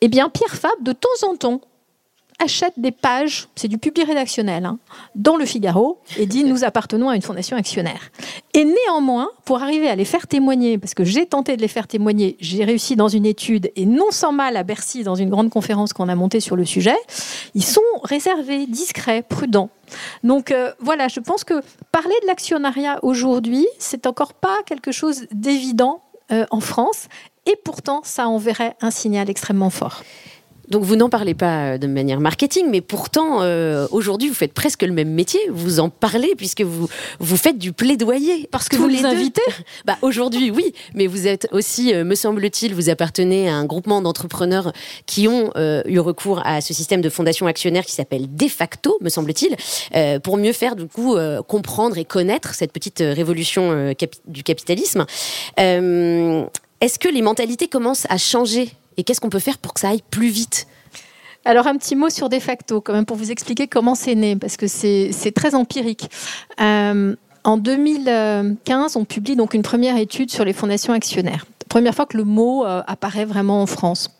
Eh 0.00 0.08
bien, 0.08 0.28
Pierre 0.28 0.54
Fabre, 0.54 0.82
de 0.82 0.92
temps 0.92 1.08
en 1.28 1.36
temps, 1.36 1.60
achète 2.40 2.74
des 2.76 2.90
pages, 2.90 3.48
c'est 3.54 3.68
du 3.68 3.78
public 3.78 4.06
rédactionnel, 4.06 4.64
hein, 4.64 4.78
dans 5.14 5.36
le 5.36 5.44
Figaro 5.44 5.98
et 6.18 6.26
dit 6.26 6.44
nous 6.44 6.64
appartenons 6.64 7.08
à 7.08 7.16
une 7.16 7.22
fondation 7.22 7.56
actionnaire. 7.56 8.10
Et 8.54 8.64
néanmoins, 8.64 9.30
pour 9.44 9.62
arriver 9.62 9.88
à 9.88 9.94
les 9.94 10.04
faire 10.04 10.26
témoigner, 10.26 10.78
parce 10.78 10.94
que 10.94 11.04
j'ai 11.04 11.26
tenté 11.26 11.56
de 11.56 11.62
les 11.62 11.68
faire 11.68 11.86
témoigner, 11.86 12.36
j'ai 12.40 12.64
réussi 12.64 12.96
dans 12.96 13.08
une 13.08 13.26
étude 13.26 13.70
et 13.76 13.86
non 13.86 14.10
sans 14.10 14.32
mal 14.32 14.56
à 14.56 14.62
Bercy 14.62 15.02
dans 15.02 15.14
une 15.14 15.30
grande 15.30 15.50
conférence 15.50 15.92
qu'on 15.92 16.08
a 16.08 16.14
montée 16.14 16.40
sur 16.40 16.56
le 16.56 16.64
sujet, 16.64 16.96
ils 17.54 17.64
sont 17.64 17.80
réservés, 18.02 18.66
discrets, 18.66 19.22
prudents. 19.22 19.70
Donc 20.24 20.50
euh, 20.50 20.72
voilà, 20.80 21.08
je 21.08 21.20
pense 21.20 21.44
que 21.44 21.62
parler 21.92 22.14
de 22.22 22.26
l'actionnariat 22.26 22.98
aujourd'hui, 23.02 23.66
c'est 23.78 24.06
encore 24.06 24.34
pas 24.34 24.56
quelque 24.66 24.92
chose 24.92 25.26
d'évident 25.32 26.02
euh, 26.32 26.46
en 26.50 26.60
France 26.60 27.08
et 27.46 27.56
pourtant 27.64 28.02
ça 28.04 28.28
enverrait 28.28 28.76
un 28.80 28.90
signal 28.90 29.28
extrêmement 29.28 29.70
fort. 29.70 30.02
Donc 30.70 30.84
vous 30.84 30.96
n'en 30.96 31.08
parlez 31.08 31.34
pas 31.34 31.72
euh, 31.72 31.78
de 31.78 31.86
manière 31.86 32.20
marketing, 32.20 32.66
mais 32.70 32.80
pourtant 32.80 33.42
euh, 33.42 33.86
aujourd'hui 33.90 34.28
vous 34.28 34.34
faites 34.34 34.54
presque 34.54 34.82
le 34.82 34.92
même 34.92 35.10
métier. 35.10 35.40
Vous 35.50 35.80
en 35.80 35.90
parlez 35.90 36.34
puisque 36.36 36.62
vous 36.62 36.88
vous 37.18 37.36
faites 37.36 37.58
du 37.58 37.72
plaidoyer. 37.72 38.48
Parce 38.50 38.68
que 38.68 38.76
vous 38.76 38.88
les, 38.88 39.04
invitez. 39.04 39.42
Bah 39.84 39.96
aujourd'hui 40.02 40.50
oui, 40.50 40.72
mais 40.94 41.06
vous 41.06 41.26
êtes 41.26 41.48
aussi, 41.52 41.92
euh, 41.92 42.04
me 42.04 42.14
semble-t-il, 42.14 42.74
vous 42.74 42.88
appartenez 42.88 43.48
à 43.48 43.54
un 43.56 43.64
groupement 43.64 44.00
d'entrepreneurs 44.00 44.72
qui 45.06 45.26
ont 45.26 45.50
eu 45.56 45.98
recours 45.98 46.42
à 46.44 46.60
ce 46.60 46.72
système 46.72 47.00
de 47.00 47.08
fondation 47.08 47.46
actionnaire 47.46 47.84
qui 47.84 47.92
s'appelle 47.92 48.34
de 48.34 48.48
facto, 48.48 48.96
me 49.00 49.08
semble-t-il, 49.08 49.56
pour 50.20 50.36
mieux 50.36 50.52
faire 50.52 50.76
du 50.76 50.86
coup 50.86 51.16
comprendre 51.48 51.98
et 51.98 52.04
connaître 52.04 52.54
cette 52.54 52.72
petite 52.72 53.00
révolution 53.00 53.94
du 54.26 54.42
capitalisme. 54.42 55.06
Est-ce 55.56 56.98
que 56.98 57.08
les 57.08 57.22
mentalités 57.22 57.68
commencent 57.68 58.06
à 58.08 58.18
changer 58.18 58.70
et 58.96 59.04
qu'est-ce 59.04 59.20
qu'on 59.20 59.30
peut 59.30 59.38
faire 59.38 59.58
pour 59.58 59.74
que 59.74 59.80
ça 59.80 59.90
aille 59.90 60.02
plus 60.10 60.28
vite 60.28 60.66
alors 61.46 61.66
un 61.66 61.76
petit 61.78 61.96
mot 61.96 62.10
sur 62.10 62.28
de 62.28 62.38
facto, 62.38 62.82
quand 62.82 62.92
même, 62.92 63.06
pour 63.06 63.16
vous 63.16 63.30
expliquer 63.30 63.66
comment 63.66 63.94
c'est 63.94 64.14
né, 64.14 64.36
parce 64.36 64.58
que 64.58 64.66
c'est 64.66 65.32
très 65.34 65.54
empirique. 65.54 66.10
Euh, 66.60 67.16
en 67.44 67.56
2015, 67.56 68.96
on 68.96 69.04
publie 69.06 69.36
donc 69.36 69.54
une 69.54 69.62
première 69.62 69.96
étude 69.96 70.30
sur 70.30 70.44
les 70.44 70.52
fondations 70.52 70.92
actionnaires. 70.92 71.46
Première 71.70 71.94
fois 71.94 72.04
que 72.04 72.16
le 72.16 72.24
mot 72.24 72.66
euh, 72.66 72.82
apparaît 72.86 73.24
vraiment 73.24 73.62
en 73.62 73.66
France. 73.66 74.10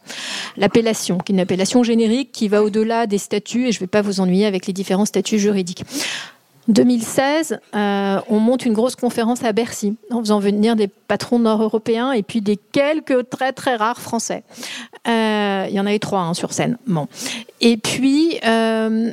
L'appellation, 0.56 1.18
qui 1.18 1.32
est 1.32 1.34
une 1.34 1.40
appellation 1.40 1.82
générique 1.82 2.32
qui 2.32 2.48
va 2.48 2.62
au-delà 2.62 3.06
des 3.06 3.18
statuts, 3.18 3.68
et 3.68 3.72
je 3.72 3.78
ne 3.78 3.80
vais 3.80 3.86
pas 3.88 4.02
vous 4.02 4.20
ennuyer 4.20 4.46
avec 4.46 4.66
les 4.66 4.72
différents 4.72 5.04
statuts 5.04 5.38
juridiques. 5.38 5.84
2016, 6.72 7.58
euh, 7.74 8.20
on 8.28 8.38
monte 8.38 8.64
une 8.64 8.72
grosse 8.72 8.96
conférence 8.96 9.44
à 9.44 9.52
Bercy 9.52 9.96
en 10.10 10.20
faisant 10.20 10.40
venir 10.40 10.76
des 10.76 10.88
patrons 10.88 11.38
nord-européens 11.38 12.12
et 12.12 12.22
puis 12.22 12.40
des 12.40 12.56
quelques 12.56 13.28
très 13.28 13.52
très 13.52 13.76
rares 13.76 14.00
Français. 14.00 14.42
Euh, 15.08 15.66
il 15.68 15.74
y 15.74 15.80
en 15.80 15.86
avait 15.86 15.98
trois 15.98 16.20
hein, 16.20 16.34
sur 16.34 16.52
scène. 16.52 16.78
Bon. 16.86 17.08
Et 17.60 17.76
puis, 17.76 18.38
euh, 18.44 19.12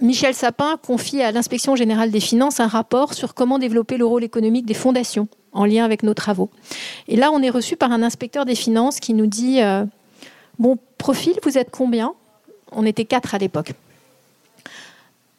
Michel 0.00 0.34
Sapin 0.34 0.76
confie 0.84 1.22
à 1.22 1.32
l'inspection 1.32 1.76
générale 1.76 2.10
des 2.10 2.20
finances 2.20 2.60
un 2.60 2.66
rapport 2.66 3.14
sur 3.14 3.34
comment 3.34 3.58
développer 3.58 3.96
le 3.96 4.06
rôle 4.06 4.24
économique 4.24 4.66
des 4.66 4.74
fondations 4.74 5.28
en 5.52 5.64
lien 5.64 5.84
avec 5.84 6.02
nos 6.02 6.14
travaux. 6.14 6.50
Et 7.08 7.16
là, 7.16 7.30
on 7.32 7.40
est 7.42 7.50
reçu 7.50 7.76
par 7.76 7.92
un 7.92 8.02
inspecteur 8.02 8.44
des 8.44 8.56
finances 8.56 9.00
qui 9.00 9.14
nous 9.14 9.26
dit 9.26 9.60
Bon, 10.58 10.78
profil, 10.98 11.34
vous 11.44 11.58
êtes 11.58 11.70
combien? 11.70 12.12
On 12.72 12.84
était 12.84 13.04
quatre 13.04 13.34
à 13.34 13.38
l'époque. 13.38 13.72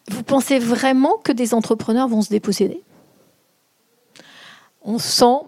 Vous 0.09 0.23
pensez 0.23 0.59
vraiment 0.59 1.17
que 1.23 1.31
des 1.31 1.53
entrepreneurs 1.53 2.07
vont 2.07 2.21
se 2.21 2.29
déposséder? 2.29 2.81
On 4.83 4.99
sent 4.99 5.47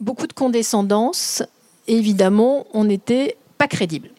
beaucoup 0.00 0.26
de 0.26 0.32
condescendance. 0.32 1.42
évidemment, 1.88 2.66
on 2.72 2.84
n'était 2.84 3.36
pas 3.58 3.68
crédible. 3.68 4.10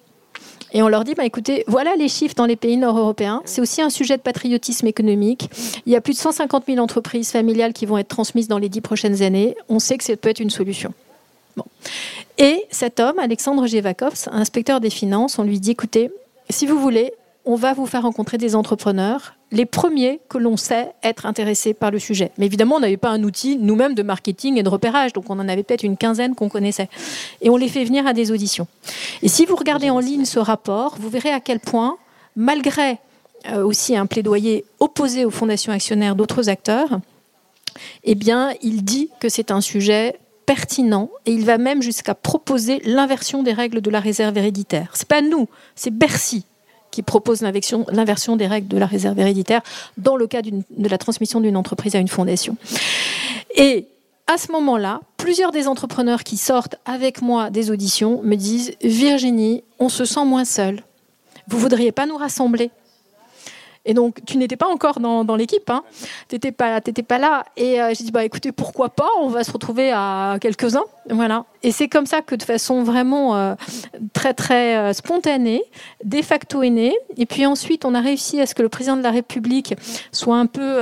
Et 0.73 0.82
on 0.82 0.89
leur 0.89 1.04
dit, 1.04 1.13
bah, 1.13 1.26
écoutez, 1.26 1.63
voilà 1.67 1.95
les 1.95 2.10
chiffres 2.10 2.36
dans 2.36 2.45
les 2.45 2.56
pays 2.56 2.78
nord-européens. 2.78 3.41
C'est 3.45 3.62
aussi 3.62 3.82
un 3.82 3.89
sujet 3.89 4.17
de 4.17 4.21
patriotisme 4.21 4.88
économique. 4.88 5.50
Il 5.86 5.93
y 5.93 5.95
a 5.95 6.02
plus 6.02 6.13
de 6.13 6.19
150 6.19 6.65
000 6.67 6.80
entreprises 6.80 7.32
familiales 7.32 7.73
qui 7.73 7.86
vont 7.86 7.97
être 7.97 8.10
transmises 8.10 8.47
dans 8.47 8.58
les 8.58 8.69
dix 8.69 8.82
prochaines 8.82 9.21
années. 9.21 9.56
On 9.69 9.80
sait 9.80 9.97
que 9.97 10.04
ça 10.04 10.15
peut 10.17 10.30
être 10.30 10.39
une 10.39 10.50
solution. 10.50 10.93
Bon. 11.56 11.65
Et 12.38 12.65
cet 12.69 13.00
homme, 13.00 13.17
Alexandre 13.19 13.65
Gévakovs, 13.65 14.28
inspecteur 14.32 14.80
des 14.80 14.89
finances, 14.89 15.39
on 15.39 15.43
lui 15.43 15.60
dit, 15.60 15.71
écoutez, 15.71 16.12
si 16.50 16.65
vous 16.65 16.80
voulez, 16.80 17.13
on 17.47 17.55
va 17.55 17.73
vous 17.73 17.86
faire 17.86 18.01
rencontrer 18.01 18.38
des 18.38 18.55
entrepreneurs, 18.55 19.36
les 19.51 19.65
premiers 19.65 20.19
que 20.27 20.38
l'on 20.38 20.57
sait 20.57 20.91
être 21.01 21.25
intéressés 21.25 21.73
par 21.73 21.91
le 21.91 21.97
sujet. 21.97 22.31
Mais 22.38 22.45
évidemment, 22.45 22.75
on 22.75 22.81
n'avait 22.81 22.97
pas 22.97 23.10
un 23.10 23.23
outil 23.23 23.57
nous-mêmes 23.57 23.95
de 23.95 24.03
marketing 24.03 24.57
et 24.57 24.63
de 24.63 24.69
repérage, 24.69 25.13
donc 25.13 25.29
on 25.29 25.39
en 25.39 25.47
avait 25.47 25.63
peut-être 25.63 25.83
une 25.83 25.95
quinzaine 25.95 26.36
qu'on 26.36 26.49
connaissait. 26.49 26.89
Et 27.41 27.49
on 27.49 27.55
les 27.55 27.69
fait 27.69 27.86
venir 27.86 28.05
à 28.05 28.12
des 28.12 28.33
auditions. 28.33 28.67
Et 29.23 29.29
si 29.29 29.45
vous 29.45 29.55
regardez 29.55 29.89
en 29.89 29.99
ligne 29.99 30.25
ce 30.25 30.39
rapport, 30.39 30.97
vous 30.99 31.10
verrez 31.10 31.31
à 31.31 31.39
quel 31.39 31.62
point, 31.62 31.95
malgré 32.36 32.99
euh, 33.49 33.63
aussi 33.63 33.95
un 33.95 34.07
plaidoyer 34.07 34.65
opposé 34.81 35.23
aux 35.23 35.31
fondations 35.31 35.71
actionnaires 35.71 36.17
d'autres 36.17 36.49
acteurs, 36.49 36.99
eh 38.03 38.15
bien, 38.15 38.51
il 38.62 38.83
dit 38.83 39.10
que 39.21 39.29
c'est 39.29 39.51
un 39.51 39.62
sujet 39.62 40.19
pertinent 40.45 41.10
et 41.25 41.31
il 41.31 41.45
va 41.45 41.57
même 41.57 41.81
jusqu'à 41.81 42.13
proposer 42.13 42.81
l'inversion 42.83 43.41
des 43.41 43.53
règles 43.53 43.79
de 43.79 43.89
la 43.89 44.01
réserve 44.01 44.38
héréditaire. 44.38 44.91
C'est 44.95 45.07
pas 45.07 45.21
nous, 45.21 45.47
c'est 45.75 45.91
Bercy 45.91 46.43
qui 46.97 47.03
propose 47.03 47.43
l'inversion 47.43 48.36
des 48.38 48.47
règles 48.47 48.67
de 48.67 48.77
la 48.79 48.88
réserve 48.88 49.19
héréditaire 49.19 49.62
dans 49.99 50.15
le 50.15 50.25
cas 50.25 50.41
de 50.41 50.89
la 50.89 50.97
transmission 50.97 51.39
d'une 51.39 51.55
entreprise 51.55 51.95
à 51.95 51.99
une 51.99 52.07
fondation. 52.07 52.57
Et 53.55 53.86
à 54.25 54.39
ce 54.39 54.51
moment-là, 54.53 55.01
plusieurs 55.17 55.51
des 55.51 55.67
entrepreneurs 55.67 56.23
qui 56.23 56.38
sortent 56.38 56.77
avec 56.86 57.21
moi 57.21 57.51
des 57.51 57.69
auditions 57.69 58.23
me 58.23 58.33
disent 58.33 58.71
Virginie, 58.81 59.63
on 59.77 59.89
se 59.89 60.05
sent 60.05 60.25
moins 60.25 60.43
seul. 60.43 60.81
Vous 61.47 61.60
voudriez 61.60 61.91
pas 61.91 62.07
nous 62.07 62.17
rassembler 62.17 62.71
et 63.88 63.93
donc, 63.93 64.19
tu 64.26 64.38
n'étais 64.38 64.58
pas 64.58 64.67
encore 64.67 65.00
dans, 65.00 65.36
l'équipe, 65.38 65.69
hein. 65.69 65.82
tu 66.28 66.36
n'étais 66.36 66.52
pas, 66.52 66.82
pas 66.82 67.17
là. 67.17 67.45
Et 67.56 67.82
euh, 67.82 67.93
j'ai 67.97 68.04
dit, 68.04 68.12
bah, 68.12 68.26
écoutez, 68.26 68.52
pourquoi 68.52 68.89
pas, 68.89 69.08
on 69.21 69.30
va 69.30 69.45
se 69.45 69.52
retrouver 69.52 69.91
à 69.93 70.38
quelques-uns. 70.41 70.84
Voilà. 71.10 71.45
Et 71.63 71.71
c'est 71.71 71.88
comme 71.88 72.06
ça 72.06 72.21
que 72.21 72.36
de 72.36 72.43
façon 72.43 72.84
vraiment 72.84 73.38
euh, 73.38 73.56
très, 74.12 74.34
très 74.34 74.76
euh, 74.76 74.91
spontanée, 74.91 75.63
de 76.04 76.21
facto 76.21 76.63
est 76.63 76.69
né. 76.69 76.93
Et 77.15 77.26
puis 77.26 77.45
ensuite, 77.45 77.86
on 77.86 77.95
a 77.95 78.02
réussi 78.02 78.41
à 78.41 78.45
ce 78.45 78.54
que 78.54 78.62
le 78.62 78.67
président 78.67 78.97
de 78.97 79.04
la 79.04 79.12
République 79.12 79.73
soit 80.12 80.36
un 80.36 80.47
peu 80.47 80.82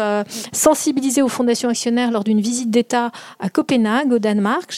sensibilisé 0.52 1.22
aux 1.22 1.28
fondations 1.28 1.70
actionnaires 1.70 2.10
lors 2.10 2.24
d'une 2.24 2.41
visite 2.41 2.72
d'État 2.72 3.12
à 3.39 3.50
Copenhague, 3.50 4.12
au 4.12 4.20
Danemark. 4.20 4.74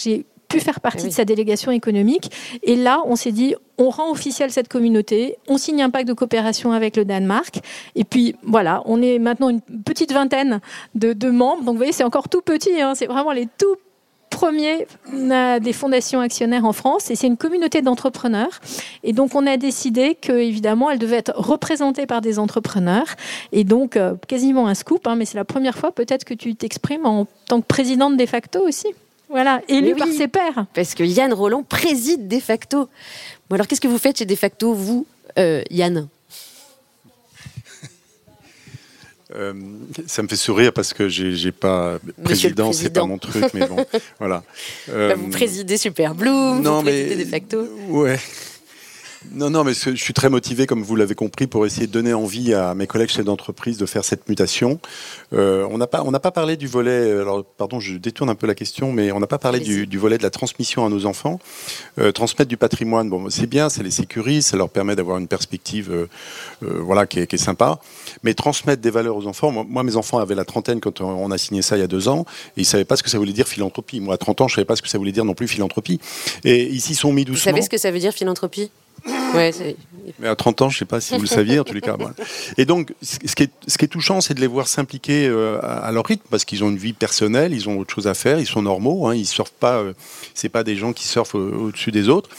Pu 0.47 0.59
faire 0.59 0.79
partie 0.79 1.05
ah 1.05 1.09
de 1.09 1.13
sa 1.13 1.25
délégation 1.25 1.71
économique. 1.71 2.31
Et 2.63 2.75
là, 2.75 3.01
on 3.05 3.15
s'est 3.15 3.31
dit, 3.31 3.55
on 3.77 3.89
rend 3.89 4.11
officiel 4.11 4.51
cette 4.51 4.67
communauté, 4.67 5.37
on 5.47 5.57
signe 5.57 5.81
un 5.81 5.89
pacte 5.89 6.07
de 6.07 6.13
coopération 6.13 6.71
avec 6.71 6.95
le 6.95 7.05
Danemark. 7.05 7.59
Et 7.95 8.03
puis 8.03 8.35
voilà, 8.43 8.81
on 8.85 9.01
est 9.01 9.19
maintenant 9.19 9.49
une 9.49 9.61
petite 9.61 10.13
vingtaine 10.13 10.61
de, 10.95 11.29
membres. 11.29 11.63
Donc 11.63 11.73
vous 11.73 11.77
voyez, 11.77 11.91
c'est 11.91 12.03
encore 12.03 12.29
tout 12.29 12.41
petit. 12.41 12.81
Hein. 12.81 12.93
c'est 12.95 13.07
vraiment 13.07 13.31
les 13.31 13.47
tout 13.57 13.75
premiers 14.29 14.87
des 15.13 15.73
fondations 15.73 16.19
actionnaires 16.19 16.65
en 16.65 16.73
France 16.73 17.09
et 17.09 17.15
c'est 17.15 17.27
une 17.27 17.37
communauté 17.37 17.81
d'entrepreneurs 17.81 18.59
et 19.03 19.13
donc 19.13 19.33
on 19.35 19.47
a 19.47 19.55
décidé 19.55 20.15
que 20.15 20.33
évidemment 20.33 20.91
elle 20.91 20.99
devait 20.99 21.15
être 21.15 21.33
représentée 21.35 22.05
par 22.05 22.19
des 22.19 22.37
entrepreneurs 22.37 23.07
et 23.53 23.63
donc 23.63 23.95
euh, 23.95 24.15
quasiment 24.27 24.67
un 24.67 24.75
scoop 24.75 25.07
hein, 25.07 25.15
mais 25.15 25.25
c'est 25.25 25.37
la 25.37 25.45
première 25.45 25.77
fois 25.77 25.91
peut-être 25.91 26.25
que 26.25 26.33
tu 26.33 26.55
t'exprimes 26.55 27.05
en 27.05 27.25
tant 27.47 27.61
que 27.61 27.65
présidente 27.65 28.17
de 28.17 28.25
facto 28.25 28.59
aussi. 28.67 28.87
Voilà, 29.29 29.61
élu 29.67 29.95
par 29.95 30.07
ses 30.07 30.27
pairs. 30.27 30.65
Parce 30.73 30.95
que 30.95 31.03
Yann 31.03 31.33
Roland 31.33 31.63
préside 31.63 32.27
de 32.27 32.39
facto. 32.39 32.89
Bon, 33.49 33.55
alors 33.55 33.67
qu'est-ce 33.67 33.81
que 33.81 33.87
vous 33.87 33.97
faites 33.97 34.19
chez 34.19 34.25
de 34.25 34.35
facto, 34.35 34.73
vous, 34.73 35.05
euh, 35.37 35.63
Yann? 35.69 36.07
Euh, 39.35 39.53
ça 40.07 40.23
me 40.23 40.27
fait 40.29 40.37
sourire 40.37 40.71
parce 40.71 40.93
que 40.93 41.09
j'ai 41.09 41.51
pas 41.51 41.99
président, 42.23 42.71
c'est 42.71 42.89
pas 42.91 43.05
mon 43.05 43.17
truc, 43.17 43.53
mais 43.53 43.67
bon, 43.67 43.85
voilà. 44.19 44.43
Bah, 44.87 45.15
vous 45.15 45.29
présidez 45.29 45.77
Super 45.77 46.15
Bloom, 46.15 46.61
non, 46.61 46.77
vous 46.77 46.83
présidez 46.83 47.15
mais, 47.17 47.25
de 47.25 47.29
facto. 47.29 47.67
Ouais. 47.89 48.17
Non, 49.31 49.49
non, 49.49 49.63
mais 49.63 49.73
je 49.73 49.95
suis 49.95 50.13
très 50.13 50.29
motivé, 50.29 50.67
comme 50.67 50.83
vous 50.83 50.95
l'avez 50.95 51.15
compris, 51.15 51.47
pour 51.47 51.65
essayer 51.65 51.87
de 51.87 51.91
donner 51.91 52.13
envie 52.13 52.53
à 52.53 52.73
mes 52.73 52.87
collègues 52.87 53.09
chefs 53.09 53.25
d'entreprise 53.25 53.77
de 53.77 53.85
faire 53.85 54.05
cette 54.05 54.29
mutation. 54.29 54.79
Euh, 55.33 55.67
on 55.71 55.77
n'a 55.77 55.87
pas, 55.87 56.03
on 56.03 56.11
n'a 56.11 56.19
pas 56.19 56.31
parlé 56.31 56.55
du 56.55 56.67
volet. 56.67 57.11
Alors, 57.11 57.43
pardon, 57.43 57.79
je 57.79 57.95
détourne 57.95 58.29
un 58.29 58.35
peu 58.35 58.47
la 58.47 58.55
question, 58.55 58.91
mais 58.91 59.11
on 59.11 59.19
n'a 59.19 59.27
pas 59.27 59.37
parlé 59.37 59.59
du, 59.59 59.97
volet 59.97 60.17
de 60.17 60.23
la 60.23 60.29
transmission 60.29 60.85
à 60.85 60.89
nos 60.89 61.05
enfants. 61.05 61.39
Euh, 61.99 62.11
transmettre 62.11 62.49
du 62.49 62.57
patrimoine, 62.57 63.09
bon, 63.09 63.29
c'est 63.29 63.47
bien, 63.47 63.69
ça 63.69 63.83
les 63.83 63.91
sécurise, 63.91 64.47
ça 64.47 64.57
leur 64.57 64.69
permet 64.69 64.95
d'avoir 64.95 65.17
une 65.17 65.27
perspective, 65.27 65.91
euh, 65.91 66.07
voilà, 66.61 67.07
qui 67.07 67.19
est, 67.19 67.37
sympa. 67.37 67.79
Mais 68.23 68.33
transmettre 68.33 68.81
des 68.81 68.91
valeurs 68.91 69.15
aux 69.15 69.27
enfants. 69.27 69.51
Moi, 69.51 69.83
mes 69.83 69.95
enfants 69.95 70.19
avaient 70.19 70.35
la 70.35 70.45
trentaine 70.45 70.79
quand 70.79 71.01
on 71.01 71.31
a 71.31 71.37
signé 71.37 71.61
ça 71.61 71.77
il 71.77 71.81
y 71.81 71.83
a 71.83 71.87
deux 71.87 72.07
ans, 72.07 72.25
et 72.55 72.61
ils 72.61 72.65
savaient 72.65 72.85
pas 72.85 72.95
ce 72.95 73.03
que 73.03 73.09
ça 73.09 73.17
voulait 73.17 73.33
dire 73.33 73.47
philanthropie. 73.47 73.99
Moi, 73.99 74.13
à 74.13 74.17
30 74.17 74.41
ans, 74.41 74.47
je 74.47 74.55
savais 74.55 74.65
pas 74.65 74.75
ce 74.75 74.81
que 74.81 74.89
ça 74.89 74.97
voulait 74.97 75.11
dire 75.11 75.25
non 75.25 75.33
plus 75.33 75.47
philanthropie. 75.47 75.99
Et 76.43 76.65
ici, 76.67 76.95
sont 76.95 77.13
mis 77.13 77.25
doucement. 77.25 77.51
Vous 77.51 77.55
savez 77.57 77.61
ce 77.61 77.69
que 77.69 77.77
ça 77.77 77.91
veut 77.91 77.99
dire 77.99 78.13
philanthropie? 78.13 78.69
Ouais, 79.33 79.51
Mais 80.19 80.27
à 80.27 80.35
30 80.35 80.61
ans, 80.61 80.69
je 80.69 80.75
ne 80.75 80.79
sais 80.79 80.85
pas 80.85 81.01
si 81.01 81.13
vous 81.15 81.21
le 81.21 81.27
saviez, 81.27 81.59
en 81.59 81.63
tous 81.63 81.73
les 81.73 81.81
cas. 81.81 81.95
Et 82.57 82.65
donc, 82.65 82.93
ce 83.01 83.17
qui 83.35 83.43
est, 83.43 83.51
ce 83.67 83.77
qui 83.77 83.85
est 83.85 83.89
touchant, 83.89 84.21
c'est 84.21 84.33
de 84.33 84.39
les 84.39 84.47
voir 84.47 84.67
s'impliquer 84.67 85.27
euh, 85.27 85.59
à 85.61 85.91
leur 85.91 86.05
rythme, 86.05 86.23
parce 86.29 86.45
qu'ils 86.45 86.63
ont 86.63 86.69
une 86.69 86.77
vie 86.77 86.93
personnelle, 86.93 87.53
ils 87.53 87.67
ont 87.69 87.77
autre 87.79 87.93
chose 87.93 88.07
à 88.07 88.13
faire, 88.13 88.39
ils 88.39 88.45
sont 88.45 88.61
normaux, 88.61 89.07
hein, 89.07 89.15
ils 89.15 89.25
surfent 89.25 89.51
pas, 89.59 89.77
euh, 89.77 89.93
c'est 90.33 90.49
pas 90.49 90.63
des 90.63 90.75
gens 90.75 90.93
qui 90.93 91.07
surfent 91.07 91.35
au- 91.35 91.65
au-dessus 91.67 91.91
des 91.91 92.09
autres. 92.09 92.29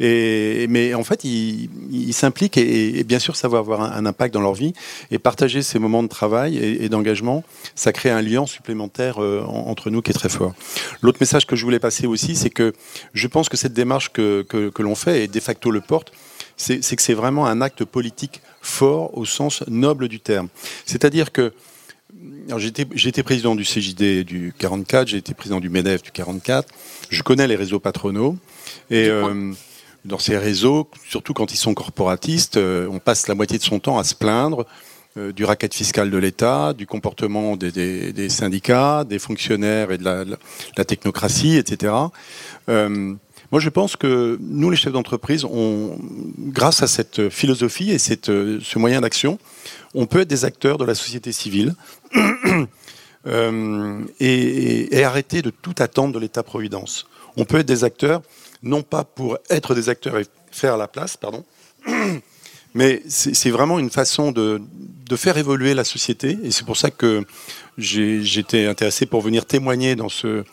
Et, 0.00 0.66
mais 0.68 0.94
en 0.94 1.04
fait, 1.04 1.24
ils 1.24 2.12
s'impliquent 2.12 2.56
et, 2.58 2.98
et 2.98 3.04
bien 3.04 3.18
sûr, 3.18 3.36
ça 3.36 3.48
va 3.48 3.58
avoir 3.58 3.82
un, 3.82 4.06
impact 4.06 4.32
dans 4.34 4.40
leur 4.40 4.54
vie. 4.54 4.72
Et 5.10 5.18
partager 5.18 5.62
ces 5.62 5.78
moments 5.78 6.02
de 6.02 6.08
travail 6.08 6.56
et, 6.56 6.84
et 6.84 6.88
d'engagement, 6.88 7.44
ça 7.74 7.92
crée 7.92 8.10
un 8.10 8.22
lien 8.22 8.46
supplémentaire 8.46 9.22
euh, 9.22 9.42
en- 9.46 9.68
entre 9.68 9.90
nous 9.90 10.02
qui 10.02 10.10
est 10.10 10.14
très 10.14 10.28
fort. 10.28 10.54
L'autre 11.02 11.18
message 11.20 11.46
que 11.46 11.56
je 11.56 11.64
voulais 11.64 11.78
passer 11.80 12.06
aussi, 12.06 12.36
c'est 12.36 12.50
que 12.50 12.72
je 13.14 13.26
pense 13.26 13.48
que 13.48 13.56
cette 13.56 13.72
démarche 13.74 14.10
que, 14.12 14.42
que, 14.48 14.68
que 14.70 14.82
l'on 14.82 14.94
fait, 14.94 15.24
et 15.24 15.28
de 15.28 15.40
facto 15.40 15.70
le 15.70 15.80
porte, 15.80 16.12
c'est 16.58 16.80
que 16.96 17.02
c'est 17.02 17.14
vraiment 17.14 17.46
un 17.46 17.62
acte 17.62 17.84
politique 17.86 18.42
fort 18.60 19.16
au 19.16 19.24
sens 19.24 19.62
noble 19.68 20.08
du 20.08 20.20
terme. 20.20 20.48
C'est-à-dire 20.84 21.32
que 21.32 21.52
J'étais 22.94 23.22
président 23.22 23.54
du 23.54 23.62
CJD 23.64 24.24
du 24.24 24.54
44, 24.58 25.06
j'ai 25.08 25.18
été 25.18 25.34
président 25.34 25.60
du 25.60 25.68
MEDEF 25.68 26.02
du 26.02 26.10
44. 26.10 26.66
Je 27.10 27.22
connais 27.22 27.46
les 27.46 27.54
réseaux 27.56 27.78
patronaux. 27.80 28.36
Et 28.90 29.08
euh, 29.08 29.52
dans 30.06 30.18
ces 30.18 30.36
réseaux, 30.38 30.88
surtout 31.08 31.34
quand 31.34 31.52
ils 31.52 31.58
sont 31.58 31.74
corporatistes, 31.74 32.56
euh, 32.56 32.88
on 32.90 32.98
passe 32.98 33.28
la 33.28 33.34
moitié 33.34 33.58
de 33.58 33.62
son 33.62 33.78
temps 33.78 33.98
à 33.98 34.04
se 34.04 34.14
plaindre 34.14 34.66
euh, 35.18 35.32
du 35.32 35.44
racket 35.44 35.74
fiscal 35.74 36.10
de 36.10 36.16
l'État, 36.16 36.72
du 36.72 36.86
comportement 36.86 37.56
des, 37.56 37.70
des- 37.70 38.12
des 38.14 38.28
syndicats, 38.30 39.04
des 39.04 39.18
fonctionnaires 39.18 39.92
et 39.92 39.98
de 39.98 40.04
la 40.76 40.84
technocratie, 40.86 41.56
etc. 41.56 41.92
Moi, 43.50 43.60
je 43.60 43.70
pense 43.70 43.96
que 43.96 44.36
nous, 44.40 44.70
les 44.70 44.76
chefs 44.76 44.92
d'entreprise, 44.92 45.46
grâce 46.38 46.82
à 46.82 46.86
cette 46.86 47.30
philosophie 47.30 47.90
et 47.90 47.98
cette, 47.98 48.26
ce 48.26 48.78
moyen 48.78 49.00
d'action, 49.00 49.38
on 49.94 50.06
peut 50.06 50.20
être 50.20 50.28
des 50.28 50.44
acteurs 50.44 50.76
de 50.76 50.84
la 50.84 50.94
société 50.94 51.32
civile 51.32 51.74
euh, 53.26 54.04
et, 54.20 54.98
et 54.98 55.04
arrêter 55.04 55.40
de 55.40 55.50
tout 55.50 55.74
attendre 55.78 56.12
de 56.12 56.18
l'État-providence. 56.18 57.06
On 57.36 57.44
peut 57.44 57.58
être 57.58 57.66
des 57.66 57.84
acteurs, 57.84 58.22
non 58.62 58.82
pas 58.82 59.04
pour 59.04 59.38
être 59.48 59.74
des 59.74 59.88
acteurs 59.88 60.18
et 60.18 60.26
faire 60.50 60.76
la 60.76 60.88
place, 60.88 61.16
pardon, 61.16 61.44
mais 62.74 63.02
c'est 63.08 63.50
vraiment 63.50 63.78
une 63.78 63.90
façon 63.90 64.32
de, 64.32 64.60
faire 65.16 65.38
évoluer 65.38 65.74
la 65.74 65.84
société. 65.84 66.38
Et 66.42 66.50
c'est 66.50 66.64
pour 66.64 66.76
ça 66.76 66.90
que 66.90 67.24
j'étais 67.78 68.66
intéressé 68.66 69.06
pour 69.06 69.20
venir 69.20 69.46
témoigner 69.46 69.96
dans 69.96 70.08
ce, 70.08 70.44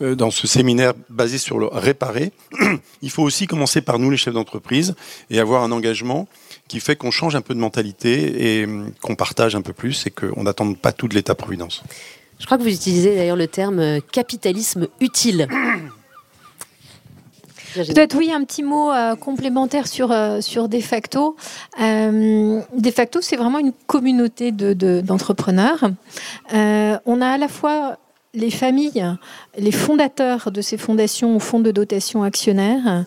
euh, 0.00 0.14
dans 0.14 0.30
ce 0.30 0.46
séminaire 0.46 0.94
basé 1.10 1.38
sur 1.38 1.58
le 1.58 1.66
réparer. 1.66 2.32
Il 3.02 3.10
faut 3.10 3.22
aussi 3.22 3.46
commencer 3.46 3.80
par 3.80 3.98
nous, 3.98 4.10
les 4.10 4.16
chefs 4.16 4.34
d'entreprise, 4.34 4.94
et 5.30 5.40
avoir 5.40 5.62
un 5.62 5.72
engagement 5.72 6.26
qui 6.68 6.80
fait 6.80 6.96
qu'on 6.96 7.10
change 7.10 7.36
un 7.36 7.42
peu 7.42 7.54
de 7.54 7.60
mentalité 7.60 8.60
et 8.60 8.64
hum, 8.64 8.92
qu'on 9.02 9.14
partage 9.14 9.54
un 9.54 9.62
peu 9.62 9.72
plus 9.72 10.06
et 10.06 10.10
qu'on 10.10 10.44
n'attende 10.44 10.78
pas 10.78 10.92
tout 10.92 11.08
de 11.08 11.14
l'État-providence. 11.14 11.82
Je 12.38 12.46
crois 12.46 12.56
que 12.56 12.62
vous 12.62 12.72
utilisez 12.72 13.14
d'ailleurs 13.16 13.36
le 13.36 13.48
terme 13.48 13.80
euh, 13.80 14.00
capitalisme 14.00 14.88
utile. 15.00 15.48
Peut-être 17.94 18.16
oui, 18.16 18.30
un 18.32 18.44
petit 18.44 18.62
mot 18.62 18.90
euh, 18.90 19.14
complémentaire 19.16 19.86
sur, 19.86 20.12
euh, 20.12 20.40
sur 20.40 20.68
De 20.68 20.80
facto. 20.80 21.36
Euh, 21.80 22.60
de 22.76 22.90
facto, 22.90 23.20
c'est 23.20 23.36
vraiment 23.36 23.58
une 23.58 23.72
communauté 23.86 24.52
de- 24.52 24.72
de- 24.72 25.00
d'entrepreneurs. 25.00 25.84
On 26.52 27.20
a 27.20 27.26
à 27.28 27.38
la 27.38 27.48
fois 27.48 27.96
les 28.34 28.50
familles, 28.50 29.04
les 29.56 29.72
fondateurs 29.72 30.50
de 30.52 30.60
ces 30.60 30.76
fondations 30.76 31.34
ou 31.34 31.40
fonds 31.40 31.60
de 31.60 31.70
dotation 31.70 32.22
actionnaires 32.22 33.04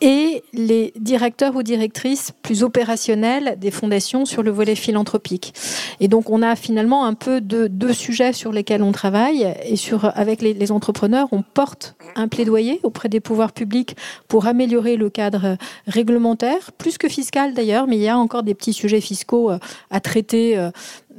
et 0.00 0.42
les 0.52 0.92
directeurs 0.98 1.56
ou 1.56 1.62
directrices 1.62 2.32
plus 2.42 2.62
opérationnels 2.62 3.56
des 3.58 3.70
fondations 3.70 4.24
sur 4.24 4.42
le 4.42 4.50
volet 4.50 4.74
philanthropique. 4.74 5.54
Et 6.00 6.08
donc, 6.08 6.30
on 6.30 6.42
a 6.42 6.56
finalement 6.56 7.04
un 7.04 7.14
peu 7.14 7.40
de, 7.40 7.66
deux 7.66 7.92
sujets 7.92 8.32
sur 8.32 8.52
lesquels 8.52 8.82
on 8.82 8.92
travaille. 8.92 9.54
Et 9.64 9.76
sur, 9.76 10.10
avec 10.16 10.42
les, 10.42 10.54
les 10.54 10.72
entrepreneurs, 10.72 11.28
on 11.32 11.42
porte 11.42 11.96
un 12.14 12.28
plaidoyer 12.28 12.80
auprès 12.82 13.08
des 13.08 13.20
pouvoirs 13.20 13.52
publics 13.52 13.96
pour 14.28 14.46
améliorer 14.46 14.96
le 14.96 15.10
cadre 15.10 15.56
réglementaire, 15.86 16.72
plus 16.72 16.98
que 16.98 17.08
fiscal 17.08 17.54
d'ailleurs, 17.54 17.86
mais 17.86 17.96
il 17.96 18.02
y 18.02 18.08
a 18.08 18.18
encore 18.18 18.42
des 18.42 18.54
petits 18.54 18.72
sujets 18.72 19.00
fiscaux 19.00 19.50
euh, 19.50 19.58
à 19.90 20.00
traiter. 20.00 20.58
euh. 20.58 20.70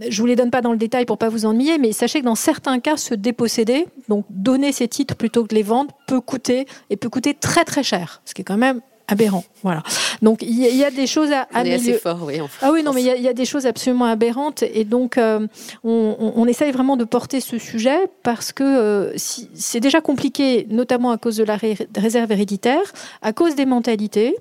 Je 0.08 0.22
vous 0.22 0.28
les 0.28 0.38
donne 0.38 0.52
pas 0.52 0.62
dans 0.62 0.72
le 0.72 0.78
détail 0.78 1.06
pour 1.06 1.18
pas 1.18 1.28
vous 1.28 1.46
ennuyer, 1.46 1.78
mais 1.78 1.92
sachez 1.92 2.22
que 2.22 2.26
dans 2.26 2.36
certains 2.36 2.80
cas, 2.80 2.96
se 2.96 3.14
déposséder, 3.14 3.86
donc 4.08 4.26
donner 4.30 4.72
ses 4.72 4.88
titres 4.88 5.16
plutôt 5.16 5.44
que 5.44 5.54
les 5.54 5.64
vendre, 5.64 5.92
peut 6.10 6.22
coûter 6.22 6.66
et 6.90 6.98
peut 6.98 7.10
coûter 7.10 7.34
très 7.34 7.64
très 7.66 7.84
cher, 7.84 8.22
ce 8.26 8.34
qui 8.34 8.42
est 8.42 8.46
quand 8.46 8.58
même 8.58 8.82
aberrant. 9.12 9.44
Voilà. 9.64 9.82
Donc 10.22 10.44
il 10.44 10.54
y, 10.60 10.66
a- 10.68 10.70
il 10.70 10.78
y 10.78 10.86
a 10.86 10.92
des 10.92 11.08
choses 11.08 11.32
à 11.32 11.48
est 11.52 11.56
assez 11.56 11.60
améliorer. 11.74 11.98
fort, 11.98 12.20
oui. 12.28 12.40
en. 12.42 12.48
Ah 12.62 12.70
oui, 12.72 12.84
non, 12.84 12.94
mais 12.94 13.02
il 13.02 13.08
y 13.08 13.10
a- 13.10 13.16
il 13.16 13.24
y, 13.24 13.28
a 13.28 13.34
des 13.34 13.46
choses 13.54 13.66
absolument 13.66 14.06
aberrantes 14.06 14.62
et 14.62 14.84
donc 14.84 15.18
euh, 15.18 15.48
on, 15.84 16.16
on- 16.20 16.34
on 16.36 16.46
essaye 16.46 16.72
vraiment 16.72 16.96
de 16.96 17.06
porter 17.06 17.40
ce 17.42 17.58
sujet 17.58 17.98
parce 18.22 18.52
que 18.54 18.64
euh, 18.64 19.12
si- 19.18 19.50
c'est 19.56 19.80
déjà 19.80 20.00
compliqué, 20.00 20.68
notamment 20.70 21.10
à 21.10 21.18
cause 21.18 21.38
de 21.38 21.44
la 21.44 21.56
ré- 21.58 21.88
réserve 21.98 22.32
héréditaire, 22.32 22.86
à 23.24 23.34
cause 23.34 23.56
des 23.56 23.66
mentalités, 23.66 24.36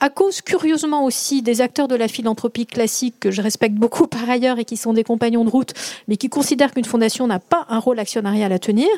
à 0.00 0.10
cause 0.10 0.42
curieusement 0.42 1.02
aussi 1.06 1.40
des 1.40 1.62
acteurs 1.62 1.88
de 1.88 1.94
la 1.96 2.06
philanthropie 2.08 2.66
classique 2.66 3.14
que 3.20 3.30
je 3.30 3.40
respecte 3.40 3.76
beaucoup 3.76 4.06
par 4.06 4.28
ailleurs 4.28 4.58
et 4.58 4.66
qui 4.66 4.76
sont 4.76 4.92
des 4.92 5.04
compagnons 5.04 5.46
de 5.46 5.50
route, 5.50 5.72
mais 6.08 6.18
qui 6.18 6.28
considèrent 6.28 6.74
qu'une 6.74 6.84
fondation 6.84 7.26
n'a 7.26 7.38
pas 7.38 7.64
un 7.70 7.78
rôle 7.78 7.98
actionnarial 7.98 8.52
à 8.52 8.58
tenir. 8.58 8.90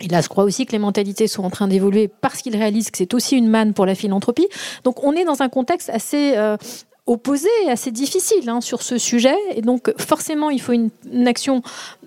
Et 0.00 0.08
là, 0.08 0.20
je 0.20 0.28
crois 0.28 0.44
aussi 0.44 0.66
que 0.66 0.72
les 0.72 0.78
mentalités 0.78 1.26
sont 1.26 1.44
en 1.44 1.50
train 1.50 1.68
d'évoluer 1.68 2.08
parce 2.08 2.42
qu'ils 2.42 2.56
réalisent 2.56 2.90
que 2.90 2.98
c'est 2.98 3.14
aussi 3.14 3.36
une 3.36 3.48
manne 3.48 3.72
pour 3.72 3.86
la 3.86 3.94
philanthropie. 3.94 4.46
Donc, 4.84 5.02
on 5.02 5.12
est 5.12 5.24
dans 5.24 5.42
un 5.42 5.48
contexte 5.48 5.88
assez 5.88 6.36
euh, 6.36 6.58
opposé, 7.06 7.48
assez 7.68 7.90
difficile 7.92 8.48
hein, 8.50 8.60
sur 8.60 8.82
ce 8.82 8.98
sujet. 8.98 9.36
Et 9.54 9.62
donc, 9.62 9.92
forcément, 9.98 10.50
il 10.50 10.60
faut 10.60 10.72
une, 10.72 10.90
une 11.10 11.26
action 11.26 11.62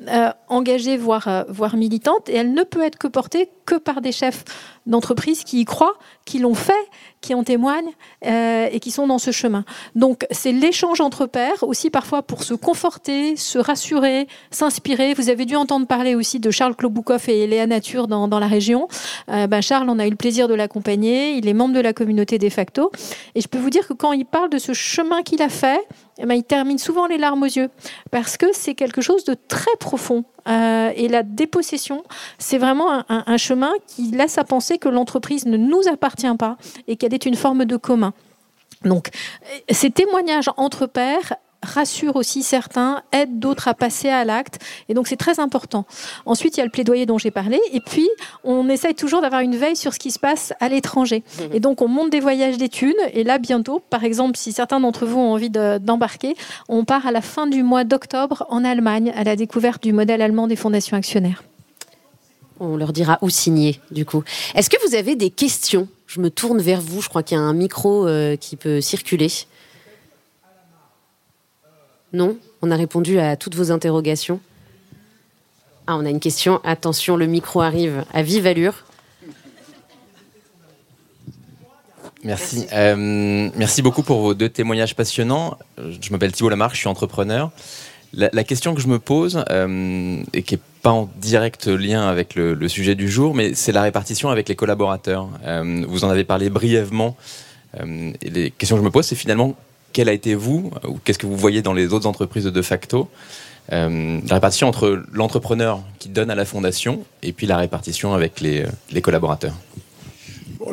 euh, 0.08 0.30
engagée, 0.50 0.98
voire, 0.98 1.28
euh, 1.28 1.44
voire 1.50 1.78
militante. 1.78 2.30
Et 2.30 2.36
elle 2.36 2.54
ne 2.54 2.64
peut 2.64 2.84
être 2.84 2.98
que 2.98 3.08
portée 3.08 3.50
que 3.70 3.76
par 3.76 4.02
des 4.02 4.12
chefs 4.12 4.44
d'entreprise 4.88 5.44
qui 5.44 5.60
y 5.62 5.66
croient, 5.66 5.94
qui 6.26 6.40
l'ont 6.40 6.56
fait, 6.56 6.74
qui 7.22 7.36
en 7.36 7.44
témoignent 7.44 7.92
euh, 8.26 8.68
et 8.72 8.80
qui 8.80 8.90
sont 8.90 9.06
dans 9.06 9.20
ce 9.20 9.30
chemin. 9.30 9.64
Donc, 9.94 10.26
c'est 10.32 10.52
l'échange 10.52 11.02
entre 11.02 11.28
pairs, 11.28 11.62
aussi 11.62 11.92
parfois 11.92 12.24
pour 12.24 12.42
se 12.44 12.56
conforter, 12.56 13.36
se 13.36 13.60
rassurer, 13.60 14.28
s'inspirer. 14.50 15.14
Vous 15.14 15.30
avez 15.30 15.46
dû 15.46 15.56
entendre 15.56 15.86
parler 15.86 16.16
aussi 16.16 16.40
de 16.40 16.50
Charles 16.50 16.76
Kloboukov 16.76 17.30
et 17.30 17.46
Léa 17.46 17.68
Nature 17.68 18.08
dans, 18.08 18.40
la 18.40 18.48
région. 18.48 18.88
Euh, 19.30 19.46
ben 19.46 19.62
Charles, 19.62 19.88
on 19.88 20.00
a 20.00 20.08
eu 20.08 20.10
le 20.10 20.16
plaisir 20.16 20.48
de 20.48 20.56
l'accompagner. 20.56 21.34
Il 21.34 21.48
est 21.48 21.54
membre 21.54 21.76
de 21.76 21.82
la 21.82 21.94
communauté 21.94 22.40
de 22.40 22.50
facto. 22.50 22.92
Et 23.36 23.42
je 23.42 23.48
peux 23.48 23.60
vous 23.60 23.70
dire 23.70 23.88
que 23.88 23.94
quand 23.94 24.14
il 24.14 24.26
parle 24.26 24.50
de 24.50 24.58
ce 24.58 24.74
chemin 24.74 25.22
qu'il 25.22 25.44
a 25.44 25.50
fait, 25.50 25.82
eh 26.22 26.26
ben, 26.26 26.36
il 26.36 26.44
termine 26.44 26.78
souvent 26.78 27.08
les 27.08 27.18
larmes 27.18 27.44
aux 27.44 27.46
yeux 27.48 27.70
parce 28.12 28.38
que 28.38 28.48
c'est 28.54 28.76
quelque 28.76 29.02
chose 29.02 29.24
de 29.24 29.36
très 29.48 29.72
profond. 29.80 30.26
Euh, 30.48 30.92
et 30.96 31.08
la 31.08 31.24
dépossession, 31.24 32.04
c'est 32.38 32.58
vraiment 32.58 32.92
un, 32.92 33.24
un- 33.26 33.38
chemin 33.38 33.72
qui 33.88 34.12
laisse 34.12 34.38
à 34.38 34.44
penser 34.44 34.78
que 34.78 34.90
l'entreprise 34.90 35.46
ne 35.46 35.58
nous 35.58 35.88
appartient 35.92 36.36
pas 36.38 36.58
et 36.88 36.96
qu'elle 36.98 37.14
est 37.14 37.26
une 37.26 37.36
forme 37.36 37.66
de 37.66 37.78
commun. 37.78 38.14
Donc, 38.84 39.10
ces 39.70 39.90
témoignages 39.92 40.50
entre 40.58 40.86
pairs 40.86 41.34
rassurent 41.62 42.16
aussi 42.16 42.42
certains, 42.42 43.04
aident 43.12 43.40
d'autres 43.40 43.68
à 43.68 43.74
passer 43.74 44.10
à 44.10 44.24
l'acte. 44.24 44.60
Et 44.88 44.94
donc, 44.94 45.08
c'est 45.08 45.18
très 45.18 45.40
important. 45.40 45.86
Ensuite, 46.26 46.56
il 46.56 46.60
y 46.60 46.62
a 46.62 46.66
le 46.66 46.72
plaidoyer 46.72 47.06
dont 47.06 47.18
j'ai 47.18 47.32
parlé. 47.32 47.60
Et 47.74 47.82
puis, 47.82 48.08
on 48.44 48.70
essaye 48.70 48.96
toujours 48.96 49.22
d'avoir 49.22 49.42
une 49.42 49.56
veille 49.58 49.76
sur 49.76 49.94
ce 49.94 50.00
qui 50.00 50.12
se 50.12 50.20
passe 50.20 50.54
à 50.60 50.70
l'étranger. 50.70 51.24
Et 51.54 51.60
donc, 51.60 51.82
on 51.82 51.88
monte 51.88 52.10
des 52.12 52.22
voyages 52.22 52.58
d'études. 52.58 52.96
Et 53.14 53.24
là, 53.24 53.38
bientôt, 53.40 53.82
par 53.90 54.04
exemple, 54.04 54.38
si 54.38 54.54
certains 54.54 54.80
d'entre 54.80 55.06
vous 55.06 55.20
ont 55.20 55.34
envie 55.34 55.50
de- 55.50 55.80
d'embarquer, 55.80 56.36
on 56.70 56.86
part 56.86 57.06
à 57.06 57.12
la 57.12 57.22
fin 57.22 57.46
du 57.48 57.62
mois 57.64 57.84
d'octobre 57.84 58.46
en 58.50 58.64
Allemagne 58.64 59.12
à 59.16 59.24
la 59.24 59.36
découverte 59.36 59.84
du 59.84 59.92
modèle 59.94 60.22
allemand 60.22 60.48
des 60.48 60.56
fondations 60.56 60.96
actionnaires. 60.96 61.44
On 62.62 62.76
leur 62.76 62.92
dira 62.94 63.18
où 63.22 63.30
signer, 63.30 63.80
du 63.92 64.06
coup. 64.06 64.24
Est-ce 64.56 64.70
que 64.70 64.76
vous 64.88 64.96
avez 64.96 65.16
des 65.16 65.30
questions? 65.30 65.88
Je 66.08 66.20
me 66.20 66.30
tourne 66.30 66.60
vers 66.60 66.82
vous. 66.82 67.02
Je 67.02 67.08
crois 67.08 67.24
qu'il 67.24 67.38
y 67.38 67.40
a 67.40 67.44
un 67.44 67.54
micro 67.54 68.06
euh, 68.08 68.36
qui 68.36 68.56
peut 68.58 68.82
circuler. 68.82 69.30
Non 72.14 72.38
On 72.62 72.72
a 72.72 72.76
répondu 72.76 73.20
à 73.20 73.36
toutes 73.36 73.56
vos 73.56 73.72
interrogations. 73.72 74.40
Ah, 75.88 75.96
on 75.98 76.06
a 76.06 76.10
une 76.10 76.20
question. 76.20 76.60
Attention, 76.64 77.18
le 77.18 77.26
micro 77.26 77.62
arrive 77.62 78.04
à 78.14 78.22
vive 78.22 78.46
allure. 78.46 78.86
Merci. 82.24 82.68
Euh, 82.74 83.50
merci 83.56 83.82
beaucoup 83.82 84.04
pour 84.04 84.20
vos 84.20 84.34
deux 84.34 84.50
témoignages 84.50 84.96
passionnants. 84.96 85.58
Je 85.78 86.12
m'appelle 86.12 86.32
Thibault 86.32 86.50
Lamarche, 86.50 86.76
je 86.76 86.80
suis 86.82 86.88
entrepreneur. 86.88 87.52
La, 88.12 88.44
question 88.44 88.74
que 88.74 88.82
je 88.82 88.88
me 88.88 88.98
pose, 88.98 89.44
euh, 89.52 90.24
et 90.34 90.42
qui 90.42 90.56
n'est 90.56 90.62
pas 90.82 90.90
en 90.90 91.10
direct 91.18 91.68
lien 91.68 92.08
avec 92.08 92.34
le, 92.34 92.68
sujet 92.68 92.96
du 92.96 93.08
jour, 93.08 93.36
mais 93.36 93.54
c'est 93.54 93.72
la 93.72 93.84
répartition 93.84 94.30
avec 94.30 94.50
les 94.50 94.56
collaborateurs. 94.56 95.30
Euh, 95.46 95.86
vous 95.88 96.04
en 96.04 96.10
avez 96.10 96.24
parlé 96.24 96.50
brièvement. 96.50 97.16
Et 97.80 98.30
les 98.30 98.50
questions 98.50 98.76
que 98.76 98.82
je 98.82 98.86
me 98.86 98.92
pose, 98.92 99.06
c'est 99.06 99.16
finalement 99.16 99.56
quel 99.94 100.10
a 100.10 100.14
été 100.14 100.36
vous, 100.36 100.72
ou 100.88 101.00
qu'est-ce 101.04 101.20
que 101.20 101.28
vous 101.28 101.38
voyez 101.38 101.62
dans 101.62 101.74
les 101.74 101.94
autres 101.94 102.08
entreprises 102.08 102.46
de 102.46 102.62
facto 102.62 103.10
euh, 103.72 104.20
La 104.28 104.36
répartition 104.36 104.68
entre 104.68 105.04
l'entrepreneur 105.12 105.82
qui 106.00 106.10
donne 106.10 106.30
à 106.30 106.36
la 106.36 106.46
fondation 106.46 107.04
et 107.24 107.34
puis 107.34 107.48
la 107.48 107.58
répartition 107.58 108.14
avec 108.14 108.42
les, 108.42 108.66
les 108.92 109.02
collaborateurs? 109.02 109.56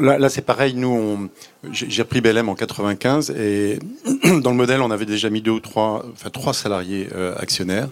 Là, 0.00 0.28
c'est 0.28 0.42
pareil. 0.42 0.74
Nous, 0.74 1.30
j'ai 1.70 2.02
repris 2.02 2.20
BLM 2.20 2.48
en 2.48 2.54
95 2.56 3.30
et 3.30 3.78
dans 4.42 4.50
le 4.50 4.56
modèle, 4.56 4.82
on 4.82 4.90
avait 4.90 5.06
déjà 5.06 5.30
mis 5.30 5.40
deux 5.40 5.52
ou 5.52 5.60
trois, 5.60 6.04
enfin 6.12 6.28
trois 6.30 6.52
salariés 6.52 7.08
actionnaires. 7.38 7.88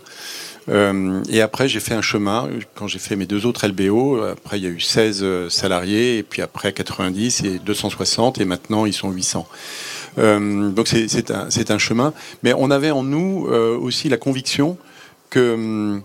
Euh, 0.69 1.23
et 1.29 1.41
après, 1.41 1.69
j'ai 1.69 1.81
fait 1.81 1.95
un 1.95 2.03
chemin. 2.03 2.49
Quand 2.75 2.87
j'ai 2.87 2.99
fait 2.99 3.17
mes 3.17 3.27
deux 3.27 3.47
autres 3.47 3.67
LBO, 3.67 4.23
après, 4.23 4.59
il 4.59 4.65
y 4.65 4.67
a 4.67 4.71
eu 4.71 4.81
16 4.81 5.21
euh, 5.23 5.49
salariés, 5.49 6.19
et 6.19 6.23
puis 6.23 6.43
après 6.43 6.73
90 6.73 7.45
et 7.45 7.59
260, 7.59 8.41
et 8.41 8.45
maintenant, 8.45 8.87
ils 8.87 8.93
sont 8.93 9.11
800. 9.11 9.47
Euh, 10.19 10.71
donc, 10.71 10.89
c'est 10.89 11.71
un, 11.71 11.79
chemin. 11.79 12.13
Mais 12.43 12.53
on 12.57 12.71
avait 12.71 12.91
en 12.91 13.03
nous 13.03 13.47
euh, 13.49 13.77
aussi 13.77 14.09
la 14.09 14.17
conviction 14.17 14.77
que, 15.31 16.01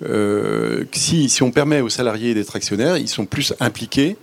que 0.00 0.86
si, 0.92 1.42
on 1.42 1.50
permet 1.50 1.80
aux 1.80 1.88
salariés 1.88 2.34
d'être 2.34 2.56
actionnaires, 2.56 2.96
ils 2.96 3.08
sont 3.08 3.26
plus 3.26 3.54
impliqués. 3.60 4.16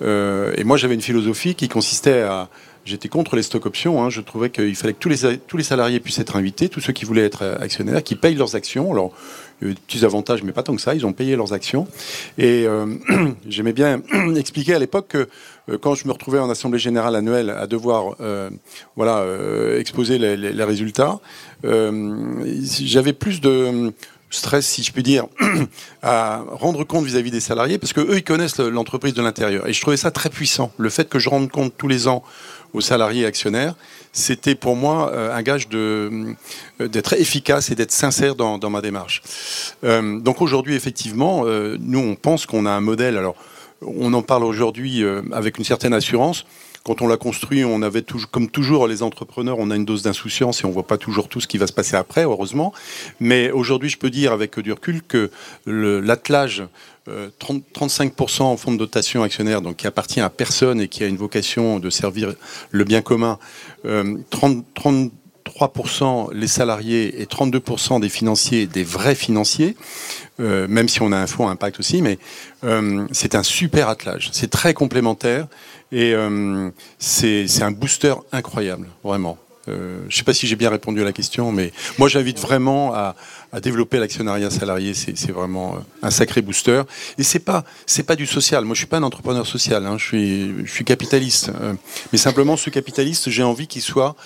et 0.00 0.64
moi, 0.64 0.76
j'avais 0.76 0.94
une 0.94 1.02
philosophie 1.02 1.54
qui 1.54 1.68
consistait 1.68 2.22
à 2.22 2.48
J'étais 2.84 3.08
contre 3.08 3.34
les 3.34 3.42
stock 3.42 3.64
options. 3.64 4.02
Hein. 4.02 4.10
Je 4.10 4.20
trouvais 4.20 4.50
qu'il 4.50 4.76
fallait 4.76 4.92
que 4.92 4.98
tous 4.98 5.56
les, 5.56 5.64
salariés 5.64 6.00
puissent 6.00 6.18
être 6.18 6.36
invités, 6.36 6.68
tous 6.68 6.80
ceux 6.80 6.92
qui 6.92 7.06
voulaient 7.06 7.24
être 7.24 7.56
actionnaires, 7.58 8.02
qui 8.02 8.14
payent 8.14 8.34
leurs 8.34 8.56
actions. 8.56 8.92
Eu 9.62 9.74
des 9.74 9.80
petits 9.86 10.04
avantages, 10.04 10.42
mais 10.42 10.52
pas 10.52 10.62
tant 10.62 10.74
que 10.74 10.82
ça. 10.82 10.94
Ils 10.94 11.06
ont 11.06 11.12
payé 11.12 11.36
leurs 11.36 11.52
actions. 11.52 11.86
Et 12.38 12.64
euh, 12.66 12.86
j'aimais 13.48 13.72
bien 13.72 14.02
expliquer 14.36 14.74
à 14.74 14.78
l'époque 14.78 15.08
que 15.08 15.28
euh, 15.70 15.78
quand 15.78 15.94
je 15.94 16.06
me 16.06 16.12
retrouvais 16.12 16.38
en 16.38 16.50
assemblée 16.50 16.78
générale 16.78 17.16
annuelle 17.16 17.50
à 17.50 17.66
devoir 17.66 18.16
euh, 18.20 18.50
voilà, 18.96 19.24
exposer 19.78 20.18
les, 20.18 20.64
résultats, 20.64 21.20
j'avais 21.62 23.12
plus 23.12 23.40
de 23.40 23.92
stress, 24.30 24.66
si 24.66 24.82
je 24.82 24.92
puis 24.92 25.02
dire, 25.02 25.26
à 26.02 26.42
rendre 26.50 26.84
compte 26.84 27.04
vis-à-vis 27.04 27.30
des 27.30 27.40
salariés, 27.40 27.78
parce 27.78 27.92
que 27.92 28.00
eux, 28.00 28.16
ils 28.16 28.24
connaissent 28.24 28.58
l'entreprise 28.58 29.14
de 29.14 29.22
l'intérieur. 29.22 29.68
Et 29.68 29.72
je 29.72 29.80
trouvais 29.80 29.96
ça 29.96 30.10
très 30.10 30.28
puissant. 30.28 30.72
Le 30.76 30.90
fait 30.90 31.08
que 31.08 31.18
je 31.18 31.28
rende 31.28 31.50
compte 31.50 31.74
tous 31.76 31.88
les 31.88 32.08
ans 32.08 32.22
aux 32.74 32.80
salariés 32.80 33.24
actionnaires, 33.24 33.74
c'était 34.12 34.54
pour 34.54 34.76
moi 34.76 35.10
euh, 35.12 35.34
un 35.34 35.42
gage 35.42 35.68
euh, 35.72 36.34
d'être 36.78 37.14
efficace 37.14 37.70
et 37.70 37.74
d'être 37.74 37.92
sincère 37.92 38.34
dans, 38.34 38.70
ma 38.70 38.80
démarche. 38.80 39.22
Euh, 39.84 40.18
donc 40.18 40.42
aujourd'hui, 40.42 40.74
effectivement, 40.74 41.44
nous, 41.44 41.98
on 41.98 42.14
pense 42.16 42.46
qu'on 42.46 42.66
a 42.66 42.70
un 42.70 42.80
modèle. 42.80 43.16
Alors, 43.16 43.36
on 43.80 44.12
en 44.12 44.22
parle 44.22 44.44
aujourd'hui 44.44 45.04
avec 45.32 45.58
une 45.58 45.64
certaine 45.64 45.94
assurance. 45.94 46.44
Quand 46.84 47.00
on 47.00 47.06
l'a 47.06 47.16
construit, 47.16 47.64
on 47.64 47.80
avait 47.80 48.02
toujours, 48.02 48.30
comme 48.30 48.50
toujours 48.50 48.86
les 48.86 49.02
entrepreneurs, 49.02 49.56
on 49.58 49.70
a 49.70 49.76
une 49.76 49.86
dose 49.86 50.02
d'insouciance 50.02 50.62
et 50.62 50.66
on 50.66 50.70
voit 50.70 50.86
pas 50.86 50.98
toujours 50.98 51.28
tout 51.28 51.40
ce 51.40 51.46
qui 51.46 51.56
va 51.56 51.66
se 51.66 51.72
passer 51.72 51.96
après, 51.96 52.24
heureusement. 52.24 52.74
Mais 53.20 53.50
aujourd'hui, 53.50 53.88
je 53.88 53.96
peux 53.96 54.10
dire 54.10 54.32
avec 54.32 54.58
du 54.60 54.70
recul 54.70 55.02
que 55.02 55.30
l'attelage 55.66 56.62
30, 57.38 57.62
35% 57.74 58.42
en 58.42 58.56
fonds 58.58 58.72
de 58.72 58.76
dotation 58.76 59.22
actionnaire, 59.22 59.62
donc 59.62 59.76
qui 59.76 59.86
appartient 59.86 60.20
à 60.20 60.28
personne 60.28 60.78
et 60.78 60.88
qui 60.88 61.02
a 61.04 61.06
une 61.06 61.16
vocation 61.16 61.78
de 61.78 61.88
servir 61.88 62.34
le 62.70 62.84
bien 62.84 63.00
commun, 63.00 63.38
euh, 63.86 64.18
30, 64.28 64.64
33% 65.44 66.32
les 66.32 66.46
salariés 66.46 67.20
et 67.20 67.26
32% 67.26 68.00
des 68.00 68.08
financiers, 68.08 68.66
des 68.66 68.82
vrais 68.82 69.14
financiers, 69.14 69.76
euh, 70.40 70.66
même 70.68 70.88
si 70.88 71.02
on 71.02 71.12
a 71.12 71.16
un 71.16 71.26
fonds 71.26 71.48
impact 71.48 71.78
aussi, 71.78 72.02
mais 72.02 72.18
euh, 72.64 73.06
c'est 73.12 73.34
un 73.34 73.42
super 73.42 73.88
attelage. 73.88 74.30
C'est 74.32 74.50
très 74.50 74.74
complémentaire 74.74 75.46
et 75.94 76.12
euh, 76.12 76.70
c'est 76.98 77.62
un 77.62 77.70
booster 77.70 78.14
incroyable, 78.32 78.88
vraiment. 79.04 79.38
Euh, 79.68 80.00
je 80.08 80.14
ne 80.14 80.18
sais 80.18 80.24
pas 80.24 80.34
si 80.34 80.48
j'ai 80.48 80.56
bien 80.56 80.68
répondu 80.68 81.00
à 81.00 81.04
la 81.04 81.12
question, 81.12 81.52
mais 81.52 81.72
moi 81.98 82.08
j'invite 82.08 82.38
vraiment 82.38 82.92
à, 82.92 83.14
à 83.52 83.60
développer 83.60 83.98
l'actionnariat 83.98 84.50
salarié. 84.50 84.92
C'est 84.92 85.30
vraiment 85.30 85.78
un 86.02 86.10
sacré 86.10 86.42
booster. 86.42 86.82
Et 87.16 87.22
c'est 87.22 87.38
pas 87.38 87.64
c'est 87.86 88.02
pas 88.02 88.16
du 88.16 88.26
social. 88.26 88.64
Moi 88.64 88.74
je 88.74 88.80
suis 88.80 88.88
pas 88.88 88.98
un 88.98 89.04
entrepreneur 89.04 89.46
social. 89.46 89.86
Hein. 89.86 89.96
Je 89.96 90.04
suis 90.04 90.66
je 90.66 90.70
suis 90.70 90.84
capitaliste. 90.84 91.50
Euh, 91.60 91.74
mais 92.12 92.18
simplement 92.18 92.56
ce 92.56 92.70
capitaliste, 92.70 93.30
j'ai 93.30 93.44
envie 93.44 93.68
qu'il 93.68 93.82
soit 93.82 94.16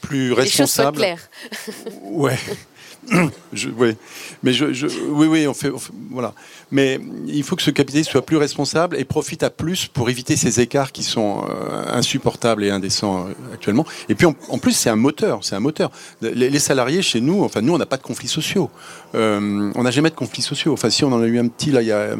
plus 0.00 0.32
responsable. 0.32 1.00
Les 1.02 1.08
choses 1.16 1.20
soient 1.20 1.76
claires. 1.92 2.00
ouais. 2.02 2.38
je, 3.52 3.68
oui, 3.76 3.96
mais 4.42 4.52
je, 4.52 4.72
je, 4.72 4.86
oui, 4.86 5.26
oui, 5.26 5.46
on 5.48 5.54
fait, 5.54 5.70
voilà. 6.10 6.32
Mais 6.70 7.00
il 7.26 7.42
faut 7.42 7.56
que 7.56 7.62
ce 7.62 7.70
capitaliste 7.70 8.10
soit 8.10 8.24
plus 8.24 8.36
responsable 8.36 8.96
et 8.96 9.04
profite 9.04 9.42
à 9.42 9.50
plus 9.50 9.86
pour 9.86 10.10
éviter 10.10 10.36
ces 10.36 10.60
écarts 10.60 10.92
qui 10.92 11.02
sont 11.02 11.44
euh, 11.48 11.84
insupportables 11.92 12.64
et 12.64 12.70
indécents 12.70 13.26
euh, 13.26 13.54
actuellement. 13.54 13.84
Et 14.08 14.14
puis 14.14 14.26
en, 14.26 14.58
plus, 14.58 14.72
c'est 14.72 14.90
un 14.90 14.96
moteur, 14.96 15.40
c'est 15.42 15.56
un 15.56 15.60
moteur. 15.60 15.90
Les, 16.20 16.58
salariés 16.60 17.02
chez 17.02 17.20
nous, 17.20 17.42
enfin 17.42 17.62
nous, 17.62 17.74
on 17.74 17.78
n'a 17.78 17.86
pas 17.86 17.96
de 17.96 18.02
conflits 18.02 18.28
sociaux. 18.28 18.70
Euh, 19.14 19.72
on 19.74 19.82
n'a 19.82 19.90
jamais 19.90 20.10
de 20.10 20.14
conflits 20.14 20.42
sociaux. 20.42 20.72
Enfin, 20.72 20.90
si 20.90 21.04
on 21.04 21.12
en 21.12 21.20
a 21.20 21.26
eu 21.26 21.38
un 21.38 21.48
petit 21.48 21.72
là, 21.72 21.82
il 21.82 21.88
y 21.88 21.92
a, 21.92 22.14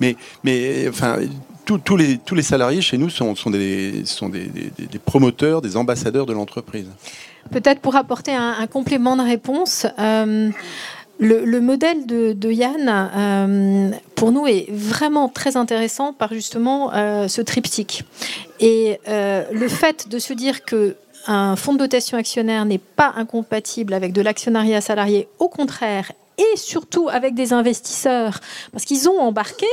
mais, 0.00 0.16
mais 0.44 0.86
enfin. 0.88 1.18
Tous, 1.64 1.76
tous, 1.76 1.98
les, 1.98 2.16
tous 2.16 2.34
les 2.34 2.42
salariés 2.42 2.80
chez 2.80 2.96
nous 2.96 3.10
sont, 3.10 3.34
sont, 3.36 3.50
des, 3.50 4.06
sont 4.06 4.30
des, 4.30 4.46
des, 4.46 4.86
des 4.86 4.98
promoteurs, 4.98 5.60
des 5.60 5.76
ambassadeurs 5.76 6.24
de 6.24 6.32
l'entreprise. 6.32 6.86
Peut-être 7.50 7.80
pour 7.80 7.96
apporter 7.96 8.34
un, 8.34 8.66
complément 8.66 9.16
de 9.16 9.22
réponse, 9.22 9.86
euh, 9.98 10.50
le, 11.18 11.44
le, 11.44 11.60
modèle 11.60 12.06
de, 12.06 12.50
Yann, 12.50 12.88
euh, 12.88 13.90
pour 14.14 14.32
nous, 14.32 14.46
est 14.46 14.66
vraiment 14.70 15.28
très 15.28 15.56
intéressant 15.56 16.12
par 16.12 16.32
justement 16.32 16.92
euh, 16.94 17.28
ce 17.28 17.40
triptyque. 17.40 18.04
Et 18.60 18.98
le 19.06 19.68
fait 19.68 20.08
de 20.08 20.18
se 20.18 20.32
dire 20.32 20.64
que 20.64 20.96
un 21.26 21.56
fonds 21.56 21.74
de 21.74 21.78
dotation 21.78 22.16
actionnaire 22.16 22.64
n'est 22.64 22.78
pas 22.78 23.12
incompatible 23.16 23.92
avec 23.92 24.12
de 24.12 24.22
l'actionnariat 24.22 24.80
salarié, 24.80 25.28
au 25.38 25.48
contraire, 25.48 26.12
et 26.38 26.56
surtout 26.56 27.08
avec 27.10 27.34
des 27.34 27.52
investisseurs, 27.52 28.40
parce 28.72 28.84
qu'ils 28.84 29.08
ont 29.08 29.18
embarqué 29.20 29.66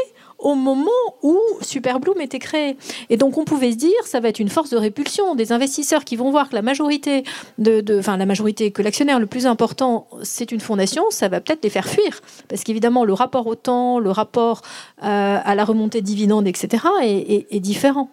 au 0.46 0.54
moment 0.54 0.92
où 1.24 1.40
Superbloom 1.62 2.22
était 2.22 2.38
créé. 2.38 2.78
Et 3.10 3.18
donc 3.18 3.40
on 3.40 3.46
pouvait 3.46 3.72
se 3.72 3.78
dire, 3.78 3.90
ça 4.06 4.20
va 4.20 4.30
être 4.30 4.40
une 4.40 4.50
force 4.50 4.70
de 4.70 4.78
répulsion 4.78 5.34
des 5.34 5.52
investisseurs 5.52 6.06
qui 6.06 6.16
vont 6.16 6.30
voir 6.30 6.50
que 6.50 6.56
la 6.56 6.62
majorité 6.62 7.24
de, 7.58 7.84
enfin 7.98 8.16
la 8.16 8.28
majorité, 8.28 8.70
que 8.70 8.84
l'actionnaire 8.84 9.20
le 9.20 9.26
plus 9.26 9.48
important, 9.48 10.08
c'est 10.22 10.52
une 10.52 10.60
fondation, 10.60 11.04
ça 11.10 11.30
va 11.30 11.42
peut-être 11.42 11.64
les 11.64 11.72
faire 11.72 11.88
fuir, 11.88 12.22
parce 12.48 12.64
qu'évidemment 12.64 13.06
le 13.06 13.14
rapport 13.14 13.48
au 13.48 13.56
temps, 13.56 13.98
le 13.98 14.12
rapport 14.12 14.62
euh, 15.04 15.40
à 15.44 15.56
la 15.56 15.66
remontée 15.66 16.02
de 16.02 16.06
dividendes, 16.06 16.48
etc. 16.48 16.84
est, 17.02 17.34
est, 17.34 17.48
est 17.50 17.60
différent. 17.60 18.12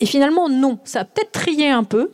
Et 0.00 0.06
finalement 0.06 0.48
non, 0.48 0.80
ça 0.82 1.00
a 1.00 1.04
peut-être 1.04 1.30
trié 1.30 1.68
un 1.68 1.84
peu, 1.84 2.10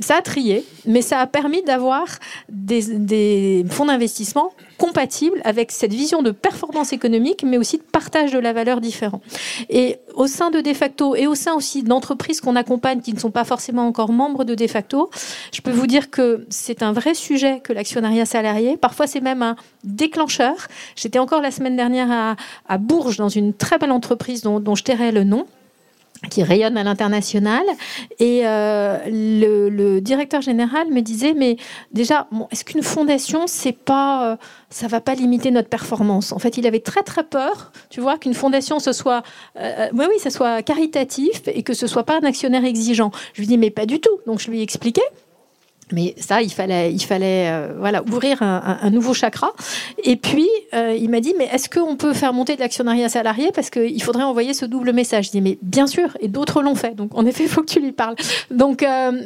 ça 0.00 0.16
a 0.16 0.22
trié, 0.22 0.64
mais 0.86 1.02
ça 1.02 1.18
a 1.20 1.26
permis 1.26 1.62
d'avoir 1.62 2.06
des, 2.48 3.64
fonds 3.68 3.86
d'investissement 3.86 4.50
compatibles 4.78 5.40
avec 5.44 5.70
cette 5.72 5.92
vision 5.92 6.22
de 6.22 6.30
performance 6.30 6.92
économique, 6.92 7.44
mais 7.44 7.58
aussi 7.58 7.78
de 7.78 7.82
partage 7.82 8.32
de 8.32 8.38
la 8.38 8.52
valeur 8.52 8.80
différent. 8.80 9.20
Et 9.68 9.98
au 10.14 10.26
sein 10.26 10.50
de 10.50 10.60
De 10.64 10.72
facto 10.72 11.14
et 11.14 11.26
au 11.26 11.34
sein 11.34 11.54
aussi 11.54 11.82
d'entreprises 11.82 12.40
qu'on 12.40 12.56
accompagne 12.56 13.00
qui 13.00 13.12
ne 13.12 13.18
sont 13.18 13.30
pas 13.30 13.44
forcément 13.44 13.86
encore 13.86 14.12
membres 14.12 14.44
de 14.44 14.54
De 14.54 14.66
facto, 14.66 15.10
je 15.52 15.60
peux 15.60 15.70
vous 15.70 15.86
dire 15.86 16.10
que 16.10 16.46
c'est 16.48 16.82
un 16.82 16.92
vrai 16.92 17.14
sujet 17.14 17.60
que 17.60 17.72
l'actionnariat 17.72 18.24
salarié. 18.24 18.76
Parfois, 18.76 19.06
c'est 19.06 19.20
même 19.20 19.42
un 19.42 19.56
déclencheur. 19.84 20.54
J'étais 20.96 21.18
encore 21.18 21.42
la 21.42 21.50
semaine 21.50 21.76
dernière 21.76 22.10
à, 22.10 22.36
à 22.66 22.78
Bourges 22.78 23.18
dans 23.18 23.28
une 23.28 23.52
très 23.52 23.78
belle 23.78 23.92
entreprise 23.92 24.42
dont, 24.42 24.58
dont 24.58 24.74
je 24.74 24.84
tairai 24.84 25.12
le 25.12 25.24
nom 25.24 25.46
qui 26.30 26.42
rayonne 26.42 26.76
à 26.76 26.84
l'international. 26.84 27.64
Et 28.18 28.42
euh, 28.44 28.98
le, 29.06 30.00
directeur 30.00 30.40
général 30.40 30.88
me 30.90 31.00
disait, 31.00 31.34
mais 31.34 31.56
déjà, 31.92 32.28
est-ce 32.50 32.64
qu'une 32.64 32.82
fondation, 32.82 33.46
c'est 33.46 33.72
pas, 33.72 34.32
euh, 34.32 34.36
ça 34.70 34.86
va 34.86 35.00
pas 35.00 35.14
limiter 35.14 35.50
notre 35.50 35.68
performance? 35.68 36.32
En 36.32 36.38
fait, 36.38 36.56
il 36.56 36.66
avait 36.66 36.80
très 36.80 37.02
très 37.02 37.24
peur, 37.24 37.72
tu 37.90 38.00
vois, 38.00 38.18
qu'une 38.18 38.34
fondation 38.34 38.78
ce 38.78 38.92
soit, 38.92 39.22
euh, 39.58 39.88
oui 39.92 40.04
oui, 40.08 40.18
ça 40.18 40.30
soit 40.30 40.62
caritatif 40.62 41.42
et 41.46 41.62
que 41.62 41.74
ce 41.74 41.86
soit 41.86 42.04
pas 42.04 42.18
un 42.18 42.26
actionnaire 42.26 42.64
exigeant. 42.64 43.10
Je 43.34 43.40
lui 43.40 43.46
dis, 43.46 43.58
mais 43.58 43.70
pas 43.70 43.86
du 43.86 44.00
tout. 44.00 44.18
Donc 44.26 44.40
je 44.40 44.50
lui 44.50 44.60
ai 44.60 44.62
expliqué. 44.62 45.02
Mais 45.92 46.14
ça, 46.18 46.42
il 46.42 46.50
fallait, 46.50 46.92
il 46.92 47.02
fallait 47.02 47.50
euh, 47.50 47.74
voilà, 47.78 48.02
ouvrir 48.04 48.42
un, 48.42 48.90
nouveau 48.90 49.14
chakra. 49.14 49.52
Et 50.02 50.16
puis, 50.16 50.48
euh, 50.72 50.96
il 50.98 51.10
m'a 51.10 51.20
dit, 51.20 51.34
mais 51.38 51.48
est-ce 51.52 51.68
qu'on 51.68 51.96
peut 51.96 52.14
faire 52.14 52.32
monter 52.32 52.56
de 52.56 52.60
l'actionnariat 52.60 53.08
salarié? 53.08 53.50
Parce 53.54 53.70
qu'il 53.70 54.02
faudrait 54.02 54.22
envoyer 54.22 54.54
ce 54.54 54.64
double 54.64 54.92
message. 54.92 55.26
Je 55.26 55.30
dis, 55.32 55.40
mais 55.40 55.58
bien 55.62 55.86
sûr, 55.86 56.16
et 56.20 56.28
d'autres 56.28 56.62
l'ont 56.62 56.74
fait. 56.74 56.94
Donc, 56.94 57.16
en 57.16 57.26
effet, 57.26 57.44
il 57.44 57.48
faut 57.50 57.62
que 57.62 57.70
tu 57.70 57.80
lui 57.80 57.92
parles. 57.92 58.16
Donc, 58.50 58.82
euh, 58.82 59.22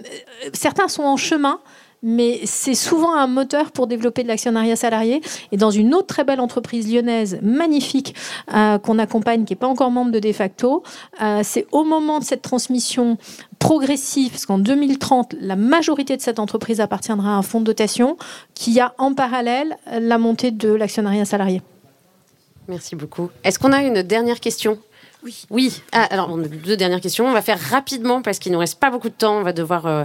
certains 0.52 0.88
sont 0.88 1.04
en 1.04 1.16
chemin 1.16 1.60
mais 2.00 2.42
c'est 2.44 2.76
souvent 2.76 3.16
un 3.16 3.26
moteur 3.26 3.72
pour 3.72 3.88
développer 3.88 4.22
de 4.22 4.28
l'actionnariat 4.28 4.76
salarié. 4.76 5.20
Et 5.50 5.56
dans 5.56 5.72
une 5.72 5.92
autre 5.94 6.06
très 6.06 6.22
belle 6.22 6.38
entreprise 6.38 6.88
lyonnaise, 6.88 7.40
magnifique, 7.42 8.14
qu'on 8.46 9.00
accompagne, 9.00 9.44
qui 9.44 9.54
n'est 9.54 9.58
pas 9.58 9.66
encore 9.66 9.90
membre 9.90 10.12
de 10.12 10.20
De 10.20 10.30
facto, 10.30 10.84
c'est 11.42 11.66
au 11.72 11.82
moment 11.82 12.20
de 12.20 12.24
cette 12.24 12.42
transmission 12.42 13.18
progressive, 13.58 14.30
parce 14.30 14.46
qu'en 14.46 14.58
2030, 14.58 15.34
la 15.40 15.56
majorité 15.56 16.16
de 16.16 16.22
cette 16.22 16.38
entreprise 16.38 16.80
appartiendra 16.80 17.30
à 17.30 17.36
un 17.36 17.42
fonds 17.42 17.60
de 17.60 17.66
dotation, 17.66 18.16
qui 18.54 18.80
a 18.80 18.94
en 18.98 19.14
parallèle 19.14 19.76
la 19.90 20.18
montée 20.18 20.50
de 20.50 20.70
l'actionnariat 20.70 21.24
salarié. 21.24 21.62
Merci 22.68 22.96
beaucoup. 22.96 23.30
Est-ce 23.44 23.58
qu'on 23.58 23.72
a 23.72 23.82
une 23.82 24.02
dernière 24.02 24.40
question? 24.40 24.78
Oui. 25.24 25.46
Oui. 25.50 25.82
Ah, 25.92 26.06
alors, 26.10 26.28
on 26.30 26.42
a 26.42 26.48
deux 26.48 26.76
dernières 26.76 27.00
questions. 27.00 27.26
On 27.26 27.32
va 27.32 27.42
faire 27.42 27.58
rapidement 27.58 28.22
parce 28.22 28.38
qu'il 28.38 28.52
ne 28.52 28.56
nous 28.56 28.60
reste 28.60 28.78
pas 28.78 28.90
beaucoup 28.90 29.08
de 29.08 29.14
temps. 29.14 29.38
On 29.38 29.42
va 29.42 29.52
devoir... 29.52 29.86
Euh 29.86 30.04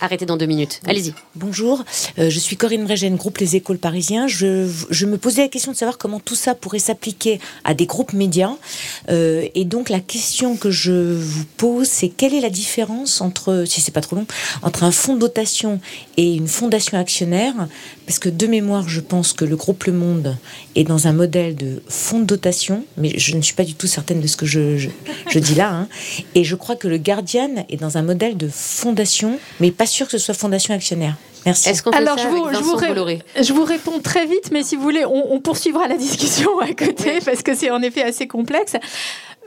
arrêter 0.00 0.26
dans 0.26 0.36
deux 0.36 0.46
minutes. 0.46 0.80
Allez-y. 0.86 1.14
Bonjour, 1.34 1.84
euh, 2.18 2.28
je 2.30 2.38
suis 2.38 2.56
Corinne 2.56 2.84
Brégène, 2.84 3.16
groupe 3.16 3.38
Les 3.38 3.56
Écoles 3.56 3.78
Parisiens. 3.78 4.26
Je, 4.26 4.70
je, 4.90 5.06
me 5.06 5.16
posais 5.16 5.42
la 5.42 5.48
question 5.48 5.72
de 5.72 5.76
savoir 5.76 5.98
comment 5.98 6.20
tout 6.20 6.34
ça 6.34 6.54
pourrait 6.54 6.78
s'appliquer 6.78 7.40
à 7.64 7.74
des 7.74 7.86
groupes 7.86 8.12
médias. 8.12 8.52
Euh, 9.08 9.46
et 9.54 9.64
donc 9.64 9.88
la 9.88 10.00
question 10.00 10.56
que 10.56 10.70
je 10.70 11.14
vous 11.18 11.44
pose, 11.56 11.86
c'est 11.86 12.08
quelle 12.08 12.34
est 12.34 12.40
la 12.40 12.50
différence 12.50 13.20
entre, 13.20 13.64
si 13.66 13.80
c'est 13.80 13.92
pas 13.92 14.00
trop 14.00 14.16
long, 14.16 14.26
entre 14.62 14.84
un 14.84 14.90
fonds 14.90 15.14
de 15.14 15.20
dotation 15.20 15.80
et 16.16 16.34
une 16.34 16.48
fondation 16.48 16.98
actionnaire? 16.98 17.54
Parce 18.06 18.18
que 18.18 18.28
de 18.28 18.46
mémoire, 18.46 18.88
je 18.88 19.00
pense 19.00 19.32
que 19.32 19.44
le 19.44 19.56
groupe 19.56 19.84
Le 19.84 19.92
Monde 19.92 20.36
est 20.74 20.84
dans 20.84 21.06
un 21.06 21.12
modèle 21.12 21.56
de 21.56 21.82
fonds 21.88 22.20
de 22.20 22.24
dotation, 22.24 22.84
mais 22.96 23.18
je 23.18 23.36
ne 23.36 23.42
suis 23.42 23.54
pas 23.54 23.64
du 23.64 23.74
tout 23.74 23.86
certaine 23.86 24.20
de 24.20 24.26
ce 24.26 24.36
que 24.36 24.46
je, 24.46 24.76
je, 24.76 25.38
dis 25.38 25.54
là. 25.54 25.72
Hein. 25.72 25.88
Et 26.34 26.44
je 26.44 26.54
crois 26.54 26.76
que 26.76 26.86
le 26.86 26.98
Guardian 26.98 27.66
est 27.68 27.76
dans 27.78 27.98
un 27.98 28.02
modèle 28.02 28.36
de 28.36 28.48
fondation, 28.48 29.38
mais 29.58 29.70
pas 29.70 29.85
sûr 29.86 30.06
que 30.06 30.12
ce 30.12 30.18
soit 30.18 30.34
fondation 30.34 30.74
actionnaire. 30.74 31.16
Merci. 31.44 31.68
Est-ce 31.68 31.82
qu'on 31.82 31.90
Alors, 31.90 32.18
je, 32.18 32.26
vous, 32.26 32.48
je, 32.52 33.52
vous 33.52 33.64
réponds 33.64 34.00
très 34.00 34.26
vite, 34.26 34.50
mais 34.52 34.62
si 34.62 34.76
vous 34.76 34.82
voulez, 34.82 35.04
on, 35.06 35.40
poursuivra 35.40 35.86
la 35.86 35.96
discussion 35.96 36.58
à 36.58 36.72
côté 36.74 37.20
parce 37.24 37.42
que 37.42 37.54
c'est 37.54 37.70
en 37.70 37.82
effet 37.82 38.02
assez 38.02 38.26
complexe. 38.26 38.74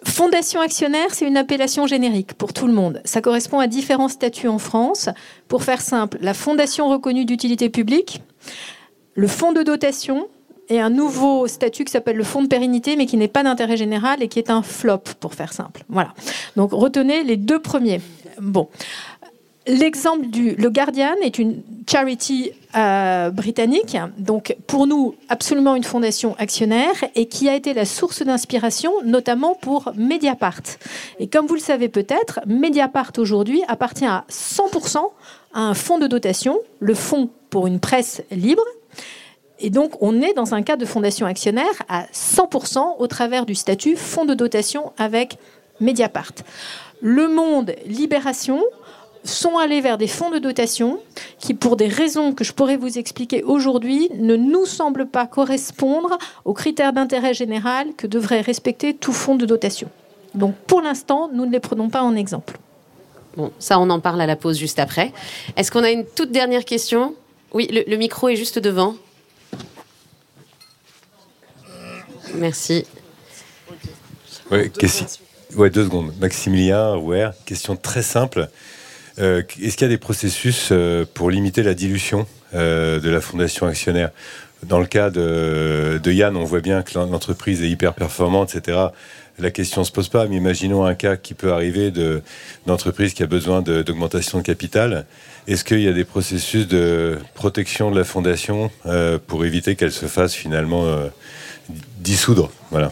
Fondation 0.06 0.62
actionnaire, 0.62 1.08
c'est 1.12 1.28
une 1.28 1.36
appellation 1.36 1.86
générique 1.86 2.34
pour 2.34 2.54
tout 2.54 2.68
le 2.68 2.74
monde. 2.74 3.02
Ça 3.04 3.20
correspond 3.20 3.60
à 3.60 3.68
différents 3.68 4.08
statuts 4.08 4.48
en 4.48 4.60
France. 4.60 5.10
Pour 5.50 5.64
faire 5.64 5.82
simple, 5.82 6.18
la 6.22 6.34
fondation 6.34 6.88
reconnue 6.88 7.26
d'utilité 7.26 7.70
publique, 7.70 8.22
le 9.16 9.28
fonds 9.28 9.52
de 9.52 9.62
dotation 9.62 10.30
et 10.70 10.80
un 10.80 10.90
nouveau 10.90 11.48
statut 11.48 11.84
qui 11.84 11.92
s'appelle 11.92 12.16
le 12.16 12.24
fonds 12.24 12.44
de 12.44 12.48
pérennité, 12.48 12.96
mais 12.96 13.08
qui 13.08 13.18
n'est 13.18 13.28
pas 13.28 13.44
d'intérêt 13.44 13.76
général 13.76 14.24
et 14.24 14.28
qui 14.28 14.40
est 14.40 14.50
un 14.50 14.62
flop, 14.62 15.00
pour 15.20 15.34
faire 15.34 15.52
simple. 15.52 15.84
Voilà. 15.90 16.14
Donc 16.56 16.72
retenez 16.72 17.24
les 17.24 17.38
deux 17.38 17.60
premiers. 17.60 18.02
Bon. 18.40 18.70
L'exemple 19.70 20.26
du 20.26 20.56
le 20.56 20.72
Guardian 20.72 21.14
est 21.22 21.38
une 21.38 21.62
charity 21.88 22.54
euh, 22.76 23.30
britannique, 23.30 23.96
donc 24.18 24.56
pour 24.66 24.88
nous 24.88 25.14
absolument 25.30 25.76
une 25.76 25.84
fondation 25.84 26.36
actionnaire 26.40 26.96
et 27.14 27.28
qui 27.28 27.48
a 27.48 27.54
été 27.54 27.76
la 27.76 27.86
source 27.86 28.24
d'inspiration 28.24 28.92
notamment 29.06 29.54
pour 29.54 29.92
Mediapart. 29.96 30.64
Et 31.20 31.28
comme 31.28 31.46
vous 31.46 31.54
le 31.54 31.60
savez 31.60 31.88
peut-être, 31.88 32.40
Mediapart 32.48 33.12
aujourd'hui 33.20 33.62
appartient 33.68 34.08
à 34.08 34.26
100% 34.32 34.98
à 35.54 35.60
un 35.60 35.76
fonds 35.76 36.00
de 36.00 36.08
dotation, 36.08 36.58
le 36.80 36.96
fonds 36.96 37.30
pour 37.52 37.68
une 37.68 37.80
presse 37.80 38.24
libre. 38.32 38.66
Et 39.60 39.70
donc 39.70 40.02
on 40.02 40.20
est 40.20 40.34
dans 40.34 40.56
un 40.56 40.64
cas 40.64 40.78
de 40.78 40.86
fondation 40.86 41.28
actionnaire 41.28 41.84
à 41.90 42.06
100% 42.12 42.96
au 42.98 43.06
travers 43.06 43.46
du 43.46 43.54
statut 43.54 43.96
fonds 43.96 44.26
de 44.26 44.34
dotation 44.34 44.94
avec 44.98 45.38
Mediapart. 45.80 46.34
Le 47.02 47.28
Monde 47.28 47.76
Libération 47.86 48.62
sont 49.24 49.58
allés 49.58 49.82
vers 49.82 49.98
des 49.98 50.08
fonds 50.08 50.30
de 50.30 50.40
dotation 50.40 51.00
qui, 51.40 51.54
pour 51.54 51.76
des 51.76 51.88
raisons 51.88 52.34
que 52.34 52.44
je 52.44 52.54
pourrais 52.54 52.78
vous 52.78 52.98
expliquer 52.98 53.44
aujourd'hui, 53.44 54.10
ne 54.18 54.36
nous 54.36 54.66
semblent 54.66 55.08
pas 55.08 55.28
correspondre 55.28 56.18
aux 56.46 56.54
critères 56.54 56.94
d'intérêt 56.94 57.34
général 57.34 57.88
que 57.98 58.08
devrait 58.08 58.42
respecter 58.42 58.94
tout 58.94 59.14
fonds 59.14 59.36
de 59.36 59.46
dotation. 59.46 59.90
Donc 60.36 60.56
pour 60.68 60.82
l'instant, 60.82 61.30
nous 61.34 61.46
ne 61.46 61.52
les 61.52 61.60
prenons 61.60 61.90
pas 61.90 62.02
en 62.02 62.16
exemple. 62.16 62.58
Bon, 63.36 63.52
ça 63.60 63.80
on 63.80 63.90
en 63.90 64.00
parle 64.00 64.22
à 64.22 64.26
la 64.26 64.36
pause 64.36 64.58
juste 64.58 64.80
après. 64.80 65.12
Est-ce 65.56 65.72
qu'on 65.72 65.84
a 65.84 65.92
une 65.92 66.06
toute 66.06 66.32
dernière 66.32 66.66
question? 66.66 67.16
Oui, 67.54 67.68
le, 67.72 67.96
micro 67.98 68.30
est 68.30 68.36
juste 68.36 68.60
devant. 68.60 68.96
Merci. 72.36 72.86
Oui, 74.52 74.72
ouais, 75.56 75.70
deux 75.70 75.84
secondes. 75.84 76.14
Maximilien, 76.20 76.98
ouais, 76.98 77.28
question 77.46 77.76
très 77.76 78.04
simple. 78.04 78.50
Euh, 79.18 79.42
est-ce 79.62 79.76
qu'il 79.76 79.86
y 79.86 79.90
a 79.90 79.94
des 79.94 79.98
processus 79.98 80.70
euh, 80.72 81.06
pour 81.14 81.32
limiter 81.32 81.64
la 81.64 81.74
dilution 81.74 82.28
euh, 82.54 83.00
de 83.00 83.10
la 83.10 83.22
fondation 83.22 83.66
actionnaire? 83.66 84.12
Dans 84.64 84.80
le 84.80 84.86
cas 84.86 85.10
de, 85.10 86.00
Yann, 86.06 86.36
on 86.36 86.44
voit 86.44 86.60
bien 86.60 86.84
que 86.84 86.98
l'entreprise 86.98 87.64
est 87.64 87.70
hyper 87.70 87.94
performante, 87.94 88.56
etc. 88.56 88.78
La 89.40 89.52
question 89.52 89.82
ne 89.82 89.86
se 89.86 89.92
pose 89.92 90.10
pas, 90.10 90.28
mais 90.28 90.36
imaginons 90.36 90.84
un 90.84 90.96
cas 90.96 91.16
qui 91.16 91.34
peut 91.34 91.54
arriver 91.54 91.94
d'entreprise 92.66 93.14
qui 93.14 93.24
a 93.24 93.26
besoin 93.26 93.62
d'augmentation 93.62 94.40
de, 94.40 94.44
capital. 94.44 95.06
Est-ce 95.48 95.64
qu'il 95.64 95.80
y 95.80 95.88
a 95.88 95.94
des 95.94 96.04
processus 96.04 96.68
de 96.68 97.18
protection 97.36 97.90
de 97.90 97.98
la 97.98 98.04
fondation 98.04 98.70
pour 99.28 99.46
éviter 99.46 99.78
qu'elle 99.78 99.94
se 99.94 100.08
fasse 100.08 100.34
finalement 100.34 100.86
dissoudre? 102.02 102.52
Voilà. 102.70 102.92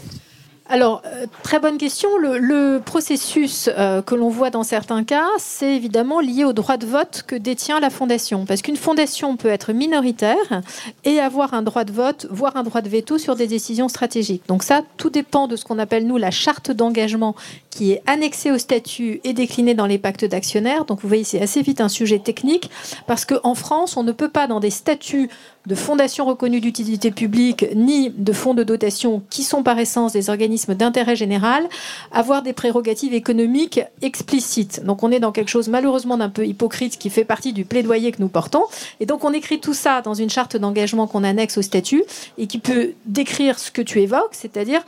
Alors, 0.70 1.02
euh, 1.06 1.26
très 1.44 1.60
bonne 1.60 1.78
question. 1.78 2.10
Le, 2.18 2.80
processus 2.80 3.70
euh, 3.78 4.02
que 4.02 4.16
l'on 4.16 4.30
voit 4.30 4.50
dans 4.50 4.64
certains 4.64 5.04
cas, 5.04 5.26
c'est 5.38 5.76
évidemment 5.76 6.20
lié 6.20 6.44
au 6.44 6.54
droit 6.54 6.78
de 6.78 6.86
vote 6.86 7.24
que 7.26 7.36
détient 7.36 7.80
la 7.80 7.90
fondation. 7.90 8.46
Parce 8.46 8.62
qu'une 8.62 8.76
fondation 8.76 9.38
peut 9.38 9.48
être 9.48 9.72
minoritaire 9.72 10.62
et 11.06 11.20
avoir 11.20 11.54
un 11.54 11.62
droit 11.62 11.86
de 11.86 11.92
vote, 11.92 12.28
voire 12.30 12.58
un 12.58 12.64
droit 12.64 12.82
de 12.82 12.90
veto 12.90 13.18
sur 13.18 13.36
des 13.36 13.48
décisions 13.48 13.88
stratégiques. 13.88 14.44
Donc 14.48 14.64
ça, 14.64 14.82
tout 14.98 15.10
dépend 15.10 15.48
de 15.48 15.56
ce 15.56 15.64
qu'on 15.64 15.80
appelle, 15.80 16.06
nous, 16.06 16.18
la 16.18 16.32
charte 16.32 16.72
d'engagement 16.72 17.36
qui 17.70 17.92
est 17.92 18.02
annexée 18.08 18.52
au 18.52 18.58
statut 18.58 19.22
et 19.24 19.34
déclinée 19.34 19.76
dans 19.76 19.86
les 19.86 20.00
pactes 20.00 20.26
d'actionnaires. 20.26 20.86
Donc 20.86 21.02
vous 21.02 21.08
voyez, 21.08 21.24
c'est 21.24 21.42
assez 21.42 21.62
vite 21.62 21.80
un 21.80 21.90
sujet 21.90 22.20
technique 22.20 22.70
parce 23.06 23.24
qu'en 23.24 23.54
France, 23.54 23.98
on 23.98 24.04
ne 24.04 24.12
peut 24.12 24.30
pas, 24.30 24.48
dans 24.48 24.60
des 24.60 24.72
statuts 24.72 25.30
de 25.68 25.76
fondations 25.76 26.26
reconnues 26.26 26.62
d'utilité 26.62 27.12
publique 27.12 27.66
ni 27.76 28.10
de 28.10 28.34
fonds 28.34 28.54
de 28.54 28.64
dotation 28.64 29.22
qui 29.30 29.44
sont 29.44 29.64
par 29.64 29.78
essence 29.78 30.14
des 30.14 30.30
organismes 30.30 30.74
d'intérêt 30.76 31.16
général, 31.16 31.68
avoir 32.12 32.42
des 32.42 32.54
prérogatives 32.54 33.14
économiques 33.14 33.82
explicites. 34.02 34.84
Donc 34.86 35.04
on 35.04 35.12
est 35.12 35.20
dans 35.20 35.34
quelque 35.34 35.50
chose 35.50 35.68
malheureusement 35.68 36.18
d'un 36.18 36.30
peu 36.30 36.46
hypocrite 36.46 36.98
qui 36.98 37.10
fait 37.10 37.26
partie 37.26 37.54
du 37.54 37.66
plaidoyer 37.66 38.12
que 38.12 38.22
nous 38.22 38.30
portons. 38.30 38.64
Et 39.00 39.06
donc 39.06 39.26
on 39.26 39.34
écrit 39.34 39.60
tout 39.60 39.74
ça 39.74 40.02
dans 40.02 40.14
une 40.14 40.30
charte 40.30 40.56
d'engagement 40.56 41.06
qu'on 41.06 41.24
annexe 41.24 41.58
au 41.58 41.62
statut 41.62 42.04
et 42.38 42.48
qui 42.48 42.60
peut 42.60 42.94
décrire 43.06 43.60
ce 43.60 43.70
que 43.70 43.82
tu 43.82 44.02
évoques, 44.02 44.32
c'est-à-dire 44.32 44.82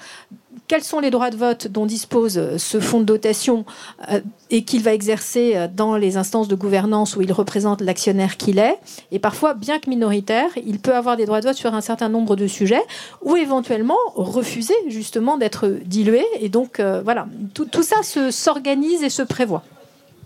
quels 0.69 0.83
sont 0.83 0.99
les 0.99 1.09
droits 1.09 1.31
de 1.31 1.35
vote 1.35 1.67
dont 1.67 1.87
dispose 1.87 2.37
euh, 2.37 2.57
ce 2.59 2.79
fonds 2.79 2.99
de 2.99 3.05
dotation 3.05 3.65
euh, 4.11 4.21
et 4.51 4.63
qu'il 4.63 4.83
va 4.83 4.93
exercer 4.93 5.53
euh, 5.55 5.67
dans 5.67 5.97
les 5.97 6.15
instances 6.15 6.47
de 6.47 6.53
gouvernance 6.53 7.15
où 7.15 7.21
il 7.21 7.33
représente 7.33 7.81
l'actionnaire 7.81 8.37
qu'il 8.37 8.59
est. 8.59 8.77
Et 9.11 9.17
parfois, 9.17 9.55
bien 9.55 9.79
que 9.79 9.89
minoritaire, 9.89 10.51
il 10.63 10.79
peut 10.79 10.93
avoir 10.93 11.17
des 11.17 11.25
droits 11.25 11.41
de 11.41 11.47
vote 11.47 11.57
sur 11.57 11.73
un 11.73 11.81
certain 11.81 12.07
nombre 12.07 12.35
de 12.35 12.45
sujets 12.45 12.83
ou 13.23 13.35
éventuellement 13.35 13.97
refuser 14.13 14.75
justement 14.87 15.39
d'être 15.39 15.67
dilué. 15.85 16.23
Et 16.39 16.49
donc, 16.49 16.79
voilà, 17.03 17.27
tout, 17.55 17.65
tout 17.65 17.83
ça 17.83 17.97
s'organise 18.31 19.01
et 19.01 19.09
se 19.09 19.23
prévoit. 19.23 19.63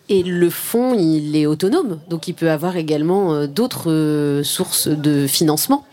Et 0.10 0.24
le 0.24 0.50
fonds, 0.50 0.94
il 0.94 1.38
est 1.38 1.46
autonome, 1.46 2.00
donc 2.10 2.28
il 2.28 2.34
peut 2.34 2.50
avoir 2.50 2.76
également 2.76 3.48
d'autres 3.48 4.42
sources 4.44 4.90
de 4.90 5.26
financement 5.28 5.86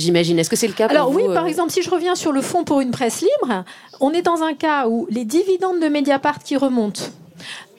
j'imagine. 0.00 0.38
Est-ce 0.38 0.50
que 0.50 0.56
c'est 0.56 0.68
le 0.68 0.72
cas 0.72 0.86
Alors 0.86 1.10
oui, 1.10 1.22
par 1.32 1.44
euh, 1.44 1.48
exemple, 1.48 1.70
si 1.70 1.82
je 1.82 1.90
reviens 1.90 2.14
sur 2.14 2.32
le 2.32 2.42
fonds 2.42 2.64
pour 2.64 2.80
une 2.80 2.90
presse 2.90 3.20
libre, 3.20 3.64
on 4.00 4.12
est 4.12 4.22
dans 4.22 4.42
un 4.42 4.54
cas 4.54 4.88
où 4.88 5.06
les 5.10 5.24
dividendes 5.24 5.80
de 5.80 5.88
Mediapart 5.88 6.40
qui 6.40 6.56
remontent 6.56 7.02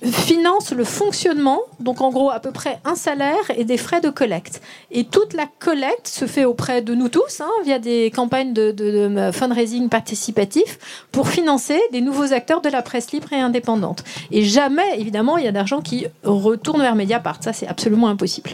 financent 0.04 0.72
le 0.72 0.84
fonctionnement, 0.84 1.60
donc 1.80 2.02
en 2.02 2.10
gros 2.10 2.32
à 2.32 2.40
peu 2.40 2.52
près 2.52 2.80
un 2.86 2.96
salaire 2.96 3.52
et 3.56 3.66
des 3.66 3.78
frais 3.78 4.02
de 4.02 4.10
collecte. 4.10 4.62
Et 4.90 5.04
toute 5.04 5.34
la 5.34 5.46
collecte 5.60 6.08
se 6.08 6.26
fait 6.26 6.46
auprès 6.46 6.82
de 6.82 6.96
nous 6.96 7.10
tous, 7.10 7.42
hein, 7.42 7.50
via 7.64 7.78
des 7.78 8.12
campagnes 8.14 8.54
de, 8.54 8.72
de, 8.72 9.32
fundraising 9.32 9.90
participatif, 9.90 11.06
pour 11.12 11.28
financer 11.28 11.80
des 11.92 12.02
nouveaux 12.02 12.34
acteurs 12.34 12.62
de 12.62 12.70
la 12.70 12.82
presse 12.82 13.12
libre 13.12 13.32
et 13.32 13.40
indépendante. 13.40 14.04
Et 14.32 14.44
jamais, 14.44 15.00
évidemment, 15.00 15.38
il 15.38 15.46
y 15.46 15.48
a 15.48 15.52
d'argent 15.52 15.82
qui 15.82 16.08
retourne 16.24 16.82
vers 16.82 16.96
Mediapart. 16.96 17.38
Ça, 17.44 17.54
c'est 17.54 17.68
absolument 17.68 18.08
impossible. 18.08 18.52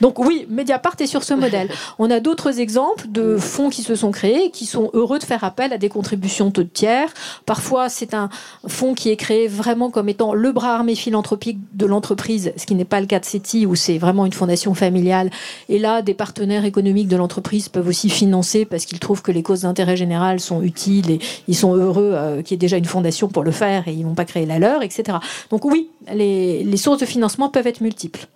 Donc 0.00 0.18
oui, 0.18 0.46
Mediapart 0.48 0.96
est 1.00 1.06
sur 1.06 1.24
ce 1.24 1.34
modèle. 1.34 1.68
On 1.98 2.10
a 2.10 2.20
d'autres 2.20 2.60
exemples 2.60 3.06
de 3.08 3.36
fonds 3.36 3.70
qui 3.70 3.82
se 3.82 3.94
sont 3.94 4.10
créés, 4.10 4.50
qui 4.50 4.66
sont 4.66 4.90
heureux 4.92 5.18
de 5.18 5.24
faire 5.24 5.44
appel 5.44 5.72
à 5.72 5.78
des 5.78 5.88
contributions 5.88 6.50
de 6.50 6.62
tiers. 6.62 7.12
Parfois, 7.44 7.88
c'est 7.88 8.14
un 8.14 8.28
fonds 8.66 8.94
qui 8.94 9.10
est 9.10 9.16
créé 9.16 9.48
vraiment 9.48 9.90
comme 9.90 10.08
étant 10.08 10.34
le 10.34 10.52
bras 10.52 10.74
armé 10.74 10.94
philanthropique 10.94 11.58
de 11.74 11.86
l'entreprise, 11.86 12.52
ce 12.56 12.66
qui 12.66 12.74
n'est 12.74 12.84
pas 12.84 13.00
le 13.00 13.06
cas 13.06 13.20
de 13.20 13.24
CETI, 13.24 13.66
où 13.66 13.74
c'est 13.74 13.98
vraiment 13.98 14.26
une 14.26 14.32
fondation 14.32 14.74
familiale. 14.74 15.30
Et 15.68 15.78
là, 15.78 16.02
des 16.02 16.14
partenaires 16.14 16.64
économiques 16.64 17.08
de 17.08 17.16
l'entreprise 17.16 17.68
peuvent 17.68 17.88
aussi 17.88 18.10
financer 18.10 18.64
parce 18.64 18.84
qu'ils 18.84 19.00
trouvent 19.00 19.22
que 19.22 19.32
les 19.32 19.42
causes 19.42 19.62
d'intérêt 19.62 19.96
général 19.96 20.40
sont 20.40 20.62
utiles 20.62 21.10
et 21.10 21.18
ils 21.48 21.56
sont 21.56 21.74
heureux 21.74 22.12
euh, 22.14 22.42
qu'il 22.42 22.52
y 22.52 22.54
ait 22.54 22.58
déjà 22.58 22.76
une 22.76 22.84
fondation 22.84 23.28
pour 23.28 23.42
le 23.42 23.50
faire 23.50 23.88
et 23.88 23.92
ils 23.92 24.00
ne 24.00 24.06
vont 24.06 24.14
pas 24.14 24.24
créer 24.24 24.46
la 24.46 24.58
leur, 24.58 24.82
etc. 24.82 25.18
Donc 25.50 25.64
oui, 25.64 25.88
les 26.12 26.76
sources 26.76 26.98
de 26.98 27.06
financement 27.06 27.48
peuvent 27.48 27.66
être 27.66 27.80
multiples. 27.80 28.26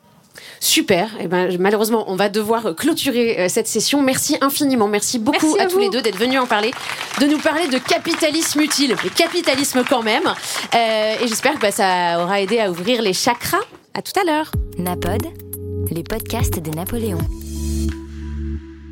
Super. 0.61 1.07
Et 1.19 1.25
eh 1.25 1.27
ben, 1.27 1.57
malheureusement, 1.59 2.05
on 2.09 2.17
va 2.17 2.29
devoir 2.29 2.75
clôturer 2.77 3.41
euh, 3.41 3.49
cette 3.49 3.67
session. 3.67 4.03
Merci 4.03 4.37
infiniment. 4.43 4.89
Merci 4.89 5.19
beaucoup 5.19 5.57
à, 5.59 5.67
tous 5.67 5.79
les 5.79 5.89
deux 5.89 6.03
d'être 6.03 6.19
venus 6.19 6.39
en 6.39 6.47
parler, 6.47 6.71
de 7.19 7.27
nous 7.27 7.39
parler 7.39 7.67
de 7.69 7.79
capitalisme 7.79 8.61
utile, 8.61 8.95
mais 9.03 9.11
capitalisme 9.11 9.83
quand 9.89 10.03
même. 10.03 10.27
Euh, 10.75 11.15
et 11.23 11.27
j'espère 11.27 11.55
que 11.55 11.61
bah, 11.61 11.73
ça 11.73 12.23
aura 12.23 12.43
aidé 12.43 12.61
à 12.61 12.71
ouvrir 12.71 13.01
les 13.01 13.15
chakras. 13.15 13.65
À 13.95 14.03
tout 14.03 14.13
à 14.21 14.25
l'heure. 14.25 14.53
Napod, 14.79 15.23
les 15.91 16.03
podcasts 16.03 16.61
de 16.61 16.71
Napoléon. 16.71 17.19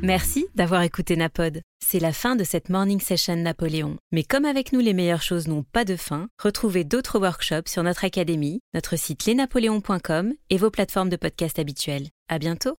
Merci 0.01 0.47
d'avoir 0.55 0.81
écouté 0.83 1.17
Napod. 1.17 1.61
C'est 1.83 1.99
la 1.99 2.13
fin 2.13 2.37
de 2.37 2.45
cette 2.45 2.69
morning 2.69 3.01
session 3.01 3.35
Napoléon. 3.35 3.97
Mais 4.13 4.23
comme 4.23 4.45
avec 4.45 4.71
nous 4.71 4.79
les 4.79 4.93
meilleures 4.93 5.21
choses 5.21 5.47
n'ont 5.49 5.63
pas 5.63 5.83
de 5.83 5.97
fin, 5.97 6.29
retrouvez 6.41 6.85
d'autres 6.85 7.19
workshops 7.19 7.67
sur 7.67 7.83
notre 7.83 8.05
académie, 8.05 8.61
notre 8.73 8.97
site 8.97 9.25
lesnapoléons.com 9.25 10.33
et 10.49 10.57
vos 10.57 10.71
plateformes 10.71 11.09
de 11.09 11.17
podcast 11.17 11.59
habituelles. 11.59 12.07
À 12.29 12.39
bientôt! 12.39 12.67